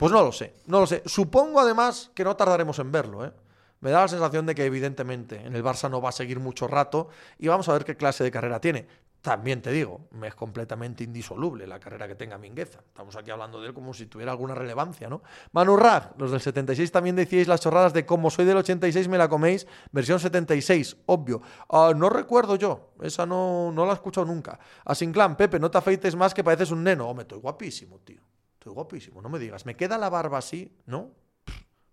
pues 0.00 0.12
no 0.12 0.22
lo 0.22 0.32
sé, 0.32 0.54
no 0.64 0.80
lo 0.80 0.86
sé. 0.86 1.02
Supongo 1.04 1.60
además 1.60 2.10
que 2.14 2.24
no 2.24 2.34
tardaremos 2.34 2.78
en 2.78 2.90
verlo, 2.90 3.22
¿eh? 3.26 3.32
Me 3.80 3.90
da 3.90 4.00
la 4.00 4.08
sensación 4.08 4.46
de 4.46 4.54
que 4.54 4.64
evidentemente 4.64 5.36
en 5.44 5.54
el 5.54 5.62
Barça 5.62 5.90
no 5.90 6.00
va 6.00 6.08
a 6.08 6.12
seguir 6.12 6.40
mucho 6.40 6.66
rato 6.66 7.08
y 7.38 7.48
vamos 7.48 7.68
a 7.68 7.74
ver 7.74 7.84
qué 7.84 7.98
clase 7.98 8.24
de 8.24 8.30
carrera 8.30 8.62
tiene. 8.62 8.86
También 9.20 9.60
te 9.60 9.70
digo, 9.70 10.08
me 10.12 10.28
es 10.28 10.34
completamente 10.34 11.04
indisoluble 11.04 11.66
la 11.66 11.78
carrera 11.78 12.08
que 12.08 12.14
tenga 12.14 12.38
Mingueza. 12.38 12.78
Estamos 12.78 13.14
aquí 13.14 13.30
hablando 13.30 13.60
de 13.60 13.68
él 13.68 13.74
como 13.74 13.92
si 13.92 14.06
tuviera 14.06 14.32
alguna 14.32 14.54
relevancia, 14.54 15.10
¿no? 15.10 15.20
Manu 15.52 15.76
Rag, 15.76 16.14
los 16.16 16.30
del 16.30 16.40
76 16.40 16.90
también 16.90 17.14
decíais 17.16 17.46
las 17.46 17.60
chorradas 17.60 17.92
de 17.92 18.06
como 18.06 18.30
soy 18.30 18.46
del 18.46 18.56
86 18.56 19.06
me 19.06 19.18
la 19.18 19.28
coméis, 19.28 19.66
versión 19.92 20.18
76, 20.18 20.96
obvio. 21.04 21.42
Ah, 21.68 21.92
no 21.94 22.08
recuerdo 22.08 22.56
yo, 22.56 22.94
esa 23.02 23.26
no, 23.26 23.70
no 23.70 23.84
la 23.84 23.92
he 23.92 23.96
escuchado 23.96 24.26
nunca. 24.26 24.58
Asinclan, 24.86 25.36
Pepe, 25.36 25.60
no 25.60 25.70
te 25.70 25.76
afeites 25.76 26.16
más 26.16 26.32
que 26.32 26.42
pareces 26.42 26.70
un 26.70 26.84
neno. 26.84 27.06
Hombre, 27.06 27.24
estoy 27.24 27.38
guapísimo, 27.38 27.98
tío. 27.98 28.29
Estoy 28.60 28.74
guapísimo, 28.74 29.22
no 29.22 29.30
me 29.30 29.38
digas. 29.38 29.64
¿Me 29.64 29.74
queda 29.74 29.96
la 29.96 30.10
barba 30.10 30.36
así? 30.36 30.70
¿No? 30.84 31.12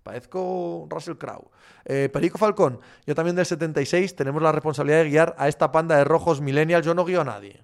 Parezco 0.04 0.86
Russell 0.90 1.16
Crowe. 1.16 1.50
Eh, 1.86 2.10
Perico 2.12 2.38
Falcón, 2.38 2.82
yo 3.06 3.16
también 3.16 3.38
del 3.38 3.46
76 3.46 4.18
tenemos 4.18 4.42
la 4.42 4.52
responsabilidad 4.52 4.98
de 4.98 5.10
guiar 5.10 5.36
a 5.38 5.48
esta 5.48 5.72
panda 5.72 5.96
de 5.96 6.04
rojos 6.04 6.42
millennials. 6.42 6.86
Yo 6.86 6.94
no 6.94 7.06
guío 7.06 7.22
a 7.22 7.24
nadie. 7.24 7.64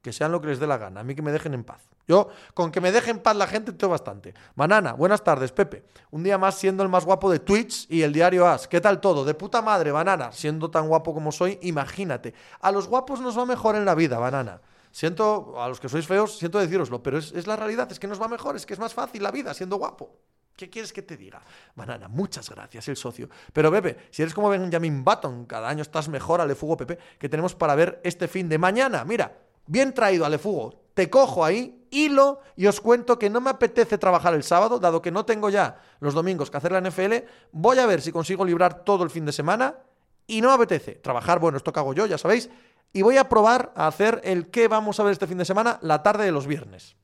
Que 0.00 0.14
sean 0.14 0.32
lo 0.32 0.40
que 0.40 0.46
les 0.46 0.58
dé 0.58 0.66
la 0.66 0.78
gana. 0.78 1.00
A 1.00 1.04
mí 1.04 1.14
que 1.14 1.20
me 1.20 1.30
dejen 1.30 1.52
en 1.52 1.62
paz. 1.62 1.90
Yo, 2.06 2.28
con 2.54 2.72
que 2.72 2.80
me 2.80 2.90
dejen 2.90 3.16
en 3.16 3.22
paz 3.22 3.36
la 3.36 3.46
gente, 3.46 3.72
tengo 3.72 3.90
bastante. 3.90 4.32
Manana, 4.54 4.94
buenas 4.94 5.22
tardes, 5.22 5.52
Pepe. 5.52 5.84
Un 6.10 6.22
día 6.22 6.38
más 6.38 6.54
siendo 6.54 6.82
el 6.82 6.88
más 6.88 7.04
guapo 7.04 7.30
de 7.30 7.40
Twitch 7.40 7.86
y 7.90 8.00
el 8.00 8.14
diario 8.14 8.46
As. 8.46 8.66
¿Qué 8.66 8.80
tal 8.80 8.98
todo? 8.98 9.26
De 9.26 9.34
puta 9.34 9.60
madre, 9.60 9.92
Banana. 9.92 10.32
Siendo 10.32 10.70
tan 10.70 10.88
guapo 10.88 11.12
como 11.12 11.32
soy, 11.32 11.58
imagínate. 11.60 12.32
A 12.60 12.72
los 12.72 12.88
guapos 12.88 13.20
nos 13.20 13.38
va 13.38 13.44
mejor 13.44 13.76
en 13.76 13.84
la 13.84 13.94
vida, 13.94 14.18
Banana. 14.18 14.62
Siento, 14.90 15.60
a 15.60 15.68
los 15.68 15.80
que 15.80 15.88
sois 15.88 16.06
feos, 16.06 16.38
siento 16.38 16.58
deciroslo, 16.58 17.02
pero 17.02 17.18
es, 17.18 17.32
es 17.32 17.46
la 17.46 17.56
realidad, 17.56 17.90
es 17.90 17.98
que 17.98 18.06
nos 18.06 18.20
va 18.20 18.28
mejor, 18.28 18.56
es 18.56 18.66
que 18.66 18.74
es 18.74 18.80
más 18.80 18.94
fácil 18.94 19.22
la 19.22 19.30
vida 19.30 19.54
siendo 19.54 19.76
guapo. 19.76 20.18
¿Qué 20.58 20.68
quieres 20.68 20.92
que 20.92 21.02
te 21.02 21.16
diga? 21.16 21.40
Banana, 21.76 22.08
muchas 22.08 22.50
gracias, 22.50 22.88
el 22.88 22.96
socio. 22.96 23.28
Pero 23.52 23.70
Pepe, 23.70 23.96
si 24.10 24.22
eres 24.22 24.34
como 24.34 24.48
Benjamin 24.48 25.04
Button, 25.04 25.46
cada 25.46 25.68
año 25.68 25.82
estás 25.82 26.08
mejor, 26.08 26.40
Alefugo 26.40 26.76
Pepe, 26.76 26.98
que 27.16 27.28
tenemos 27.28 27.54
para 27.54 27.76
ver 27.76 28.00
este 28.02 28.26
fin 28.26 28.48
de 28.48 28.58
mañana. 28.58 29.04
Mira, 29.04 29.38
bien 29.68 29.94
traído, 29.94 30.26
Alefugo. 30.26 30.82
Te 30.94 31.08
cojo 31.08 31.44
ahí, 31.44 31.86
hilo, 31.92 32.40
y 32.56 32.66
os 32.66 32.80
cuento 32.80 33.20
que 33.20 33.30
no 33.30 33.40
me 33.40 33.50
apetece 33.50 33.98
trabajar 33.98 34.34
el 34.34 34.42
sábado, 34.42 34.80
dado 34.80 35.00
que 35.00 35.12
no 35.12 35.24
tengo 35.24 35.48
ya 35.48 35.80
los 36.00 36.12
domingos 36.12 36.50
que 36.50 36.56
hacer 36.56 36.72
la 36.72 36.80
NFL. 36.80 37.24
Voy 37.52 37.78
a 37.78 37.86
ver 37.86 38.00
si 38.00 38.10
consigo 38.10 38.44
librar 38.44 38.82
todo 38.82 39.04
el 39.04 39.10
fin 39.10 39.24
de 39.26 39.32
semana. 39.32 39.76
Y 40.26 40.40
no 40.40 40.48
me 40.48 40.54
apetece 40.54 40.96
trabajar, 40.96 41.38
bueno, 41.38 41.56
esto 41.56 41.72
que 41.72 41.78
hago 41.78 41.94
yo, 41.94 42.04
ya 42.06 42.18
sabéis. 42.18 42.50
Y 42.92 43.02
voy 43.02 43.16
a 43.18 43.28
probar 43.28 43.72
a 43.76 43.86
hacer 43.86 44.20
el 44.24 44.50
que 44.50 44.68
vamos 44.68 44.98
a 44.98 45.02
ver 45.02 45.12
este 45.12 45.26
fin 45.26 45.38
de 45.38 45.44
semana, 45.44 45.78
la 45.82 46.02
tarde 46.02 46.24
de 46.24 46.32
los 46.32 46.46
viernes. 46.46 46.96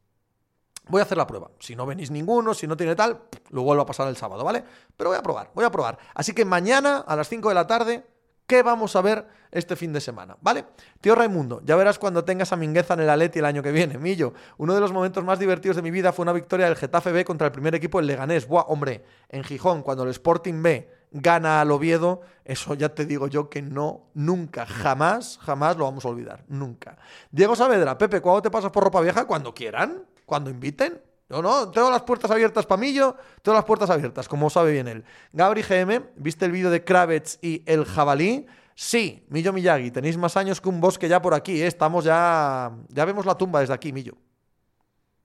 Voy 0.89 1.01
a 1.01 1.05
hacer 1.05 1.17
la 1.17 1.27
prueba. 1.27 1.51
Si 1.61 1.75
no 1.75 1.87
venís 1.87 2.11
ninguno, 2.11 2.53
si 2.53 2.67
no 2.67 2.77
tiene 2.77 2.95
tal, 2.95 3.23
lo 3.51 3.63
vuelvo 3.63 3.83
a 3.83 3.87
pasar 3.87 4.09
el 4.09 4.17
sábado, 4.17 4.45
¿vale? 4.45 4.63
Pero 4.97 5.11
voy 5.11 5.19
a 5.19 5.23
probar, 5.23 5.51
voy 5.55 5.65
a 5.65 5.71
probar. 5.71 5.99
Así 6.15 6.35
que 6.35 6.45
mañana 6.45 6.99
a 6.99 7.17
las 7.17 7.29
5 7.29 7.49
de 7.49 7.55
la 7.55 7.67
tarde, 7.67 8.05
¿qué 8.47 8.63
vamos 8.63 8.95
a 8.95 9.01
ver 9.01 9.27
este 9.51 9.77
fin 9.77 9.95
de 9.95 10.01
semana? 10.03 10.37
¿Vale? 10.43 10.67
Tío 11.01 11.15
Raimundo, 11.15 11.63
ya 11.65 11.77
verás 11.77 11.99
cuando 11.99 12.25
tengas 12.25 12.53
a 12.53 12.57
Mingueza 12.57 12.95
en 12.95 13.01
el 13.01 13.09
Aleti 13.09 13.39
el 13.39 13.47
año 13.47 13.63
que 13.63 13.73
viene. 13.73 13.97
Millo, 13.97 14.35
uno 14.59 14.75
de 14.75 14.81
los 14.81 14.93
momentos 14.93 15.25
más 15.25 15.39
divertidos 15.39 15.77
de 15.77 15.83
mi 15.83 15.91
vida 15.91 16.13
fue 16.13 16.25
una 16.25 16.35
victoria 16.35 16.67
del 16.67 16.77
Getafe 16.77 17.13
B 17.13 17.25
contra 17.25 17.47
el 17.47 17.53
primer 17.53 17.75
equipo, 17.75 17.99
el 17.99 18.07
Leganés. 18.07 18.47
Buah, 18.47 18.65
hombre, 18.69 19.05
en 19.31 19.43
Gijón, 19.43 19.83
cuando 19.83 20.05
el 20.05 20.11
Sporting 20.11 20.63
B 20.63 20.91
gana 21.15 21.63
al 21.63 21.71
Oviedo, 21.71 22.21
eso 22.45 22.75
ya 22.75 22.91
te 22.91 23.07
digo 23.07 23.29
yo 23.29 23.49
que 23.49 23.63
no, 23.63 24.11
nunca, 24.13 24.67
jamás, 24.67 25.39
jamás 25.41 25.79
lo 25.79 25.85
vamos 25.85 26.05
a 26.05 26.09
olvidar, 26.09 26.45
nunca. 26.49 26.99
Diego 27.31 27.57
Saavedra, 27.57 27.97
Pepe, 27.97 28.21
¿cuándo 28.21 28.43
te 28.43 28.51
pasas 28.51 28.71
por 28.71 28.85
ropa 28.85 29.01
vieja? 29.01 29.27
Cuando 29.27 29.55
quieran 29.55 30.05
cuando 30.25 30.51
inviten. 30.51 31.01
No, 31.29 31.41
no, 31.41 31.71
tengo 31.71 31.91
las 31.91 32.03
puertas 32.03 32.31
abiertas 32.31 32.67
para 32.67 32.81
mí, 32.81 32.93
yo 32.93 33.17
tengo 33.43 33.57
las 33.57 33.65
puertas 33.65 33.89
abiertas, 33.89 34.29
como 34.29 34.51
sabe 34.51 34.73
bien 34.73 34.89
él. 34.89 35.05
Gabri 35.33 35.63
GM, 35.63 36.11
¿viste 36.17 36.45
el 36.45 36.53
vídeo 36.53 36.71
de 36.71 36.85
Kravitz 36.85 37.39
y 37.41 37.63
el 37.67 37.87
jabalí? 37.87 38.47
Sí, 38.75 39.25
Millo 39.29 39.53
Miyagi, 39.53 39.91
tenéis 39.91 40.19
más 40.19 40.37
años 40.37 40.61
que 40.61 40.69
un 40.69 40.81
bosque 40.81 41.09
ya 41.09 41.23
por 41.23 41.33
aquí, 41.33 41.63
¿eh? 41.63 41.67
estamos 41.67 42.05
ya... 42.05 42.73
Ya 42.89 43.05
vemos 43.05 43.25
la 43.25 43.39
tumba 43.39 43.61
desde 43.61 43.73
aquí, 43.73 43.93
Millo. 43.93 44.15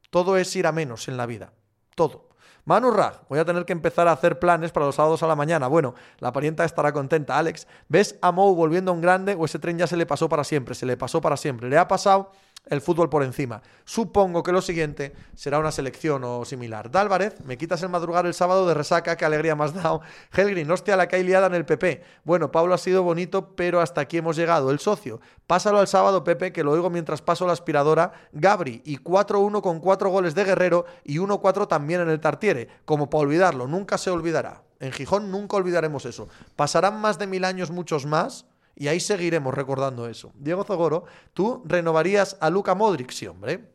Todo 0.10 0.38
es 0.38 0.56
ir 0.56 0.68
a 0.68 0.72
menos 0.72 1.08
en 1.08 1.18
la 1.18 1.26
vida, 1.26 1.52
todo. 1.96 2.29
Manu 2.66 2.92
Raj, 2.92 3.22
voy 3.30 3.40
a 3.40 3.46
tener 3.46 3.66
que 3.66 3.74
empezar 3.74 4.08
a 4.08 4.12
hacer 4.12 4.40
planes 4.40 4.72
para 4.72 4.86
los 4.86 4.96
sábados 4.96 5.24
a 5.24 5.28
la 5.28 5.36
mañana. 5.36 5.68
Bueno, 5.68 5.96
la 6.20 6.32
parienta 6.32 6.66
estará 6.66 6.92
contenta. 6.92 7.38
Alex, 7.38 7.68
¿ves 7.88 8.18
a 8.22 8.32
Mou 8.32 8.56
volviendo 8.56 8.92
a 8.92 8.94
un 8.94 9.02
grande 9.02 9.36
o 9.38 9.46
ese 9.46 9.60
tren 9.60 9.78
ya 9.78 9.88
se 9.88 9.98
le 9.98 10.06
pasó 10.06 10.30
para 10.30 10.44
siempre? 10.44 10.76
Se 10.76 10.86
le 10.86 10.98
pasó 10.98 11.22
para 11.22 11.38
siempre. 11.38 11.70
Le 11.70 11.78
ha 11.78 11.88
pasado 11.88 12.32
el 12.70 12.82
fútbol 12.82 13.10
por 13.10 13.24
encima. 13.24 13.62
Supongo 13.86 14.44
que 14.44 14.52
lo 14.52 14.62
siguiente 14.62 15.14
será 15.36 15.60
una 15.60 15.72
selección 15.72 16.24
o 16.24 16.46
similar. 16.46 16.92
Dálvarez, 16.92 17.36
me 17.46 17.58
quitas 17.58 17.82
el 17.84 17.90
madrugar 17.90 18.26
el 18.26 18.34
sábado 18.34 18.68
de 18.68 18.74
resaca, 18.74 19.18
qué 19.18 19.26
alegría 19.26 19.56
más 19.56 19.74
dado. 19.74 20.02
Helgrin, 20.32 20.70
hostia, 20.70 20.96
la 20.96 21.08
que 21.08 21.18
hay 21.18 21.24
liada 21.24 21.48
en 21.48 21.56
el 21.56 21.66
PP. 21.66 22.04
Bueno, 22.24 22.52
Pablo 22.52 22.74
ha 22.74 22.78
sido 22.78 23.04
bonito, 23.04 23.56
pero 23.56 23.82
hasta 23.82 24.02
aquí 24.02 24.18
hemos 24.18 24.36
llegado. 24.36 24.72
El 24.72 24.80
socio, 24.80 25.20
pásalo 25.48 25.80
al 25.80 25.88
sábado, 25.88 26.24
Pepe, 26.24 26.52
que 26.52 26.64
lo 26.64 26.72
oigo 26.72 26.90
mientras 26.90 27.22
paso 27.22 27.46
la 27.48 27.54
aspiradora. 27.54 28.12
Gabri, 28.32 28.82
y 28.86 28.98
4-1 28.98 29.62
con 29.62 29.80
4 29.80 30.10
goles 30.10 30.36
de 30.36 30.44
Guerrero 30.44 30.86
y 31.04 31.18
1-4 31.18 31.68
también 31.68 32.02
en 32.02 32.10
el 32.10 32.20
Tartiere. 32.20 32.68
Como 32.86 33.10
para 33.10 33.22
olvidarlo, 33.22 33.68
nunca 33.68 33.98
se 33.98 34.10
olvidará. 34.10 34.64
En 34.80 34.92
Gijón 34.92 35.32
nunca 35.32 35.58
olvidaremos 35.58 36.06
eso. 36.06 36.30
Pasarán 36.56 37.02
más 37.02 37.20
de 37.20 37.28
mil 37.28 37.44
años, 37.44 37.70
muchos 37.70 38.06
más 38.06 38.46
y 38.80 38.88
ahí 38.88 39.02
seguiremos 39.02 39.54
recordando 39.54 40.08
eso. 40.08 40.32
Diego 40.36 40.64
Zogoro, 40.64 41.04
¿tú 41.34 41.62
renovarías 41.66 42.38
a 42.40 42.50
Luca 42.50 42.74
Modric? 42.76 43.12
Sí, 43.12 43.28
hombre. 43.28 43.74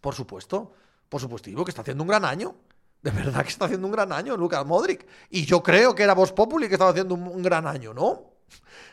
Por 0.00 0.14
supuesto. 0.14 0.72
Por 1.08 1.20
supuesto, 1.20 1.64
que 1.64 1.70
está 1.70 1.82
haciendo 1.82 2.04
un 2.04 2.08
gran 2.08 2.24
año. 2.24 2.54
De 3.02 3.10
verdad 3.10 3.42
que 3.42 3.48
está 3.48 3.64
haciendo 3.64 3.88
un 3.88 3.92
gran 3.92 4.12
año 4.12 4.36
Luca 4.36 4.62
Modric. 4.62 5.06
Y 5.28 5.44
yo 5.44 5.60
creo 5.60 5.92
que 5.92 6.04
era 6.04 6.14
Vos 6.14 6.32
Populi 6.32 6.68
que 6.68 6.74
estaba 6.74 6.92
haciendo 6.92 7.16
un, 7.16 7.42
gran 7.42 7.66
año, 7.66 7.92
¿no? 7.92 8.34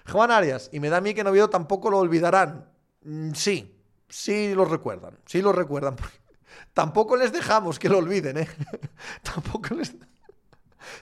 Juan 0.07 0.31
Arias, 0.31 0.69
y 0.73 0.79
me 0.79 0.89
da 0.89 0.97
a 0.97 1.01
mí 1.01 1.13
que 1.13 1.23
Noviedo 1.23 1.47
tampoco 1.47 1.91
lo 1.91 1.99
olvidarán. 1.99 2.67
Mm, 3.03 3.33
sí, 3.33 3.79
sí 4.09 4.55
lo 4.55 4.65
recuerdan, 4.65 5.19
sí 5.27 5.43
lo 5.43 5.51
recuerdan. 5.51 5.95
Tampoco 6.73 7.17
les 7.17 7.31
dejamos 7.31 7.77
que 7.77 7.87
lo 7.87 7.99
olviden, 7.99 8.39
¿eh? 8.39 8.47
tampoco 9.21 9.75
les 9.75 9.93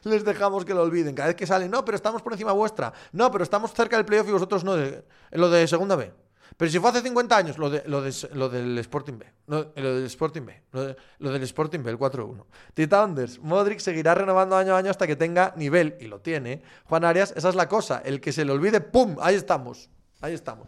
les 0.03 0.23
dejamos 0.23 0.65
que 0.65 0.73
lo 0.73 0.81
olviden. 0.81 1.15
Cada 1.15 1.27
vez 1.27 1.35
que 1.35 1.47
salen, 1.47 1.71
no, 1.71 1.83
pero 1.83 1.95
estamos 1.95 2.21
por 2.21 2.33
encima 2.33 2.51
vuestra. 2.51 2.93
No, 3.11 3.31
pero 3.31 3.43
estamos 3.43 3.73
cerca 3.73 3.97
del 3.97 4.05
playoff 4.05 4.27
y 4.27 4.31
vosotros 4.31 4.63
no, 4.63 4.77
en 4.77 5.03
lo 5.31 5.49
de 5.49 5.67
segunda 5.67 5.95
B. 5.95 6.11
Pero 6.57 6.69
si 6.69 6.79
fue 6.79 6.89
hace 6.89 7.01
50 7.01 7.35
años, 7.35 7.57
lo, 7.57 7.69
de, 7.69 7.83
lo, 7.87 8.01
del 8.49 8.77
Sporting 8.77 9.17
B. 9.17 9.25
Lo, 9.47 9.63
del 9.63 10.05
Sporting 10.05 10.45
B. 10.45 10.61
Lo, 10.71 11.31
del 11.31 11.43
Sporting 11.43 11.79
B, 11.79 11.91
el 11.91 11.97
4-1. 11.97 12.45
Tita 12.73 13.01
Anders, 13.01 13.39
Modric 13.39 13.79
seguirá 13.79 14.13
renovando 14.13 14.55
año 14.55 14.75
a 14.75 14.77
año 14.77 14.91
hasta 14.91 15.07
que 15.07 15.15
tenga 15.15 15.53
nivel. 15.55 15.95
Y 15.99 16.05
lo 16.05 16.19
tiene. 16.19 16.61
Juan 16.85 17.05
Arias, 17.05 17.33
esa 17.35 17.49
es 17.49 17.55
la 17.55 17.67
cosa. 17.67 18.01
El 18.05 18.21
que 18.21 18.31
se 18.31 18.45
le 18.45 18.51
olvide, 18.51 18.81
¡pum! 18.81 19.17
Ahí 19.21 19.35
estamos. 19.35 19.89
Ahí 20.21 20.33
estamos. 20.33 20.67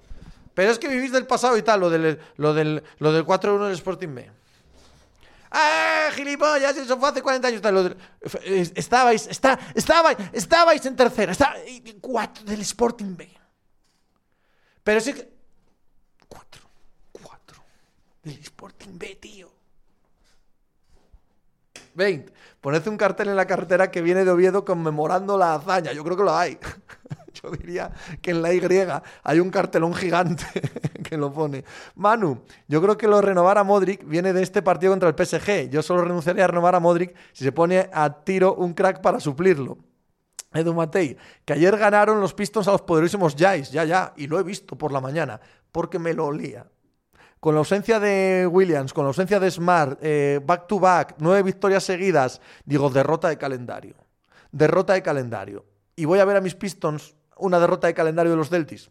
Pero 0.53 0.72
es 0.72 0.80
que 0.80 0.88
vivís 0.88 1.11
del 1.11 1.28
pasado 1.28 1.57
y 1.57 1.61
tal, 1.61 1.82
lo 1.82 1.89
del, 1.89 2.20
lo 2.38 2.53
del, 2.53 2.82
lo 2.99 3.11
del 3.11 3.26
4-1 3.26 3.66
del 3.66 3.74
Sporting 3.74 4.16
B. 4.16 4.32
¡Ah, 5.51 6.09
gilipollas! 6.13 6.75
Eso 6.77 6.97
fue 6.99 7.09
hace 7.09 7.21
40 7.21 7.47
años. 7.47 7.61
Estabais, 8.75 9.27
está, 9.27 9.59
estabais, 9.73 10.17
estabais 10.33 10.85
en 10.85 10.95
tercera. 10.95 11.31
Está, 11.31 11.55
cuatro 12.01 12.43
del 12.43 12.61
Sporting 12.61 13.15
B. 13.15 13.29
Pero 14.83 14.99
sí 15.01 15.13
que. 15.13 15.29
Cuatro. 16.27 16.61
Cuatro. 17.11 17.63
Del 18.23 18.39
Sporting 18.39 18.97
B, 18.97 19.15
tío. 19.15 19.51
20. 21.95 22.33
Poned 22.61 22.87
un 22.87 22.97
cartel 22.97 23.29
en 23.29 23.35
la 23.35 23.47
carretera 23.47 23.89
que 23.89 24.01
viene 24.01 24.25
de 24.25 24.31
Oviedo 24.31 24.65
conmemorando 24.65 25.37
la 25.37 25.55
hazaña. 25.55 25.93
Yo 25.93 26.03
creo 26.03 26.17
que 26.17 26.23
lo 26.23 26.35
hay. 26.35 26.59
Yo 27.43 27.51
diría 27.51 27.91
que 28.21 28.31
en 28.31 28.41
la 28.41 28.53
Y 28.53 28.63
hay 29.23 29.39
un 29.39 29.49
cartelón 29.49 29.93
gigante 29.93 30.45
que 31.03 31.17
lo 31.17 31.31
pone. 31.31 31.63
Manu, 31.95 32.41
yo 32.67 32.81
creo 32.81 32.97
que 32.97 33.07
lo 33.07 33.21
renovar 33.21 33.57
a 33.57 33.63
Modric 33.63 34.05
viene 34.05 34.33
de 34.33 34.43
este 34.43 34.61
partido 34.61 34.91
contra 34.93 35.09
el 35.09 35.15
PSG. 35.15 35.69
Yo 35.69 35.81
solo 35.81 36.03
renunciaría 36.03 36.45
a 36.45 36.47
renovar 36.47 36.75
a 36.75 36.79
Modric 36.79 37.15
si 37.33 37.43
se 37.43 37.51
pone 37.51 37.89
a 37.91 38.23
tiro 38.23 38.55
un 38.55 38.73
crack 38.73 39.01
para 39.01 39.19
suplirlo. 39.19 39.77
Edu 40.53 40.73
Matei, 40.73 41.17
que 41.43 41.53
ayer 41.53 41.75
ganaron 41.77 42.21
los 42.21 42.33
Pistons 42.33 42.67
a 42.67 42.71
los 42.71 42.81
poderosísimos 42.81 43.36
Jais, 43.38 43.71
ya, 43.71 43.83
ya, 43.83 44.13
y 44.15 44.27
lo 44.27 44.39
he 44.39 44.43
visto 44.43 44.77
por 44.77 44.93
la 44.93 45.01
mañana, 45.01 45.39
porque 45.71 45.99
me 45.99 46.13
lo 46.13 46.27
olía. 46.27 46.65
Con 47.41 47.55
la 47.55 47.59
ausencia 47.59 47.99
de 47.99 48.47
Williams, 48.49 48.93
con 48.93 49.03
la 49.03 49.09
ausencia 49.09 49.39
de 49.39 49.51
Smart, 49.51 49.99
eh, 50.01 50.39
back 50.43 50.67
to 50.67 50.79
back, 50.79 51.15
nueve 51.19 51.43
victorias 51.43 51.83
seguidas, 51.83 52.39
digo, 52.63 52.89
derrota 52.89 53.27
de 53.27 53.38
calendario. 53.38 53.95
Derrota 54.51 54.93
de 54.93 55.03
calendario. 55.03 55.65
Y 55.95 56.05
voy 56.05 56.19
a 56.19 56.25
ver 56.25 56.38
a 56.38 56.41
mis 56.41 56.55
Pistons 56.55 57.15
una 57.38 57.59
derrota 57.59 57.88
de 57.88 57.93
calendario 57.93 58.31
de 58.31 58.38
los 58.38 58.49
Celtics. 58.49 58.89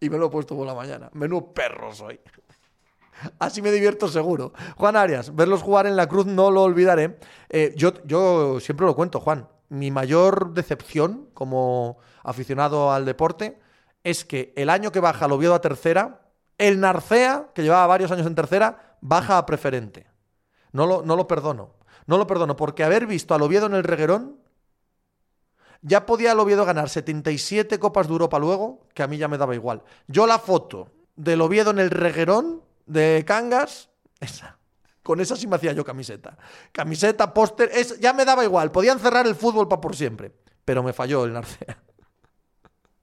Y 0.00 0.10
me 0.10 0.18
lo 0.18 0.26
he 0.26 0.30
puesto 0.30 0.56
por 0.56 0.66
la 0.66 0.74
mañana. 0.74 1.10
Menú 1.12 1.52
perro 1.52 1.92
soy. 1.94 2.20
Así 3.38 3.62
me 3.62 3.70
divierto 3.70 4.08
seguro. 4.08 4.52
Juan 4.76 4.96
Arias, 4.96 5.34
verlos 5.34 5.62
jugar 5.62 5.86
en 5.86 5.96
la 5.96 6.08
cruz 6.08 6.26
no 6.26 6.50
lo 6.50 6.62
olvidaré. 6.62 7.18
Eh, 7.48 7.72
yo, 7.76 7.92
yo 8.04 8.60
siempre 8.60 8.86
lo 8.86 8.94
cuento, 8.94 9.20
Juan. 9.20 9.48
Mi 9.68 9.90
mayor 9.90 10.52
decepción 10.52 11.28
como 11.32 11.98
aficionado 12.22 12.92
al 12.92 13.04
deporte 13.04 13.58
es 14.02 14.24
que 14.24 14.52
el 14.56 14.68
año 14.68 14.92
que 14.92 15.00
baja 15.00 15.26
el 15.26 15.32
Oviedo 15.32 15.54
a 15.54 15.60
tercera, 15.60 16.28
el 16.58 16.80
Narcea, 16.80 17.48
que 17.54 17.62
llevaba 17.62 17.86
varios 17.86 18.10
años 18.10 18.26
en 18.26 18.34
tercera, 18.34 18.96
baja 19.00 19.38
a 19.38 19.46
preferente. 19.46 20.06
No 20.72 20.86
lo, 20.86 21.02
no 21.02 21.16
lo 21.16 21.26
perdono. 21.26 21.74
No 22.06 22.18
lo 22.18 22.26
perdono, 22.26 22.56
porque 22.56 22.84
haber 22.84 23.06
visto 23.06 23.34
al 23.34 23.42
Oviedo 23.42 23.66
en 23.66 23.74
el 23.74 23.84
reguerón 23.84 24.43
ya 25.84 26.06
podía 26.06 26.32
el 26.32 26.40
Oviedo 26.40 26.64
ganar 26.64 26.88
77 26.88 27.78
Copas 27.78 28.06
de 28.06 28.12
Europa 28.14 28.38
luego, 28.38 28.88
que 28.94 29.02
a 29.02 29.06
mí 29.06 29.18
ya 29.18 29.28
me 29.28 29.36
daba 29.36 29.54
igual. 29.54 29.82
Yo 30.08 30.26
la 30.26 30.38
foto 30.38 30.90
del 31.14 31.42
Oviedo 31.42 31.70
en 31.70 31.78
el 31.78 31.90
reguerón 31.90 32.62
de 32.86 33.22
Cangas, 33.26 33.90
esa. 34.18 34.58
Con 35.02 35.20
esa 35.20 35.36
sí 35.36 35.46
me 35.46 35.56
hacía 35.56 35.72
yo 35.72 35.84
camiseta. 35.84 36.38
Camiseta, 36.72 37.34
póster, 37.34 37.70
ya 38.00 38.14
me 38.14 38.24
daba 38.24 38.44
igual. 38.44 38.72
Podían 38.72 38.98
cerrar 38.98 39.26
el 39.26 39.34
fútbol 39.34 39.68
para 39.68 39.82
por 39.82 39.94
siempre. 39.94 40.34
Pero 40.64 40.82
me 40.82 40.94
falló 40.94 41.26
el 41.26 41.34
Narcea. 41.34 41.82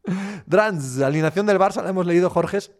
Drans, 0.47 0.99
alineación 1.01 1.45
del 1.45 1.59
Barça, 1.59 1.83
la 1.83 1.91
hemos 1.91 2.07
leído, 2.07 2.31
Jorges. 2.31 2.71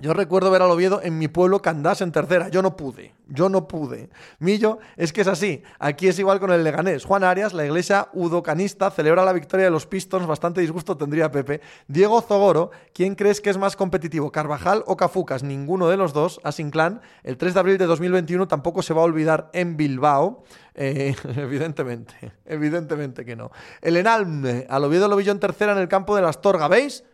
Yo 0.00 0.12
recuerdo 0.12 0.50
ver 0.50 0.60
al 0.60 0.70
Oviedo 0.72 1.00
en 1.02 1.18
mi 1.18 1.28
pueblo 1.28 1.62
Candás 1.62 2.00
en 2.00 2.10
tercera. 2.10 2.48
Yo 2.48 2.62
no 2.62 2.76
pude. 2.76 3.14
Yo 3.28 3.48
no 3.48 3.68
pude. 3.68 4.10
Millo, 4.40 4.78
es 4.96 5.12
que 5.12 5.20
es 5.20 5.28
así. 5.28 5.62
Aquí 5.78 6.08
es 6.08 6.18
igual 6.18 6.40
con 6.40 6.50
el 6.50 6.64
Leganés. 6.64 7.04
Juan 7.04 7.22
Arias, 7.22 7.54
la 7.54 7.64
iglesia 7.64 8.08
udocanista, 8.12 8.90
celebra 8.90 9.24
la 9.24 9.32
victoria 9.32 9.66
de 9.66 9.70
los 9.70 9.86
Pistons. 9.86 10.26
Bastante 10.26 10.60
disgusto 10.60 10.96
tendría 10.96 11.30
Pepe. 11.30 11.60
Diego 11.86 12.20
Zogoro, 12.20 12.72
¿quién 12.92 13.14
crees 13.14 13.40
que 13.40 13.50
es 13.50 13.56
más 13.56 13.76
competitivo? 13.76 14.32
¿Carvajal 14.32 14.82
o 14.86 14.96
Cafucas? 14.96 15.44
Ninguno 15.44 15.88
de 15.88 15.96
los 15.96 16.12
dos. 16.12 16.40
Asinclan, 16.42 17.00
el 17.22 17.38
3 17.38 17.54
de 17.54 17.60
abril 17.60 17.78
de 17.78 17.86
2021 17.86 18.48
tampoco 18.48 18.82
se 18.82 18.94
va 18.94 19.02
a 19.02 19.04
olvidar 19.04 19.48
en 19.52 19.76
Bilbao. 19.76 20.42
Eh, 20.74 21.14
evidentemente, 21.36 22.32
evidentemente 22.44 23.24
que 23.24 23.36
no. 23.36 23.52
El 23.80 23.96
Enalme, 23.96 24.66
al 24.68 24.84
Oviedo 24.84 25.06
lo 25.06 25.20
en 25.20 25.40
tercera 25.40 25.72
en 25.72 25.78
el 25.78 25.88
campo 25.88 26.16
de 26.16 26.22
la 26.22 26.30
Astorga. 26.30 26.66
¿Veis? 26.66 27.04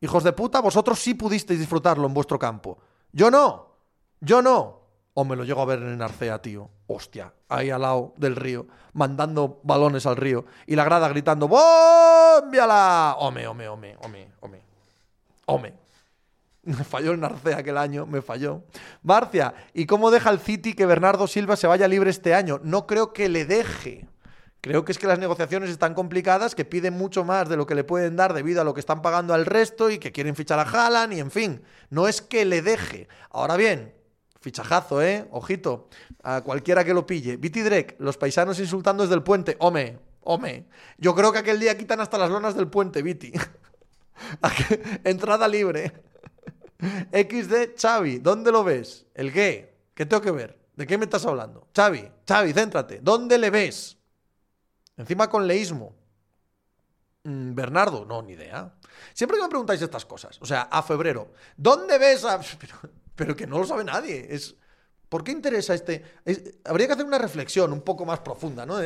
Hijos 0.00 0.24
de 0.24 0.32
puta, 0.32 0.60
vosotros 0.60 0.98
sí 0.98 1.14
pudisteis 1.14 1.60
disfrutarlo 1.60 2.06
en 2.06 2.14
vuestro 2.14 2.38
campo. 2.38 2.78
Yo 3.12 3.30
no. 3.30 3.68
Yo 4.20 4.40
no. 4.40 4.80
O 5.14 5.24
me 5.24 5.36
lo 5.36 5.44
llego 5.44 5.60
a 5.60 5.66
ver 5.66 5.82
en 5.82 6.00
Arcea, 6.00 6.40
tío. 6.40 6.70
Hostia, 6.86 7.32
ahí 7.48 7.70
al 7.70 7.82
lado 7.82 8.14
del 8.16 8.36
río, 8.36 8.66
mandando 8.94 9.60
balones 9.62 10.06
al 10.06 10.16
río. 10.16 10.46
Y 10.66 10.76
la 10.76 10.84
grada 10.84 11.08
gritando, 11.08 11.48
¡Bómbiala! 11.48 13.16
Home, 13.18 13.46
home, 13.46 13.68
home, 13.68 13.96
home, 14.00 14.30
home. 14.40 14.62
Home. 15.46 15.74
Me 16.62 16.84
falló 16.84 17.12
el 17.12 17.20
Narcea 17.20 17.58
aquel 17.58 17.78
año, 17.78 18.06
me 18.06 18.20
falló. 18.20 18.62
Marcia, 19.02 19.54
¿y 19.72 19.86
cómo 19.86 20.10
deja 20.10 20.30
el 20.30 20.40
City 20.40 20.74
que 20.74 20.84
Bernardo 20.84 21.26
Silva 21.26 21.56
se 21.56 21.66
vaya 21.66 21.88
libre 21.88 22.10
este 22.10 22.34
año? 22.34 22.60
No 22.62 22.86
creo 22.86 23.12
que 23.12 23.28
le 23.28 23.46
deje. 23.46 24.06
Creo 24.60 24.84
que 24.84 24.92
es 24.92 24.98
que 24.98 25.06
las 25.06 25.18
negociaciones 25.18 25.70
están 25.70 25.94
complicadas, 25.94 26.54
que 26.54 26.66
piden 26.66 26.94
mucho 26.94 27.24
más 27.24 27.48
de 27.48 27.56
lo 27.56 27.66
que 27.66 27.74
le 27.74 27.84
pueden 27.84 28.16
dar 28.16 28.34
debido 28.34 28.60
a 28.60 28.64
lo 28.64 28.74
que 28.74 28.80
están 28.80 29.00
pagando 29.00 29.32
al 29.32 29.46
resto 29.46 29.90
y 29.90 29.98
que 29.98 30.12
quieren 30.12 30.36
fichar 30.36 30.58
a 30.58 30.62
Haaland 30.62 31.14
y 31.14 31.20
en 31.20 31.30
fin, 31.30 31.62
no 31.88 32.06
es 32.06 32.20
que 32.20 32.44
le 32.44 32.60
deje. 32.60 33.08
Ahora 33.30 33.56
bien, 33.56 33.94
fichajazo, 34.40 35.02
¿eh? 35.02 35.26
Ojito, 35.30 35.88
a 36.22 36.42
cualquiera 36.42 36.84
que 36.84 36.92
lo 36.92 37.06
pille. 37.06 37.38
Viti 37.38 37.62
Drek, 37.62 37.96
los 38.00 38.18
paisanos 38.18 38.58
insultando 38.60 39.02
desde 39.02 39.14
el 39.14 39.22
puente. 39.22 39.56
Home, 39.60 39.98
home. 40.20 40.66
Yo 40.98 41.14
creo 41.14 41.32
que 41.32 41.38
aquel 41.38 41.58
día 41.58 41.78
quitan 41.78 42.00
hasta 42.00 42.18
las 42.18 42.30
lonas 42.30 42.54
del 42.54 42.68
puente, 42.68 43.02
Viti. 43.02 43.32
Entrada 45.04 45.48
libre. 45.48 45.92
XD 47.12 47.80
Xavi, 47.80 48.18
¿dónde 48.18 48.52
lo 48.52 48.62
ves? 48.62 49.06
¿El 49.14 49.32
qué? 49.32 49.74
¿Qué 49.94 50.04
tengo 50.04 50.22
que 50.22 50.30
ver? 50.30 50.58
¿De 50.76 50.86
qué 50.86 50.98
me 50.98 51.04
estás 51.04 51.24
hablando? 51.24 51.66
Xavi, 51.74 52.10
Xavi, 52.26 52.52
céntrate. 52.52 53.00
¿Dónde 53.02 53.38
le 53.38 53.50
ves? 53.50 53.99
Encima 55.00 55.30
con 55.30 55.46
leísmo. 55.46 55.94
Mm, 57.24 57.54
Bernardo, 57.54 58.04
no, 58.04 58.22
ni 58.22 58.32
idea. 58.32 58.74
Siempre 59.14 59.38
que 59.38 59.42
me 59.42 59.48
preguntáis 59.48 59.80
estas 59.80 60.04
cosas, 60.04 60.38
o 60.40 60.46
sea, 60.46 60.62
a 60.62 60.82
febrero, 60.82 61.32
¿dónde 61.56 61.98
ves 61.98 62.24
a...? 62.24 62.40
Pero, 63.16 63.36
que 63.36 63.46
no 63.46 63.58
lo 63.58 63.66
sabe 63.66 63.84
nadie. 63.84 64.26
Es, 64.30 64.56
¿Por 65.08 65.24
qué 65.24 65.32
interesa 65.32 65.74
este...? 65.74 66.04
habría 66.64 66.86
que 66.86 66.92
hacer 66.94 67.04
una 67.04 67.18
reflexión 67.18 67.72
un 67.72 67.80
poco 67.80 68.04
más 68.04 68.20
profunda, 68.20 68.64
¿no? 68.64 68.78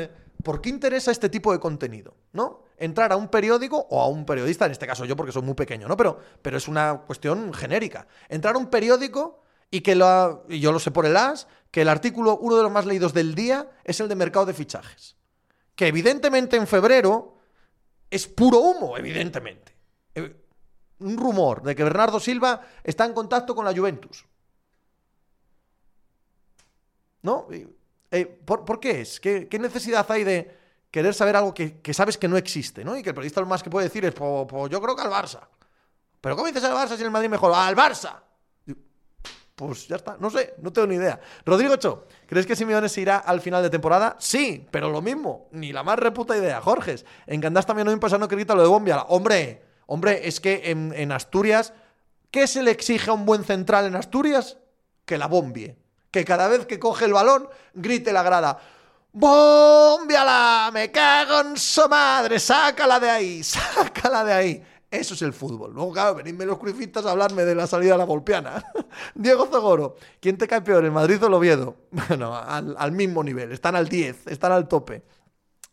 ¿Por 0.43 0.61
qué 0.61 0.71
interesa 0.71 1.11
este 1.11 1.29
tipo 1.29 1.53
de 1.53 1.61
contenido? 1.61 2.17
¿No? 2.33 2.63
Entrar 2.77 3.13
a 3.13 3.17
un 3.17 3.29
periódico 3.29 3.87
o 3.91 4.01
a 4.01 4.09
un 4.09 4.25
periodista, 4.25 4.67
en 4.67 4.73
este 4.73 4.87
caso 4.87 5.05
yo 5.05 5.17
porque 5.17 5.33
soy 5.33 5.43
muy 5.43 5.55
pequeño, 5.55 5.89
¿no? 5.89 5.97
Pero, 5.97 6.19
pero 6.43 6.57
es 6.57 6.69
una 6.69 7.03
cuestión 7.07 7.53
genérica. 7.53 8.07
Entrar 8.29 8.55
a 8.55 8.59
un 8.59 8.69
periódico 8.69 9.43
y 9.71 9.81
que 9.81 9.95
lo, 9.95 10.45
y 10.49 10.61
yo 10.61 10.73
lo 10.73 10.79
sé 10.79 10.91
por 10.91 11.07
el 11.07 11.17
AS, 11.17 11.47
que 11.71 11.83
el 11.83 11.89
artículo, 11.89 12.39
uno 12.39 12.57
de 12.57 12.63
los 12.63 12.73
más 12.73 12.87
leídos 12.87 13.15
del 13.15 13.35
día, 13.35 13.71
es 13.85 14.01
el 14.01 14.09
de 14.09 14.17
mercado 14.17 14.47
de 14.47 14.55
fichajes 14.55 15.17
que 15.75 15.89
evidentemente 15.89 16.57
en 16.57 16.67
febrero 16.67 17.39
es 18.11 18.27
puro 18.27 18.59
humo, 18.59 18.97
evidentemente. 18.97 19.75
Eh, 20.15 20.35
un 21.01 21.17
rumor 21.17 21.63
de 21.63 21.75
que 21.75 21.85
Bernardo 21.85 22.21
Silva 22.21 22.61
está 22.83 23.05
en 23.05 23.13
contacto 23.13 23.55
con 23.55 23.65
la 23.65 23.75
Juventus. 23.75 24.25
¿No? 27.23 27.49
Eh, 28.11 28.27
¿por, 28.27 28.79
qué 28.79 29.01
es? 29.01 29.19
¿Qué, 29.19 29.49
necesidad 29.59 30.07
hay 30.11 30.25
de 30.25 30.57
querer 30.91 31.15
saber 31.15 31.37
algo 31.37 31.53
que, 31.53 31.81
sabes 31.93 32.17
que 32.17 32.29
no 32.29 32.37
existe? 32.37 32.85
¿no? 32.85 32.97
Y 32.97 33.03
que 33.03 33.11
el 33.11 33.15
periodista 33.15 33.41
lo 33.41 33.47
más 33.47 33.63
que 33.63 33.71
puede 33.71 33.89
decir 33.89 34.05
es, 34.05 34.15
pues, 34.15 34.47
pues 34.49 34.71
yo 34.71 34.81
creo 34.81 34.95
que 34.95 35.03
al 35.03 35.11
Barça. 35.11 35.41
¿Pero 36.21 36.37
cómo 36.37 36.47
dices 36.47 36.65
al 36.65 36.75
Barça 36.75 36.97
si 36.97 37.03
el 37.03 37.11
Madrid 37.11 37.29
mejor? 37.29 37.53
¡Al 37.55 37.75
Barça! 37.75 38.21
Pues 39.55 39.87
ya 39.87 39.97
está, 39.97 40.17
no 40.19 40.31
sé, 40.31 40.55
no 40.59 40.73
tengo 40.73 40.89
ni 40.89 40.97
idea. 40.97 41.21
Rodrigo 41.47 41.77
Cho, 41.77 42.07
¿crees 42.27 42.45
que 42.45 42.57
Simeone 42.57 42.89
se 42.89 43.01
irá 43.01 43.19
al 43.19 43.41
final 43.41 43.63
de 43.63 43.71
temporada? 43.71 44.17
Sí, 44.19 44.67
pero 44.71 44.91
lo 44.91 45.01
mismo, 45.01 45.49
ni 45.53 45.73
la 45.73 45.85
más 45.85 45.97
reputa 45.97 46.37
idea. 46.37 46.61
Jorge, 46.61 46.97
en 47.27 47.41
Candás 47.41 47.65
también 47.65 47.87
no 47.87 47.93
me 47.93 47.99
pasa 47.99 48.19
no 48.19 48.27
que 48.27 48.35
lo 48.37 48.63
de 48.63 48.69
Bombia. 48.69 49.03
Hombre, 49.03 49.63
hombre, 49.87 50.27
es 50.27 50.41
que 50.41 50.63
en, 50.71 51.13
Asturias, 51.13 51.73
¿qué 52.33 52.49
se 52.49 52.65
le 52.65 52.73
exige 52.73 53.11
a 53.11 53.13
un 53.13 53.27
buen 53.27 53.45
central 53.45 53.87
en 53.87 53.95
Asturias? 53.95 54.59
Que 55.05 55.19
la 55.19 55.29
bombie. 55.29 55.77
Que 56.11 56.25
cada 56.25 56.49
vez 56.49 56.67
que 56.67 56.81
coge 56.81 57.05
el 57.05 57.13
balón, 57.13 57.49
grite 57.75 58.13
la 58.13 58.25
grada. 58.25 58.59
¡Bombiala! 59.13 60.71
¡Me 60.73 60.91
cago 60.91 61.43
en 61.43 61.57
su 61.57 61.89
madre! 61.89 62.41
¡Sácala 62.41 62.99
de 62.99 63.11
ahí! 63.11 63.45
¡Sácala 63.45 64.25
de 64.25 64.33
ahí! 64.33 64.65
Eso 64.95 65.15
es 65.15 65.23
el 65.23 65.33
fútbol. 65.33 65.73
Luego, 65.75 65.93
claro, 65.93 66.15
venidme 66.15 66.47
los 66.47 66.59
crucifistas 66.59 67.05
a 67.05 67.15
golpear 67.15 67.45
de 67.45 67.55
la 67.55 67.67
salida 67.67 67.95
a 67.95 67.99
la 67.99 68.05
golpeana. 68.05 68.65
Diego 69.15 69.47
Zogoro, 69.47 69.97
¿quién 70.21 70.39
te 70.39 70.47
cae 70.47 70.63
peor, 70.63 70.85
el 70.85 70.93
Madrid 70.93 71.23
o 71.23 71.27
el 71.27 71.35
Oviedo? 71.35 71.77
Bueno, 72.09 72.37
al, 72.37 72.77
al 72.79 72.93
mismo 72.93 73.25
nivel, 73.25 73.51
están 73.53 73.75
al 73.77 73.89
10, 73.89 74.29
están 74.29 74.53
al 74.53 74.69
tope. 74.69 75.03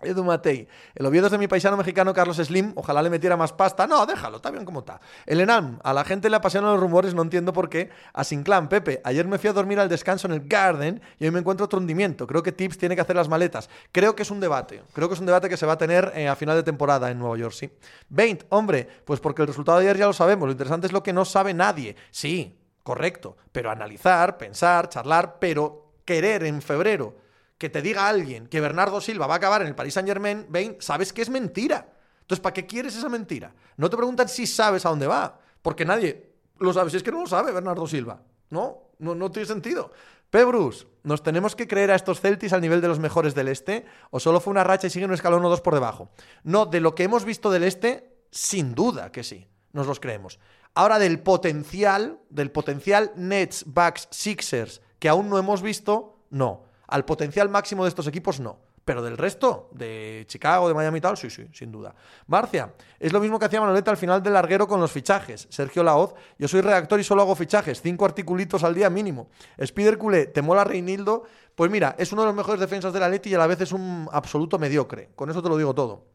Edu 0.03 0.23
Matei. 0.23 0.67
El 0.95 1.05
Oviedo 1.05 1.27
es 1.27 1.31
de 1.31 1.37
mi 1.37 1.47
paisano 1.47 1.77
mexicano 1.77 2.13
Carlos 2.13 2.37
Slim. 2.37 2.73
Ojalá 2.75 3.01
le 3.01 3.09
metiera 3.09 3.37
más 3.37 3.53
pasta. 3.53 3.87
No, 3.87 4.05
déjalo, 4.05 4.37
está 4.37 4.51
bien 4.51 4.65
como 4.65 4.79
está. 4.79 5.01
El 5.25 5.41
Enam. 5.41 5.79
A 5.83 5.93
la 5.93 6.03
gente 6.03 6.29
le 6.29 6.35
apasionan 6.35 6.71
los 6.71 6.79
rumores, 6.79 7.13
no 7.13 7.21
entiendo 7.21 7.53
por 7.53 7.69
qué. 7.69 7.89
A 8.13 8.23
Sinclan, 8.23 8.69
Pepe. 8.69 9.01
Ayer 9.03 9.27
me 9.27 9.37
fui 9.37 9.49
a 9.49 9.53
dormir 9.53 9.79
al 9.79 9.89
descanso 9.89 10.27
en 10.27 10.33
el 10.33 10.47
Garden 10.47 11.01
y 11.19 11.25
hoy 11.25 11.31
me 11.31 11.39
encuentro 11.39 11.65
otro 11.65 11.79
hundimiento. 11.79 12.27
Creo 12.27 12.43
que 12.43 12.51
Tips 12.51 12.77
tiene 12.77 12.95
que 12.95 13.01
hacer 13.01 13.15
las 13.15 13.29
maletas. 13.29 13.69
Creo 13.91 14.15
que 14.15 14.23
es 14.23 14.31
un 14.31 14.39
debate. 14.39 14.83
Creo 14.93 15.07
que 15.07 15.13
es 15.13 15.19
un 15.19 15.25
debate 15.25 15.49
que 15.49 15.57
se 15.57 15.65
va 15.65 15.73
a 15.73 15.77
tener 15.77 16.11
eh, 16.15 16.27
a 16.27 16.35
final 16.35 16.55
de 16.55 16.63
temporada 16.63 17.09
en 17.11 17.19
Nueva 17.19 17.37
York, 17.37 17.53
sí. 17.53 17.69
20. 18.09 18.45
Hombre, 18.49 18.87
pues 19.05 19.19
porque 19.19 19.41
el 19.41 19.47
resultado 19.47 19.79
de 19.79 19.85
ayer 19.85 19.97
ya 19.97 20.07
lo 20.07 20.13
sabemos. 20.13 20.47
Lo 20.47 20.51
interesante 20.51 20.87
es 20.87 20.93
lo 20.93 21.03
que 21.03 21.13
no 21.13 21.25
sabe 21.25 21.53
nadie. 21.53 21.95
Sí, 22.11 22.57
correcto. 22.83 23.37
Pero 23.51 23.69
analizar, 23.71 24.37
pensar, 24.37 24.89
charlar, 24.89 25.37
pero 25.39 25.93
querer 26.05 26.43
en 26.43 26.61
febrero 26.61 27.20
que 27.61 27.69
te 27.69 27.83
diga 27.83 28.07
alguien 28.07 28.47
que 28.47 28.59
Bernardo 28.59 28.99
Silva 28.99 29.27
va 29.27 29.35
a 29.35 29.37
acabar 29.37 29.61
en 29.61 29.67
el 29.67 29.75
Paris 29.75 29.93
Saint 29.93 30.09
Germain, 30.09 30.47
sabes 30.79 31.13
que 31.13 31.21
es 31.21 31.29
mentira. 31.29 31.93
Entonces, 32.21 32.41
¿para 32.41 32.55
qué 32.55 32.65
quieres 32.65 32.95
esa 32.95 33.07
mentira? 33.07 33.53
No 33.77 33.87
te 33.87 33.97
preguntan 33.97 34.27
si 34.29 34.47
sabes 34.47 34.83
a 34.83 34.89
dónde 34.89 35.05
va, 35.05 35.39
porque 35.61 35.85
nadie 35.85 36.31
lo 36.57 36.73
sabe. 36.73 36.89
Si 36.89 36.97
es 36.97 37.03
que 37.03 37.11
no 37.11 37.21
lo 37.21 37.27
sabe 37.27 37.51
Bernardo 37.51 37.85
Silva. 37.85 38.19
No, 38.49 38.89
no, 38.97 39.29
tiene 39.29 39.45
sentido. 39.45 39.91
P. 40.31 40.43
Bruce, 40.43 40.87
¿nos 41.03 41.21
tenemos 41.21 41.55
que 41.55 41.67
creer 41.67 41.91
a 41.91 41.95
estos 41.95 42.19
Celtics 42.19 42.51
al 42.51 42.61
nivel 42.61 42.81
de 42.81 42.87
los 42.87 42.97
mejores 42.97 43.35
del 43.35 43.47
este? 43.47 43.85
¿O 44.09 44.19
solo 44.19 44.39
fue 44.39 44.49
una 44.49 44.63
racha 44.63 44.87
y 44.87 44.89
sigue 44.89 45.05
un 45.05 45.13
escalón 45.13 45.45
o 45.45 45.49
dos 45.49 45.61
por 45.61 45.75
debajo? 45.75 46.09
No, 46.43 46.65
de 46.65 46.79
lo 46.79 46.95
que 46.95 47.03
hemos 47.03 47.25
visto 47.25 47.51
del 47.51 47.61
este, 47.61 48.25
sin 48.31 48.73
duda 48.73 49.11
que 49.11 49.23
sí, 49.23 49.47
nos 49.71 49.85
los 49.85 49.99
creemos. 49.99 50.39
Ahora 50.73 50.97
del 50.97 51.19
potencial, 51.19 52.21
del 52.31 52.49
potencial 52.49 53.11
Nets, 53.17 53.65
Bucks, 53.67 54.07
Sixers, 54.09 54.81
que 54.97 55.09
aún 55.09 55.29
no 55.29 55.37
hemos 55.37 55.61
visto, 55.61 56.25
no. 56.31 56.70
Al 56.91 57.05
potencial 57.05 57.49
máximo 57.49 57.83
de 57.83 57.89
estos 57.89 58.05
equipos, 58.05 58.39
no. 58.39 58.59
Pero 58.83 59.01
del 59.01 59.17
resto, 59.17 59.69
de 59.71 60.25
Chicago, 60.27 60.67
de 60.67 60.73
Miami 60.73 60.97
y 60.97 61.01
tal, 61.01 61.15
sí, 61.15 61.29
sí, 61.29 61.47
sin 61.53 61.71
duda. 61.71 61.95
Marcia, 62.27 62.73
es 62.99 63.13
lo 63.13 63.19
mismo 63.19 63.39
que 63.39 63.45
hacía 63.45 63.61
Manoleta 63.61 63.91
al 63.91 63.97
final 63.97 64.21
del 64.21 64.33
larguero 64.33 64.67
con 64.67 64.79
los 64.79 64.91
fichajes. 64.91 65.47
Sergio 65.49 65.83
Laoz, 65.83 66.13
yo 66.37 66.47
soy 66.47 66.61
redactor 66.61 66.99
y 66.99 67.03
solo 67.03 67.21
hago 67.21 67.35
fichajes, 67.35 67.81
cinco 67.81 68.05
articulitos 68.05 68.63
al 68.63 68.75
día 68.75 68.89
mínimo. 68.89 69.29
Spider 69.57 69.97
Culé, 69.97 70.25
¿te 70.25 70.41
mola 70.41 70.63
Reinildo? 70.63 71.23
Pues 71.55 71.69
mira, 71.69 71.95
es 71.97 72.11
uno 72.11 72.23
de 72.23 72.27
los 72.27 72.35
mejores 72.35 72.59
defensas 72.59 72.91
de 72.91 72.99
la 72.99 73.07
Leti 73.07 73.29
y 73.29 73.35
a 73.35 73.37
la 73.37 73.47
vez 73.47 73.61
es 73.61 73.71
un 73.71 74.09
absoluto 74.11 74.59
mediocre. 74.59 75.09
Con 75.15 75.29
eso 75.29 75.41
te 75.41 75.49
lo 75.49 75.57
digo 75.57 75.73
todo. 75.73 76.05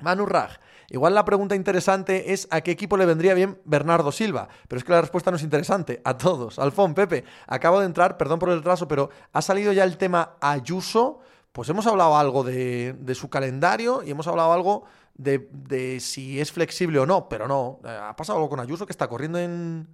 Manu 0.00 0.26
Raj, 0.26 0.58
igual 0.90 1.14
la 1.14 1.24
pregunta 1.24 1.54
interesante 1.54 2.32
es 2.32 2.48
a 2.50 2.60
qué 2.60 2.70
equipo 2.70 2.96
le 2.96 3.06
vendría 3.06 3.34
bien 3.34 3.60
Bernardo 3.64 4.12
Silva, 4.12 4.48
pero 4.68 4.78
es 4.78 4.84
que 4.84 4.92
la 4.92 5.00
respuesta 5.00 5.30
no 5.30 5.36
es 5.36 5.42
interesante, 5.42 6.00
a 6.04 6.16
todos. 6.16 6.58
Alfón, 6.58 6.94
Pepe, 6.94 7.24
acabo 7.46 7.80
de 7.80 7.86
entrar, 7.86 8.16
perdón 8.16 8.38
por 8.38 8.50
el 8.50 8.58
retraso, 8.58 8.88
pero 8.88 9.10
ha 9.32 9.42
salido 9.42 9.72
ya 9.72 9.84
el 9.84 9.96
tema 9.96 10.36
Ayuso, 10.40 11.20
pues 11.52 11.68
hemos 11.68 11.86
hablado 11.86 12.16
algo 12.16 12.44
de, 12.44 12.96
su 13.14 13.30
calendario 13.30 14.02
y 14.02 14.10
hemos 14.10 14.26
hablado 14.26 14.52
algo 14.52 14.84
de, 15.14 15.48
de, 15.52 16.00
si 16.00 16.40
es 16.40 16.52
flexible 16.52 16.98
o 17.00 17.06
no, 17.06 17.28
pero 17.28 17.48
no, 17.48 17.80
ha 17.84 18.14
pasado 18.16 18.38
algo 18.38 18.48
con 18.48 18.60
Ayuso 18.60 18.86
que 18.86 18.92
está 18.92 19.08
corriendo 19.08 19.38
en, 19.38 19.88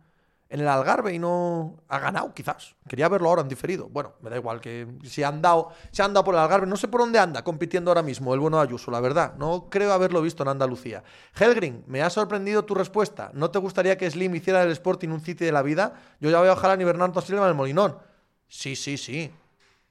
en 0.54 0.60
el 0.60 0.68
Algarve 0.68 1.12
y 1.12 1.18
no 1.18 1.82
ha 1.88 1.98
ganado, 1.98 2.32
quizás. 2.32 2.76
Quería 2.86 3.08
verlo 3.08 3.28
ahora 3.28 3.42
en 3.42 3.48
diferido. 3.48 3.88
Bueno, 3.88 4.12
me 4.20 4.30
da 4.30 4.36
igual 4.36 4.60
que 4.60 4.86
si 5.02 5.24
han 5.24 5.42
dado, 5.42 5.72
se 5.90 6.00
han 6.00 6.14
por 6.14 6.32
el 6.32 6.38
Algarve, 6.38 6.64
no 6.64 6.76
sé 6.76 6.86
por 6.86 7.00
dónde 7.00 7.18
anda 7.18 7.42
compitiendo 7.42 7.90
ahora 7.90 8.02
mismo 8.02 8.32
el 8.32 8.38
bueno 8.38 8.60
Ayuso, 8.60 8.92
la 8.92 9.00
verdad. 9.00 9.34
No 9.36 9.68
creo 9.68 9.92
haberlo 9.92 10.22
visto 10.22 10.44
en 10.44 10.50
Andalucía. 10.50 11.02
Helgrin, 11.34 11.82
me 11.88 12.02
ha 12.02 12.08
sorprendido 12.08 12.64
tu 12.64 12.76
respuesta. 12.76 13.32
¿No 13.34 13.50
te 13.50 13.58
gustaría 13.58 13.98
que 13.98 14.08
Slim 14.08 14.32
hiciera 14.36 14.62
el 14.62 14.70
Sporting 14.70 15.08
un 15.08 15.20
City 15.20 15.44
de 15.44 15.50
la 15.50 15.62
vida? 15.62 15.94
Yo 16.20 16.30
ya 16.30 16.40
veo 16.40 16.52
a 16.52 16.56
Jalan 16.56 16.80
y 16.80 16.84
Bernardo 16.84 17.20
Silva 17.20 17.42
en 17.42 17.48
el 17.48 17.54
Molinón. 17.56 17.98
Sí, 18.46 18.76
sí, 18.76 18.96
sí. 18.96 19.32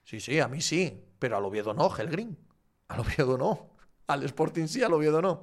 Sí, 0.02 0.18
sí, 0.18 0.40
a 0.40 0.48
mí 0.48 0.62
sí. 0.62 0.98
Pero 1.18 1.36
al 1.36 1.44
Oviedo 1.44 1.74
no, 1.74 1.94
Helgrin. 1.94 2.38
Al 2.88 3.00
Oviedo 3.00 3.36
no. 3.36 3.66
Al 4.06 4.22
Sporting 4.22 4.66
sí, 4.66 4.82
al 4.82 4.94
Oviedo 4.94 5.20
no. 5.20 5.42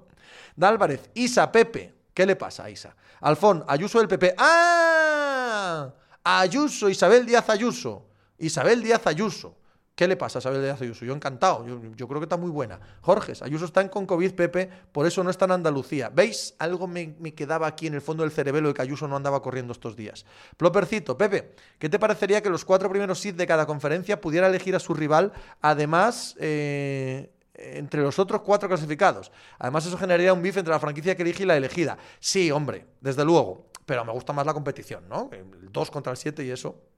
Dálvarez, 0.55 1.11
Isa, 1.13 1.51
Pepe. 1.51 2.00
¿Qué 2.13 2.25
le 2.25 2.35
pasa 2.35 2.69
Isa? 2.69 2.95
Alfón, 3.21 3.63
Ayuso 3.67 3.99
del 3.99 4.07
PP. 4.07 4.35
¡Ah! 4.37 5.91
Ayuso, 6.23 6.89
Isabel 6.89 7.25
Díaz 7.25 7.49
Ayuso. 7.49 8.07
Isabel 8.37 8.83
Díaz 8.83 9.07
Ayuso. 9.07 9.55
¿Qué 9.95 10.07
le 10.07 10.15
pasa 10.15 10.39
a 10.39 10.41
Isabel 10.41 10.61
Díaz 10.61 10.81
Ayuso? 10.81 11.05
Yo 11.05 11.13
encantado, 11.13 11.65
yo, 11.67 12.07
creo 12.07 12.19
que 12.19 12.25
está 12.25 12.37
muy 12.37 12.49
buena. 12.49 12.79
Jorge, 13.01 13.33
Ayuso 13.41 13.65
está 13.65 13.81
en 13.81 13.89
con 13.89 14.05
COVID, 14.05 14.33
Pepe, 14.33 14.69
por 14.91 15.05
eso 15.05 15.23
no 15.23 15.29
está 15.29 15.45
en 15.45 15.51
Andalucía. 15.51 16.09
¿Veis? 16.09 16.55
Algo 16.59 16.87
me, 16.87 17.13
quedaba 17.35 17.67
aquí 17.67 17.87
en 17.87 17.93
el 17.93 18.01
fondo 18.01 18.23
del 18.23 18.31
cerebelo 18.31 18.69
de 18.69 18.73
que 18.73 18.81
Ayuso 18.81 19.07
no 19.07 19.15
andaba 19.15 19.41
corriendo 19.41 19.73
estos 19.73 19.95
días. 19.95 20.25
Plopercito, 20.57 21.17
Pepe, 21.17 21.53
¿qué 21.77 21.87
te 21.87 21.99
parecería 21.99 22.41
que 22.41 22.49
los 22.49 22.65
cuatro 22.65 22.89
primeros 22.89 23.19
sit 23.19 23.35
de 23.35 23.45
cada 23.45 23.65
conferencia 23.65 24.19
pudiera 24.19 24.47
elegir 24.47 24.75
a 24.75 24.79
su 24.79 24.93
rival? 24.93 25.33
Además, 25.61 26.35
eh, 26.39 27.31
entre 27.53 28.01
los 28.01 28.19
otros 28.19 28.41
cuatro 28.41 28.67
clasificados. 28.69 29.31
Además, 29.59 29.85
eso 29.85 29.97
generaría 29.97 30.33
un 30.33 30.41
bif 30.41 30.57
entre 30.57 30.71
la 30.73 30.79
franquicia 30.79 31.15
que 31.15 31.23
elige 31.23 31.43
y 31.43 31.45
la 31.45 31.57
elegida. 31.57 31.97
Sí, 32.19 32.51
hombre, 32.51 32.85
desde 33.01 33.25
luego. 33.25 33.69
pero 33.85 34.05
me 34.05 34.11
gusta 34.13 34.31
más 34.33 34.45
la 34.45 34.53
competición, 34.53 35.07
¿no? 35.09 35.29
El 35.31 35.71
2 35.71 35.91
contra 35.91 36.11
el 36.11 36.17
7 36.17 36.45
y 36.45 36.51
eso. 36.51 36.90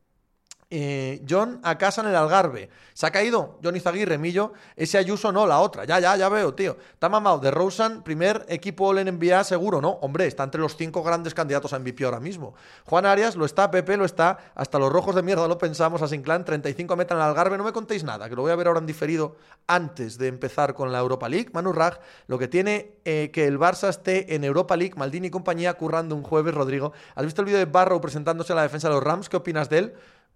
Eh, 0.76 1.24
John 1.30 1.59
a 1.61 1.78
casa 1.78 2.01
en 2.01 2.07
el 2.07 2.15
Algarve. 2.15 2.67
¿Se 2.95 3.05
ha 3.05 3.11
caído? 3.11 3.59
John 3.63 3.76
Izaguirre, 3.76 4.17
Millo. 4.17 4.53
Ese 4.76 4.97
Ayuso 4.97 5.32
no, 5.32 5.45
la 5.45 5.59
otra. 5.59 5.86
Ya, 5.86 5.99
ya, 5.99 6.17
ya 6.17 6.30
veo, 6.30 6.55
tío. 6.55 6.78
Está 6.93 7.09
mamado. 7.09 7.38
De 7.38 7.51
Rosen, 7.51 8.01
primer 8.01 8.43
equipo 8.49 8.88
All 8.88 9.05
NBA 9.05 9.43
seguro, 9.43 9.82
¿no? 9.82 9.91
Hombre, 10.01 10.26
está 10.26 10.43
entre 10.43 10.59
los 10.59 10.76
cinco 10.76 11.03
grandes 11.03 11.36
candidatos 11.36 11.74
a 11.74 11.80
MVP 11.80 12.03
ahora 12.05 12.19
mismo. 12.19 12.55
Juan 12.86 13.05
Arias 13.05 13.36
lo 13.36 13.45
está, 13.45 13.69
Pepe 13.69 13.97
lo 13.97 14.05
está. 14.05 14.39
Hasta 14.55 14.80
los 14.80 14.91
rojos 14.91 15.13
de 15.13 15.21
mierda 15.21 15.47
lo 15.47 15.59
pensamos. 15.59 16.01
A 16.01 16.07
Sinclan, 16.07 16.43
35 16.43 16.95
metros 16.95 17.19
en 17.19 17.24
el 17.24 17.30
Algarve. 17.30 17.55
No 17.55 17.63
me 17.63 17.71
contéis 17.71 18.03
nada, 18.03 18.28
que 18.28 18.36
lo 18.36 18.41
voy 18.41 18.51
a 18.51 18.55
ver 18.55 18.65
ahora 18.65 18.80
en 18.80 18.88
diferido 18.88 19.36
antes 19.67 20.17
de 20.17 20.28
empezar 20.28 20.74
con 20.74 20.91
la 20.91 20.97
Europa 20.97 21.30
League. 21.30 21.51
Manu 21.53 21.71
Raj, 21.71 21.99
lo 22.26 22.39
que 22.39 22.47
tiene 22.47 22.95
eh, 23.05 23.30
que 23.32 23.45
el 23.45 23.59
Barça 23.59 23.89
esté 23.89 24.34
en 24.34 24.43
Europa 24.43 24.76
League, 24.76 24.95
Maldini 24.97 25.28
y 25.28 25.30
compañía, 25.30 25.76
currando 25.76 26.15
un 26.15 26.24
jueves, 26.24 26.55
Rodrigo. 26.55 26.93
¿Has 27.13 27.26
visto 27.26 27.43
el 27.43 27.45
vídeo 27.45 27.59
de 27.59 27.65
Barrow 27.65 28.01
presentándose 28.01 28.53
a 28.53 28.55
la 28.55 28.63
defensa 28.63 28.88
de 28.88 28.95
los 28.95 29.03
Rams? 29.03 29.30
¿Qué 29.30 29.38
opinas 29.38 29.69
de 29.69 29.78
él? 29.78 29.93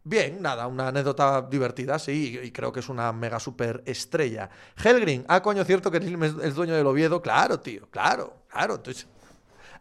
Bien, 0.10 0.42
nada, 0.42 0.68
una 0.68 0.88
anécdota 0.88 1.42
divertida, 1.42 2.00
sí, 2.00 2.40
y 2.42 2.52
creo 2.52 2.72
que 2.72 2.80
es 2.80 2.88
una 2.88 3.12
mega 3.12 3.42
super 3.42 3.84
estrella. 3.86 4.50
Helgrin, 4.82 5.26
ah, 5.28 5.42
coño, 5.42 5.66
cierto 5.66 5.92
que 5.92 5.98
Slim 5.98 6.24
es, 6.24 6.56
dueño 6.56 6.76
del 6.76 6.88
Oviedo. 6.88 7.22
Claro, 7.22 7.60
tío, 7.60 7.90
claro, 7.92 8.34
claro. 8.48 8.76
Entonces, 8.76 9.06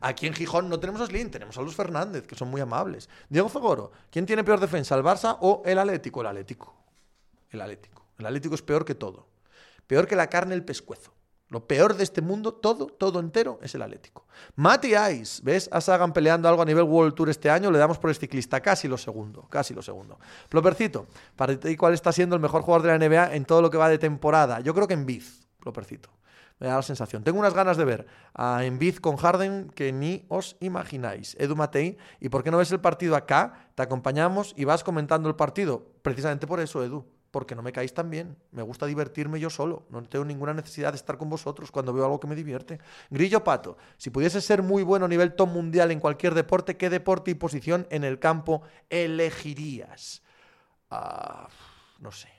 aquí 0.00 0.26
en 0.26 0.34
Gijón 0.34 0.68
no 0.68 0.80
tenemos 0.80 1.00
a 1.00 1.06
Slim, 1.06 1.30
tenemos 1.30 1.56
a 1.56 1.62
Luis 1.62 1.76
Fernández, 1.76 2.26
que 2.26 2.34
son 2.34 2.48
muy 2.48 2.60
amables. 2.60 3.08
Diego 3.28 3.48
Fegoro, 3.48 3.92
¿quién 4.10 4.26
tiene 4.26 4.42
peor 4.42 4.58
defensa, 4.58 4.96
el 4.96 5.04
Barça 5.04 5.38
o 5.42 5.62
el 5.64 5.78
Atlético? 5.78 6.22
El 6.22 6.26
Atlético. 6.26 6.74
El 7.50 7.60
Atlético. 7.60 8.02
El 8.18 8.26
Atlético 8.26 8.56
es 8.56 8.62
peor 8.62 8.84
que 8.84 8.96
todo. 8.96 9.28
Peor 9.86 10.08
que 10.08 10.16
la 10.16 10.28
carne 10.28 10.56
el 10.56 10.64
pescuezo. 10.64 11.12
Lo 11.48 11.66
peor 11.66 11.94
de 11.94 12.02
este 12.02 12.22
mundo, 12.22 12.54
todo, 12.54 12.86
todo 12.86 13.20
entero, 13.20 13.60
es 13.62 13.74
el 13.76 13.82
Atlético. 13.82 14.26
Mati 14.56 14.94
Ice, 15.12 15.40
¿ves? 15.44 15.68
A 15.70 15.80
Sagan 15.80 16.12
peleando 16.12 16.48
algo 16.48 16.62
a 16.62 16.64
nivel 16.64 16.82
World 16.82 17.14
Tour 17.14 17.30
este 17.30 17.48
año, 17.48 17.70
le 17.70 17.78
damos 17.78 17.98
por 17.98 18.10
el 18.10 18.16
ciclista, 18.16 18.60
casi 18.60 18.88
lo 18.88 18.98
segundo, 18.98 19.46
casi 19.48 19.72
lo 19.72 19.80
segundo. 19.80 20.18
Plopercito, 20.48 21.06
para 21.36 21.58
ti, 21.58 21.76
¿cuál 21.76 21.94
está 21.94 22.10
siendo 22.10 22.34
el 22.34 22.42
mejor 22.42 22.62
jugador 22.62 22.86
de 22.86 22.98
la 22.98 23.08
NBA 23.08 23.36
en 23.36 23.44
todo 23.44 23.62
lo 23.62 23.70
que 23.70 23.78
va 23.78 23.88
de 23.88 23.98
temporada? 23.98 24.58
Yo 24.58 24.74
creo 24.74 24.88
que 24.88 24.94
en 24.94 25.06
Biz, 25.06 25.46
Plopercito. 25.60 26.10
Me 26.58 26.68
da 26.68 26.76
la 26.76 26.82
sensación. 26.82 27.22
Tengo 27.22 27.38
unas 27.38 27.52
ganas 27.52 27.76
de 27.76 27.84
ver 27.84 28.06
a 28.32 28.64
Envid 28.64 28.96
con 28.96 29.16
Harden 29.16 29.68
que 29.74 29.92
ni 29.92 30.24
os 30.28 30.56
imagináis. 30.60 31.36
Edu 31.38 31.54
Matei, 31.54 31.98
¿y 32.18 32.30
por 32.30 32.42
qué 32.42 32.50
no 32.50 32.56
ves 32.56 32.72
el 32.72 32.80
partido 32.80 33.14
acá? 33.14 33.68
Te 33.74 33.82
acompañamos 33.82 34.54
y 34.56 34.64
vas 34.64 34.82
comentando 34.82 35.28
el 35.28 35.36
partido. 35.36 35.86
Precisamente 36.00 36.46
por 36.46 36.60
eso, 36.60 36.82
Edu 36.82 37.04
porque 37.36 37.54
no 37.54 37.60
me 37.60 37.70
caéis 37.70 37.92
tan 37.92 38.08
bien. 38.08 38.34
Me 38.50 38.62
gusta 38.62 38.86
divertirme 38.86 39.38
yo 39.38 39.50
solo. 39.50 39.84
No 39.90 40.02
tengo 40.04 40.24
ninguna 40.24 40.54
necesidad 40.54 40.92
de 40.92 40.96
estar 40.96 41.18
con 41.18 41.28
vosotros 41.28 41.70
cuando 41.70 41.92
veo 41.92 42.06
algo 42.06 42.18
que 42.18 42.26
me 42.26 42.34
divierte. 42.34 42.80
Grillo 43.10 43.44
Pato, 43.44 43.76
si 43.98 44.08
pudiese 44.08 44.40
ser 44.40 44.62
muy 44.62 44.82
bueno 44.82 45.04
a 45.04 45.08
nivel 45.08 45.34
top 45.34 45.50
mundial 45.50 45.90
en 45.90 46.00
cualquier 46.00 46.32
deporte, 46.32 46.78
¿qué 46.78 46.88
deporte 46.88 47.30
y 47.30 47.34
posición 47.34 47.86
en 47.90 48.04
el 48.04 48.18
campo 48.18 48.62
elegirías? 48.88 50.22
Ah, 50.90 51.50
no 52.00 52.10
sé. 52.10 52.30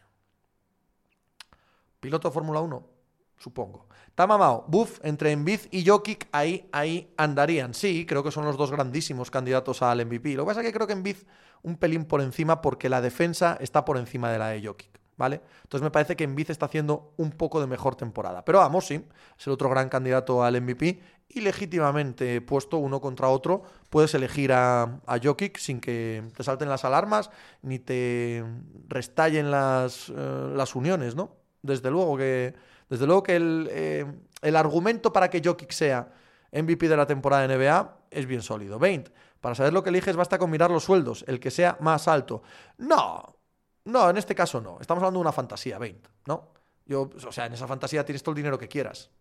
Piloto 1.99 2.31
Fórmula 2.31 2.61
1, 2.61 2.89
supongo. 3.37 3.87
Tamamao, 4.15 4.65
Buff, 4.67 4.99
entre 5.03 5.31
Envid 5.31 5.59
y 5.69 5.85
Jokic, 5.85 6.27
ahí, 6.31 6.67
ahí 6.71 7.13
andarían. 7.17 7.73
Sí, 7.73 8.05
creo 8.07 8.23
que 8.23 8.31
son 8.31 8.45
los 8.45 8.57
dos 8.57 8.71
grandísimos 8.71 9.29
candidatos 9.29 9.81
al 9.81 10.03
MVP. 10.05 10.33
Lo 10.33 10.43
que 10.43 10.47
pasa 10.47 10.61
es 10.61 10.65
que 10.65 10.73
creo 10.73 10.87
que 10.87 10.93
Envid 10.93 11.17
un 11.61 11.77
pelín 11.77 12.05
por 12.05 12.21
encima 12.21 12.61
porque 12.61 12.89
la 12.89 13.01
defensa 13.01 13.57
está 13.61 13.85
por 13.85 13.97
encima 13.97 14.31
de 14.31 14.39
la 14.39 14.47
de 14.49 14.65
Jokic. 14.65 14.99
¿Vale? 15.17 15.41
Entonces 15.63 15.81
me 15.81 15.89
parece 15.89 16.15
que 16.15 16.25
Envid 16.25 16.51
está 16.51 16.67
haciendo 16.67 17.13
un 17.17 17.31
poco 17.31 17.59
de 17.59 17.65
mejor 17.65 17.95
temporada. 17.95 18.45
Pero 18.45 18.59
vamos, 18.59 18.85
sí, 18.85 19.03
es 19.37 19.47
el 19.47 19.53
otro 19.53 19.67
gran 19.67 19.89
candidato 19.89 20.43
al 20.43 20.61
MVP 20.61 20.99
y 21.29 21.41
legítimamente 21.41 22.39
puesto 22.41 22.77
uno 22.77 23.01
contra 23.01 23.27
otro, 23.27 23.63
puedes 23.89 24.13
elegir 24.13 24.53
a, 24.53 24.99
a 25.05 25.19
Jokic 25.21 25.57
sin 25.57 25.79
que 25.79 26.23
te 26.35 26.43
salten 26.43 26.69
las 26.69 26.85
alarmas 26.85 27.31
ni 27.63 27.79
te 27.79 28.43
restallen 28.87 29.49
las, 29.49 30.09
eh, 30.15 30.51
las 30.55 30.75
uniones, 30.75 31.15
¿no? 31.15 31.35
Desde 31.63 31.89
luego 31.89 32.15
que, 32.17 32.53
desde 32.89 33.05
luego 33.05 33.23
que 33.23 33.35
el, 33.35 33.67
eh, 33.71 34.05
el 34.41 34.55
argumento 34.55 35.11
para 35.11 35.29
que 35.29 35.41
Jokic 35.43 35.71
sea 35.71 36.11
MVP 36.51 36.87
de 36.87 36.97
la 36.97 37.05
temporada 37.05 37.47
de 37.47 37.57
NBA 37.57 37.97
es 38.11 38.25
bien 38.25 38.41
sólido. 38.41 38.79
20. 38.79 39.11
Para 39.41 39.55
saber 39.55 39.73
lo 39.73 39.83
que 39.83 39.89
eliges 39.89 40.15
basta 40.15 40.37
con 40.37 40.49
mirar 40.49 40.71
los 40.71 40.83
sueldos, 40.83 41.23
el 41.27 41.39
que 41.39 41.51
sea 41.51 41.77
más 41.79 42.07
alto. 42.07 42.41
No, 42.77 43.37
no, 43.85 44.09
en 44.09 44.17
este 44.17 44.35
caso 44.35 44.61
no. 44.61 44.77
Estamos 44.81 45.01
hablando 45.01 45.19
de 45.19 45.21
una 45.21 45.31
fantasía, 45.31 45.77
20, 45.77 46.09
¿no? 46.25 46.51
Yo, 46.85 47.09
o 47.25 47.31
sea, 47.31 47.45
en 47.45 47.53
esa 47.53 47.67
fantasía 47.67 48.05
tienes 48.05 48.23
todo 48.23 48.31
el 48.31 48.37
dinero 48.37 48.57
que 48.57 48.67
quieras. 48.67 49.11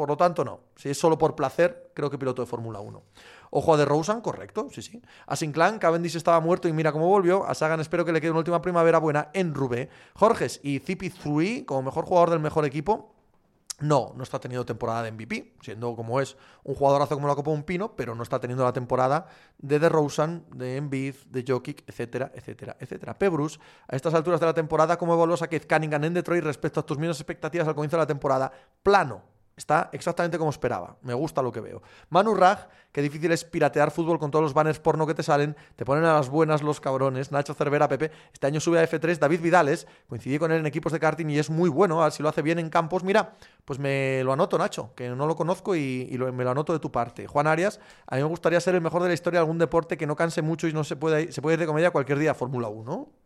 Por 0.00 0.08
lo 0.08 0.16
tanto, 0.16 0.46
no. 0.46 0.60
Si 0.76 0.88
es 0.88 0.98
solo 0.98 1.18
por 1.18 1.36
placer, 1.36 1.92
creo 1.92 2.08
que 2.08 2.16
piloto 2.16 2.40
de 2.40 2.46
Fórmula 2.46 2.80
1. 2.80 3.02
Ojo 3.50 3.74
a 3.74 3.76
de 3.76 3.84
Rosen, 3.84 4.22
correcto, 4.22 4.68
sí, 4.72 4.80
sí. 4.80 5.02
A 5.26 5.36
Sinclair, 5.36 5.78
Cavendish 5.78 6.16
estaba 6.16 6.40
muerto 6.40 6.68
y 6.68 6.72
mira 6.72 6.90
cómo 6.90 7.06
volvió. 7.06 7.46
A 7.46 7.54
Sagan 7.54 7.80
espero 7.80 8.06
que 8.06 8.10
le 8.10 8.18
quede 8.18 8.30
una 8.30 8.38
última 8.38 8.62
primavera 8.62 8.96
buena 8.96 9.28
en 9.34 9.52
Rubé. 9.54 9.90
Jorges 10.14 10.58
y 10.62 10.78
Zipi 10.78 11.10
Three 11.10 11.66
como 11.66 11.82
mejor 11.82 12.06
jugador 12.06 12.30
del 12.30 12.40
mejor 12.40 12.64
equipo. 12.64 13.14
No, 13.80 14.14
no 14.16 14.22
está 14.22 14.38
teniendo 14.40 14.64
temporada 14.64 15.02
de 15.02 15.12
MVP, 15.12 15.56
siendo 15.60 15.94
como 15.94 16.18
es 16.18 16.38
un 16.64 16.74
jugadorazo 16.74 17.14
como 17.14 17.28
la 17.28 17.34
Copa 17.34 17.50
Un 17.50 17.64
Pino, 17.64 17.94
pero 17.94 18.14
no 18.14 18.22
está 18.22 18.40
teniendo 18.40 18.64
la 18.64 18.72
temporada 18.72 19.26
de 19.58 19.78
DeRozan, 19.78 20.46
de 20.54 20.78
Embiid, 20.78 21.14
de 21.28 21.44
Jokic, 21.46 21.84
etcétera, 21.86 22.32
etcétera, 22.34 22.76
etcétera. 22.80 23.18
Pebrus, 23.18 23.60
a 23.86 23.96
estas 23.96 24.14
alturas 24.14 24.40
de 24.40 24.46
la 24.46 24.54
temporada, 24.54 24.96
¿cómo 24.96 25.12
evaluas 25.12 25.42
a 25.42 25.48
Keith 25.48 25.70
Cunningham 25.70 26.04
en 26.04 26.14
Detroit 26.14 26.42
respecto 26.42 26.80
a 26.80 26.86
tus 26.86 26.96
mismas 26.96 27.18
expectativas 27.18 27.68
al 27.68 27.74
comienzo 27.74 27.96
de 27.98 28.02
la 28.02 28.06
temporada? 28.06 28.52
Plano, 28.82 29.22
Está 29.60 29.90
exactamente 29.92 30.38
como 30.38 30.48
esperaba. 30.48 30.96
Me 31.02 31.12
gusta 31.12 31.42
lo 31.42 31.52
que 31.52 31.60
veo. 31.60 31.82
Manu 32.08 32.34
Raj, 32.34 32.68
qué 32.92 33.02
difícil 33.02 33.30
es 33.30 33.44
piratear 33.44 33.90
fútbol 33.90 34.18
con 34.18 34.30
todos 34.30 34.42
los 34.42 34.54
banners 34.54 34.80
porno 34.80 35.06
que 35.06 35.12
te 35.12 35.22
salen. 35.22 35.54
Te 35.76 35.84
ponen 35.84 36.04
a 36.04 36.14
las 36.14 36.30
buenas 36.30 36.62
los 36.62 36.80
cabrones. 36.80 37.30
Nacho 37.30 37.52
Cervera, 37.52 37.86
Pepe. 37.86 38.10
Este 38.32 38.46
año 38.46 38.58
sube 38.58 38.78
a 38.78 38.88
F3. 38.88 39.18
David 39.18 39.42
Vidales. 39.42 39.86
Coincidí 40.08 40.38
con 40.38 40.50
él 40.50 40.60
en 40.60 40.66
equipos 40.66 40.92
de 40.92 40.98
karting 40.98 41.28
y 41.28 41.38
es 41.38 41.50
muy 41.50 41.68
bueno. 41.68 42.10
Si 42.10 42.22
lo 42.22 42.30
hace 42.30 42.40
bien 42.40 42.58
en 42.58 42.70
campos, 42.70 43.04
mira, 43.04 43.34
pues 43.66 43.78
me 43.78 44.24
lo 44.24 44.32
anoto, 44.32 44.56
Nacho, 44.56 44.94
que 44.94 45.10
no 45.10 45.26
lo 45.26 45.36
conozco 45.36 45.76
y, 45.76 46.08
me 46.32 46.42
lo 46.42 46.52
anoto 46.52 46.72
de 46.72 46.78
tu 46.78 46.90
parte. 46.90 47.26
Juan 47.26 47.46
Arias, 47.46 47.80
a 48.06 48.16
mí 48.16 48.22
me 48.22 48.28
gustaría 48.28 48.58
ser 48.60 48.74
el 48.76 48.80
mejor 48.80 49.02
de 49.02 49.08
la 49.08 49.14
historia 49.14 49.40
de 49.40 49.42
algún 49.42 49.58
deporte 49.58 49.98
que 49.98 50.06
no 50.06 50.16
canse 50.16 50.40
mucho 50.40 50.68
y 50.68 50.72
no 50.72 50.84
se 50.84 50.96
puede, 50.96 51.32
se 51.32 51.42
puede 51.42 51.56
ir 51.56 51.60
de 51.60 51.66
comedia 51.66 51.90
cualquier 51.90 52.18
día. 52.18 52.32
Fórmula 52.32 52.68
1. 52.68 53.19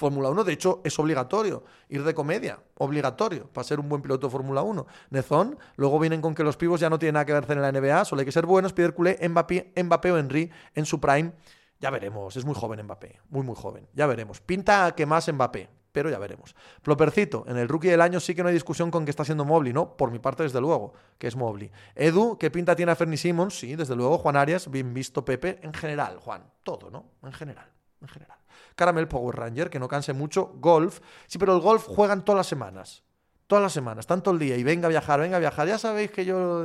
Fórmula 0.00 0.30
1. 0.30 0.44
De 0.44 0.52
hecho, 0.52 0.80
es 0.82 0.98
obligatorio 0.98 1.62
ir 1.88 2.02
de 2.02 2.14
comedia, 2.14 2.58
obligatorio, 2.78 3.46
para 3.52 3.64
ser 3.64 3.78
un 3.78 3.88
buen 3.88 4.00
piloto 4.00 4.30
Fórmula 4.30 4.62
1. 4.62 4.86
Nezón, 5.10 5.58
luego 5.76 5.98
vienen 6.00 6.22
con 6.22 6.34
que 6.34 6.42
los 6.42 6.56
pibos 6.56 6.80
ya 6.80 6.88
no 6.88 6.98
tienen 6.98 7.14
nada 7.14 7.26
que 7.26 7.34
ver 7.34 7.44
en 7.48 7.62
la 7.62 7.70
NBA, 7.70 8.04
solo 8.06 8.20
hay 8.20 8.26
que 8.26 8.32
ser 8.32 8.46
buenos, 8.46 8.72
Pierre 8.72 8.94
Culé, 8.94 9.18
Mbappé, 9.28 9.74
Mbappé 9.76 10.10
o 10.10 10.18
Henry 10.18 10.50
en 10.74 10.86
su 10.86 10.98
prime. 10.98 11.32
Ya 11.78 11.90
veremos, 11.90 12.36
es 12.36 12.44
muy 12.44 12.54
joven 12.54 12.82
Mbappé, 12.82 13.20
muy 13.28 13.42
muy 13.44 13.54
joven, 13.54 13.86
ya 13.92 14.06
veremos. 14.06 14.40
Pinta 14.40 14.94
que 14.96 15.04
más 15.04 15.30
Mbappé, 15.32 15.68
pero 15.92 16.08
ya 16.08 16.18
veremos. 16.18 16.54
Plopercito, 16.82 17.44
en 17.46 17.58
el 17.58 17.68
rookie 17.68 17.88
del 17.88 18.00
año 18.00 18.20
sí 18.20 18.34
que 18.34 18.42
no 18.42 18.48
hay 18.48 18.54
discusión 18.54 18.90
con 18.90 19.04
que 19.04 19.10
está 19.10 19.24
siendo 19.24 19.44
Mobley, 19.44 19.72
¿no? 19.72 19.96
Por 19.96 20.10
mi 20.10 20.18
parte, 20.18 20.42
desde 20.42 20.60
luego, 20.60 20.94
que 21.18 21.26
es 21.26 21.36
Mobley. 21.36 21.70
Edu, 21.94 22.38
¿qué 22.38 22.50
pinta 22.50 22.74
tiene 22.74 22.92
a 22.92 22.96
Fernie 22.96 23.18
Simmons? 23.18 23.58
Sí, 23.58 23.76
desde 23.76 23.96
luego. 23.96 24.16
Juan 24.18 24.36
Arias, 24.36 24.70
bien 24.70 24.94
visto 24.94 25.24
Pepe, 25.24 25.58
en 25.62 25.74
general, 25.74 26.18
Juan, 26.18 26.44
todo, 26.62 26.90
¿no? 26.90 27.04
En 27.22 27.32
general, 27.32 27.70
en 28.00 28.08
general. 28.08 28.38
Caramel 28.74 29.08
Power 29.08 29.36
Ranger, 29.36 29.70
que 29.70 29.78
no 29.78 29.88
canse 29.88 30.12
mucho. 30.12 30.52
Golf. 30.56 31.00
Sí, 31.26 31.38
pero 31.38 31.54
el 31.54 31.60
golf 31.60 31.86
juegan 31.86 32.24
todas 32.24 32.38
las 32.38 32.46
semanas. 32.46 33.02
Todas 33.46 33.62
las 33.62 33.72
semanas, 33.72 34.06
tanto 34.06 34.30
el 34.30 34.38
día. 34.38 34.56
Y 34.56 34.62
venga 34.62 34.86
a 34.86 34.90
viajar, 34.90 35.20
venga 35.20 35.36
a 35.36 35.40
viajar. 35.40 35.66
Ya 35.66 35.78
sabéis 35.78 36.10
que 36.10 36.24
yo. 36.24 36.64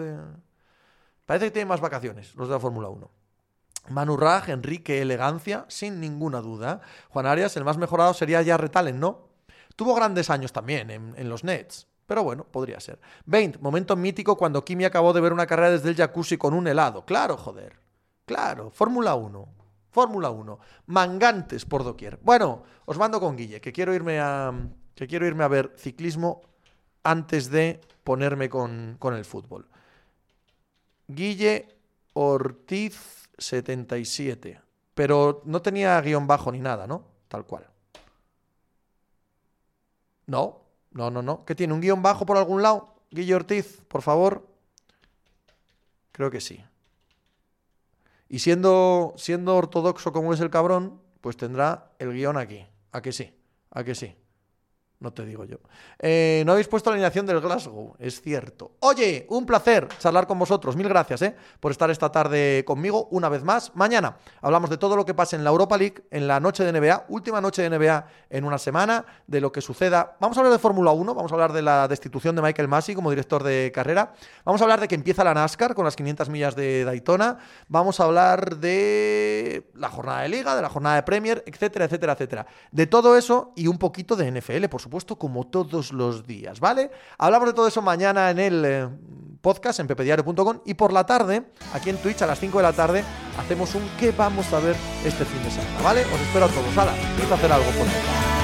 Parece 1.26 1.48
que 1.48 1.52
tiene 1.52 1.66
más 1.68 1.82
vacaciones 1.82 2.36
los 2.36 2.48
de 2.48 2.54
la 2.54 2.60
Fórmula 2.60 2.90
1. 2.90 3.10
Manu 3.90 4.18
Raj, 4.18 4.50
Enrique, 4.50 5.02
elegancia, 5.02 5.66
sin 5.68 6.00
ninguna 6.00 6.42
duda. 6.42 6.82
Juan 7.10 7.26
Arias, 7.26 7.56
el 7.58 7.64
más 7.64 7.78
mejorado 7.78 8.14
sería 8.14 8.42
ya 8.42 8.58
Retalen, 8.58 9.00
¿no? 9.00 9.30
Tuvo 9.76 9.94
grandes 9.94 10.30
años 10.30 10.54
también 10.54 10.90
en, 10.90 11.14
en 11.18 11.30
los 11.30 11.44
Nets. 11.44 11.88
Pero 12.06 12.24
bueno, 12.24 12.46
podría 12.46 12.80
ser. 12.80 13.00
20. 13.26 13.60
Momento 13.60 13.96
mítico 13.96 14.38
cuando 14.38 14.64
Kimi 14.64 14.86
acabó 14.86 15.12
de 15.12 15.22
ver 15.22 15.34
una 15.34 15.48
carrera 15.48 15.72
desde 15.72 15.90
el 15.90 15.96
jacuzzi 15.96 16.38
con 16.38 16.54
un 16.54 16.68
helado. 16.68 17.04
Claro, 17.06 17.36
joder. 17.36 17.80
Claro, 18.26 18.70
Fórmula 18.70 19.16
1. 19.16 19.65
Fórmula 19.96 20.30
1. 20.30 20.60
Mangantes 20.88 21.64
por 21.64 21.86
doquier. 21.86 22.20
Bueno, 22.22 22.64
os 22.84 22.98
mando 22.98 23.22
con 23.22 23.38
Guille, 23.38 23.62
que 23.62 23.72
quiero 23.72 23.96
irme 23.96 24.20
a, 24.20 24.52
que 24.94 25.08
quiero 25.08 25.26
irme 25.26 25.46
a 25.46 25.48
ver 25.48 25.72
ciclismo 25.78 26.42
antes 27.02 27.50
de 27.50 27.80
ponerme 28.04 28.50
con, 28.50 28.98
con 29.00 29.14
el 29.14 29.24
fútbol. 29.24 29.70
Guille 31.08 31.78
Ortiz 32.12 33.30
77. 33.38 34.60
Pero 34.94 35.42
no 35.46 35.62
tenía 35.62 36.02
guion 36.02 36.28
bajo 36.28 36.52
ni 36.52 36.60
nada, 36.60 36.88
¿no? 36.88 37.06
Tal 37.30 37.46
cual. 37.46 37.66
No, 40.26 40.60
no, 40.92 41.10
no, 41.10 41.22
no. 41.22 41.46
¿Qué 41.46 41.56
tiene? 41.56 41.74
¿Un 41.74 41.80
guion 41.80 42.02
bajo 42.02 42.26
por 42.26 42.36
algún 42.36 42.62
lado? 42.62 42.96
Guille 43.12 43.36
Ortiz, 43.36 43.82
por 43.88 44.02
favor. 44.02 44.46
Creo 46.12 46.30
que 46.30 46.42
sí. 46.42 46.62
Y 48.28 48.40
siendo, 48.40 49.14
siendo 49.18 49.56
ortodoxo 49.56 50.12
como 50.12 50.34
es 50.34 50.40
el 50.40 50.50
cabrón, 50.50 51.02
pues 51.22 51.38
tendrá 51.38 51.92
el 52.00 52.14
guion 52.14 52.38
aquí. 52.38 52.66
¿A 52.92 53.02
que 53.02 53.12
sí? 53.12 53.34
¿A 53.72 53.84
que 53.84 53.96
sí? 53.96 54.16
No 55.00 55.12
te 55.12 55.26
digo 55.26 55.44
yo. 55.44 55.58
Eh, 56.00 56.44
no 56.46 56.54
habéis 56.54 56.70
puesto 56.70 56.90
la 56.90 56.96
alineación 56.96 57.26
del 57.26 57.42
Glasgow, 57.42 57.96
es 58.00 58.22
cierto. 58.22 58.72
Oye, 58.80 59.28
un 59.30 59.46
placer 59.46 59.90
charlar 60.00 60.26
con 60.26 60.40
vosotros. 60.40 60.76
Mil 60.78 60.88
gracias 60.88 61.22
eh, 61.22 61.36
por 61.60 61.72
estar 61.72 61.92
esta 61.92 62.10
tarde 62.12 62.64
conmigo 62.66 63.10
una 63.12 63.28
vez 63.28 63.44
más. 63.44 63.76
Mañana 63.76 64.18
hablamos 64.42 64.70
de 64.70 64.78
todo 64.78 64.96
lo 64.96 65.06
que 65.06 65.14
pasa 65.14 65.36
en 65.36 65.44
la 65.44 65.50
Europa 65.50 65.78
League, 65.78 66.06
en 66.12 66.28
la 66.28 66.40
noche 66.40 66.64
de 66.64 66.72
NBA, 66.72 67.06
última 67.10 67.42
noche 67.42 67.62
de 67.62 67.78
NBA 67.78 68.08
en 68.30 68.46
una 68.46 68.58
semana, 68.58 69.06
de 69.28 69.42
lo 69.42 69.52
que 69.52 69.60
suceda. 69.60 70.16
Vamos 70.22 70.38
a 70.38 70.40
hablar 70.40 70.54
de 70.54 70.60
Fórmula 70.60 70.92
1, 70.92 71.14
vamos 71.14 71.32
a 71.32 71.36
hablar 71.36 71.52
de 71.52 71.62
la 71.62 71.90
destitución 71.90 72.36
de 72.36 72.42
Michael 72.42 72.70
Massey 72.70 72.96
como 72.96 73.10
director 73.10 73.44
de 73.44 73.72
carrera. 73.76 74.14
Vamos 74.46 74.62
a 74.62 74.64
hablar 74.64 74.80
de 74.80 74.88
que 74.88 74.96
empieza 74.96 75.26
la 75.26 75.34
NASCAR 75.34 75.76
con 75.76 75.84
las 75.84 75.98
500 75.98 76.30
millas 76.30 76.56
de 76.56 76.86
Daytona. 76.86 77.38
Vamos 77.68 78.00
a 78.00 78.06
hablar 78.06 78.58
de 78.58 79.70
la 79.76 79.90
jornada 79.90 80.22
de 80.22 80.30
Liga, 80.30 80.56
de 80.56 80.62
la 80.62 80.70
jornada 80.70 80.96
de 80.96 81.04
Premier, 81.04 81.44
etcétera, 81.46 81.86
etcétera, 81.86 82.14
etcétera. 82.14 82.48
De 82.72 82.88
todo 82.88 83.18
eso 83.18 83.52
y 83.58 83.68
un 83.68 83.78
poquito 83.78 84.16
de 84.16 84.32
NFL, 84.32 84.66
por 84.66 84.82
supuesto, 84.82 84.85
como 85.18 85.48
todos 85.48 85.92
los 85.92 86.26
días, 86.26 86.60
¿vale? 86.60 86.92
Hablamos 87.18 87.50
de 87.50 87.54
todo 87.54 87.68
eso 87.68 87.82
mañana 87.82 88.30
en 88.30 88.40
el 88.40 88.66
eh, 88.66 88.90
podcast 89.42 89.80
en 89.80 89.88
pepediario.com 89.88 90.62
y 90.66 90.74
por 90.74 90.92
la 90.92 91.06
tarde, 91.06 91.52
aquí 91.74 91.90
en 91.90 91.98
Twitch 91.98 92.22
a 92.22 92.28
las 92.28 92.40
5 92.40 92.58
de 92.58 92.64
la 92.64 92.74
tarde, 92.74 93.04
hacemos 93.40 93.76
un 93.76 93.88
qué 94.00 94.12
vamos 94.12 94.52
a 94.54 94.60
ver 94.60 94.76
este 95.04 95.26
fin 95.26 95.44
de 95.44 95.52
semana, 95.52 95.82
¿vale? 95.84 96.02
Os 96.02 96.22
espero 96.22 96.46
a 96.46 96.50
todos. 96.50 96.78
Hala, 96.78 96.94
a 96.94 97.34
hacer 97.34 97.52
algo 97.52 97.70
por 97.72 98.35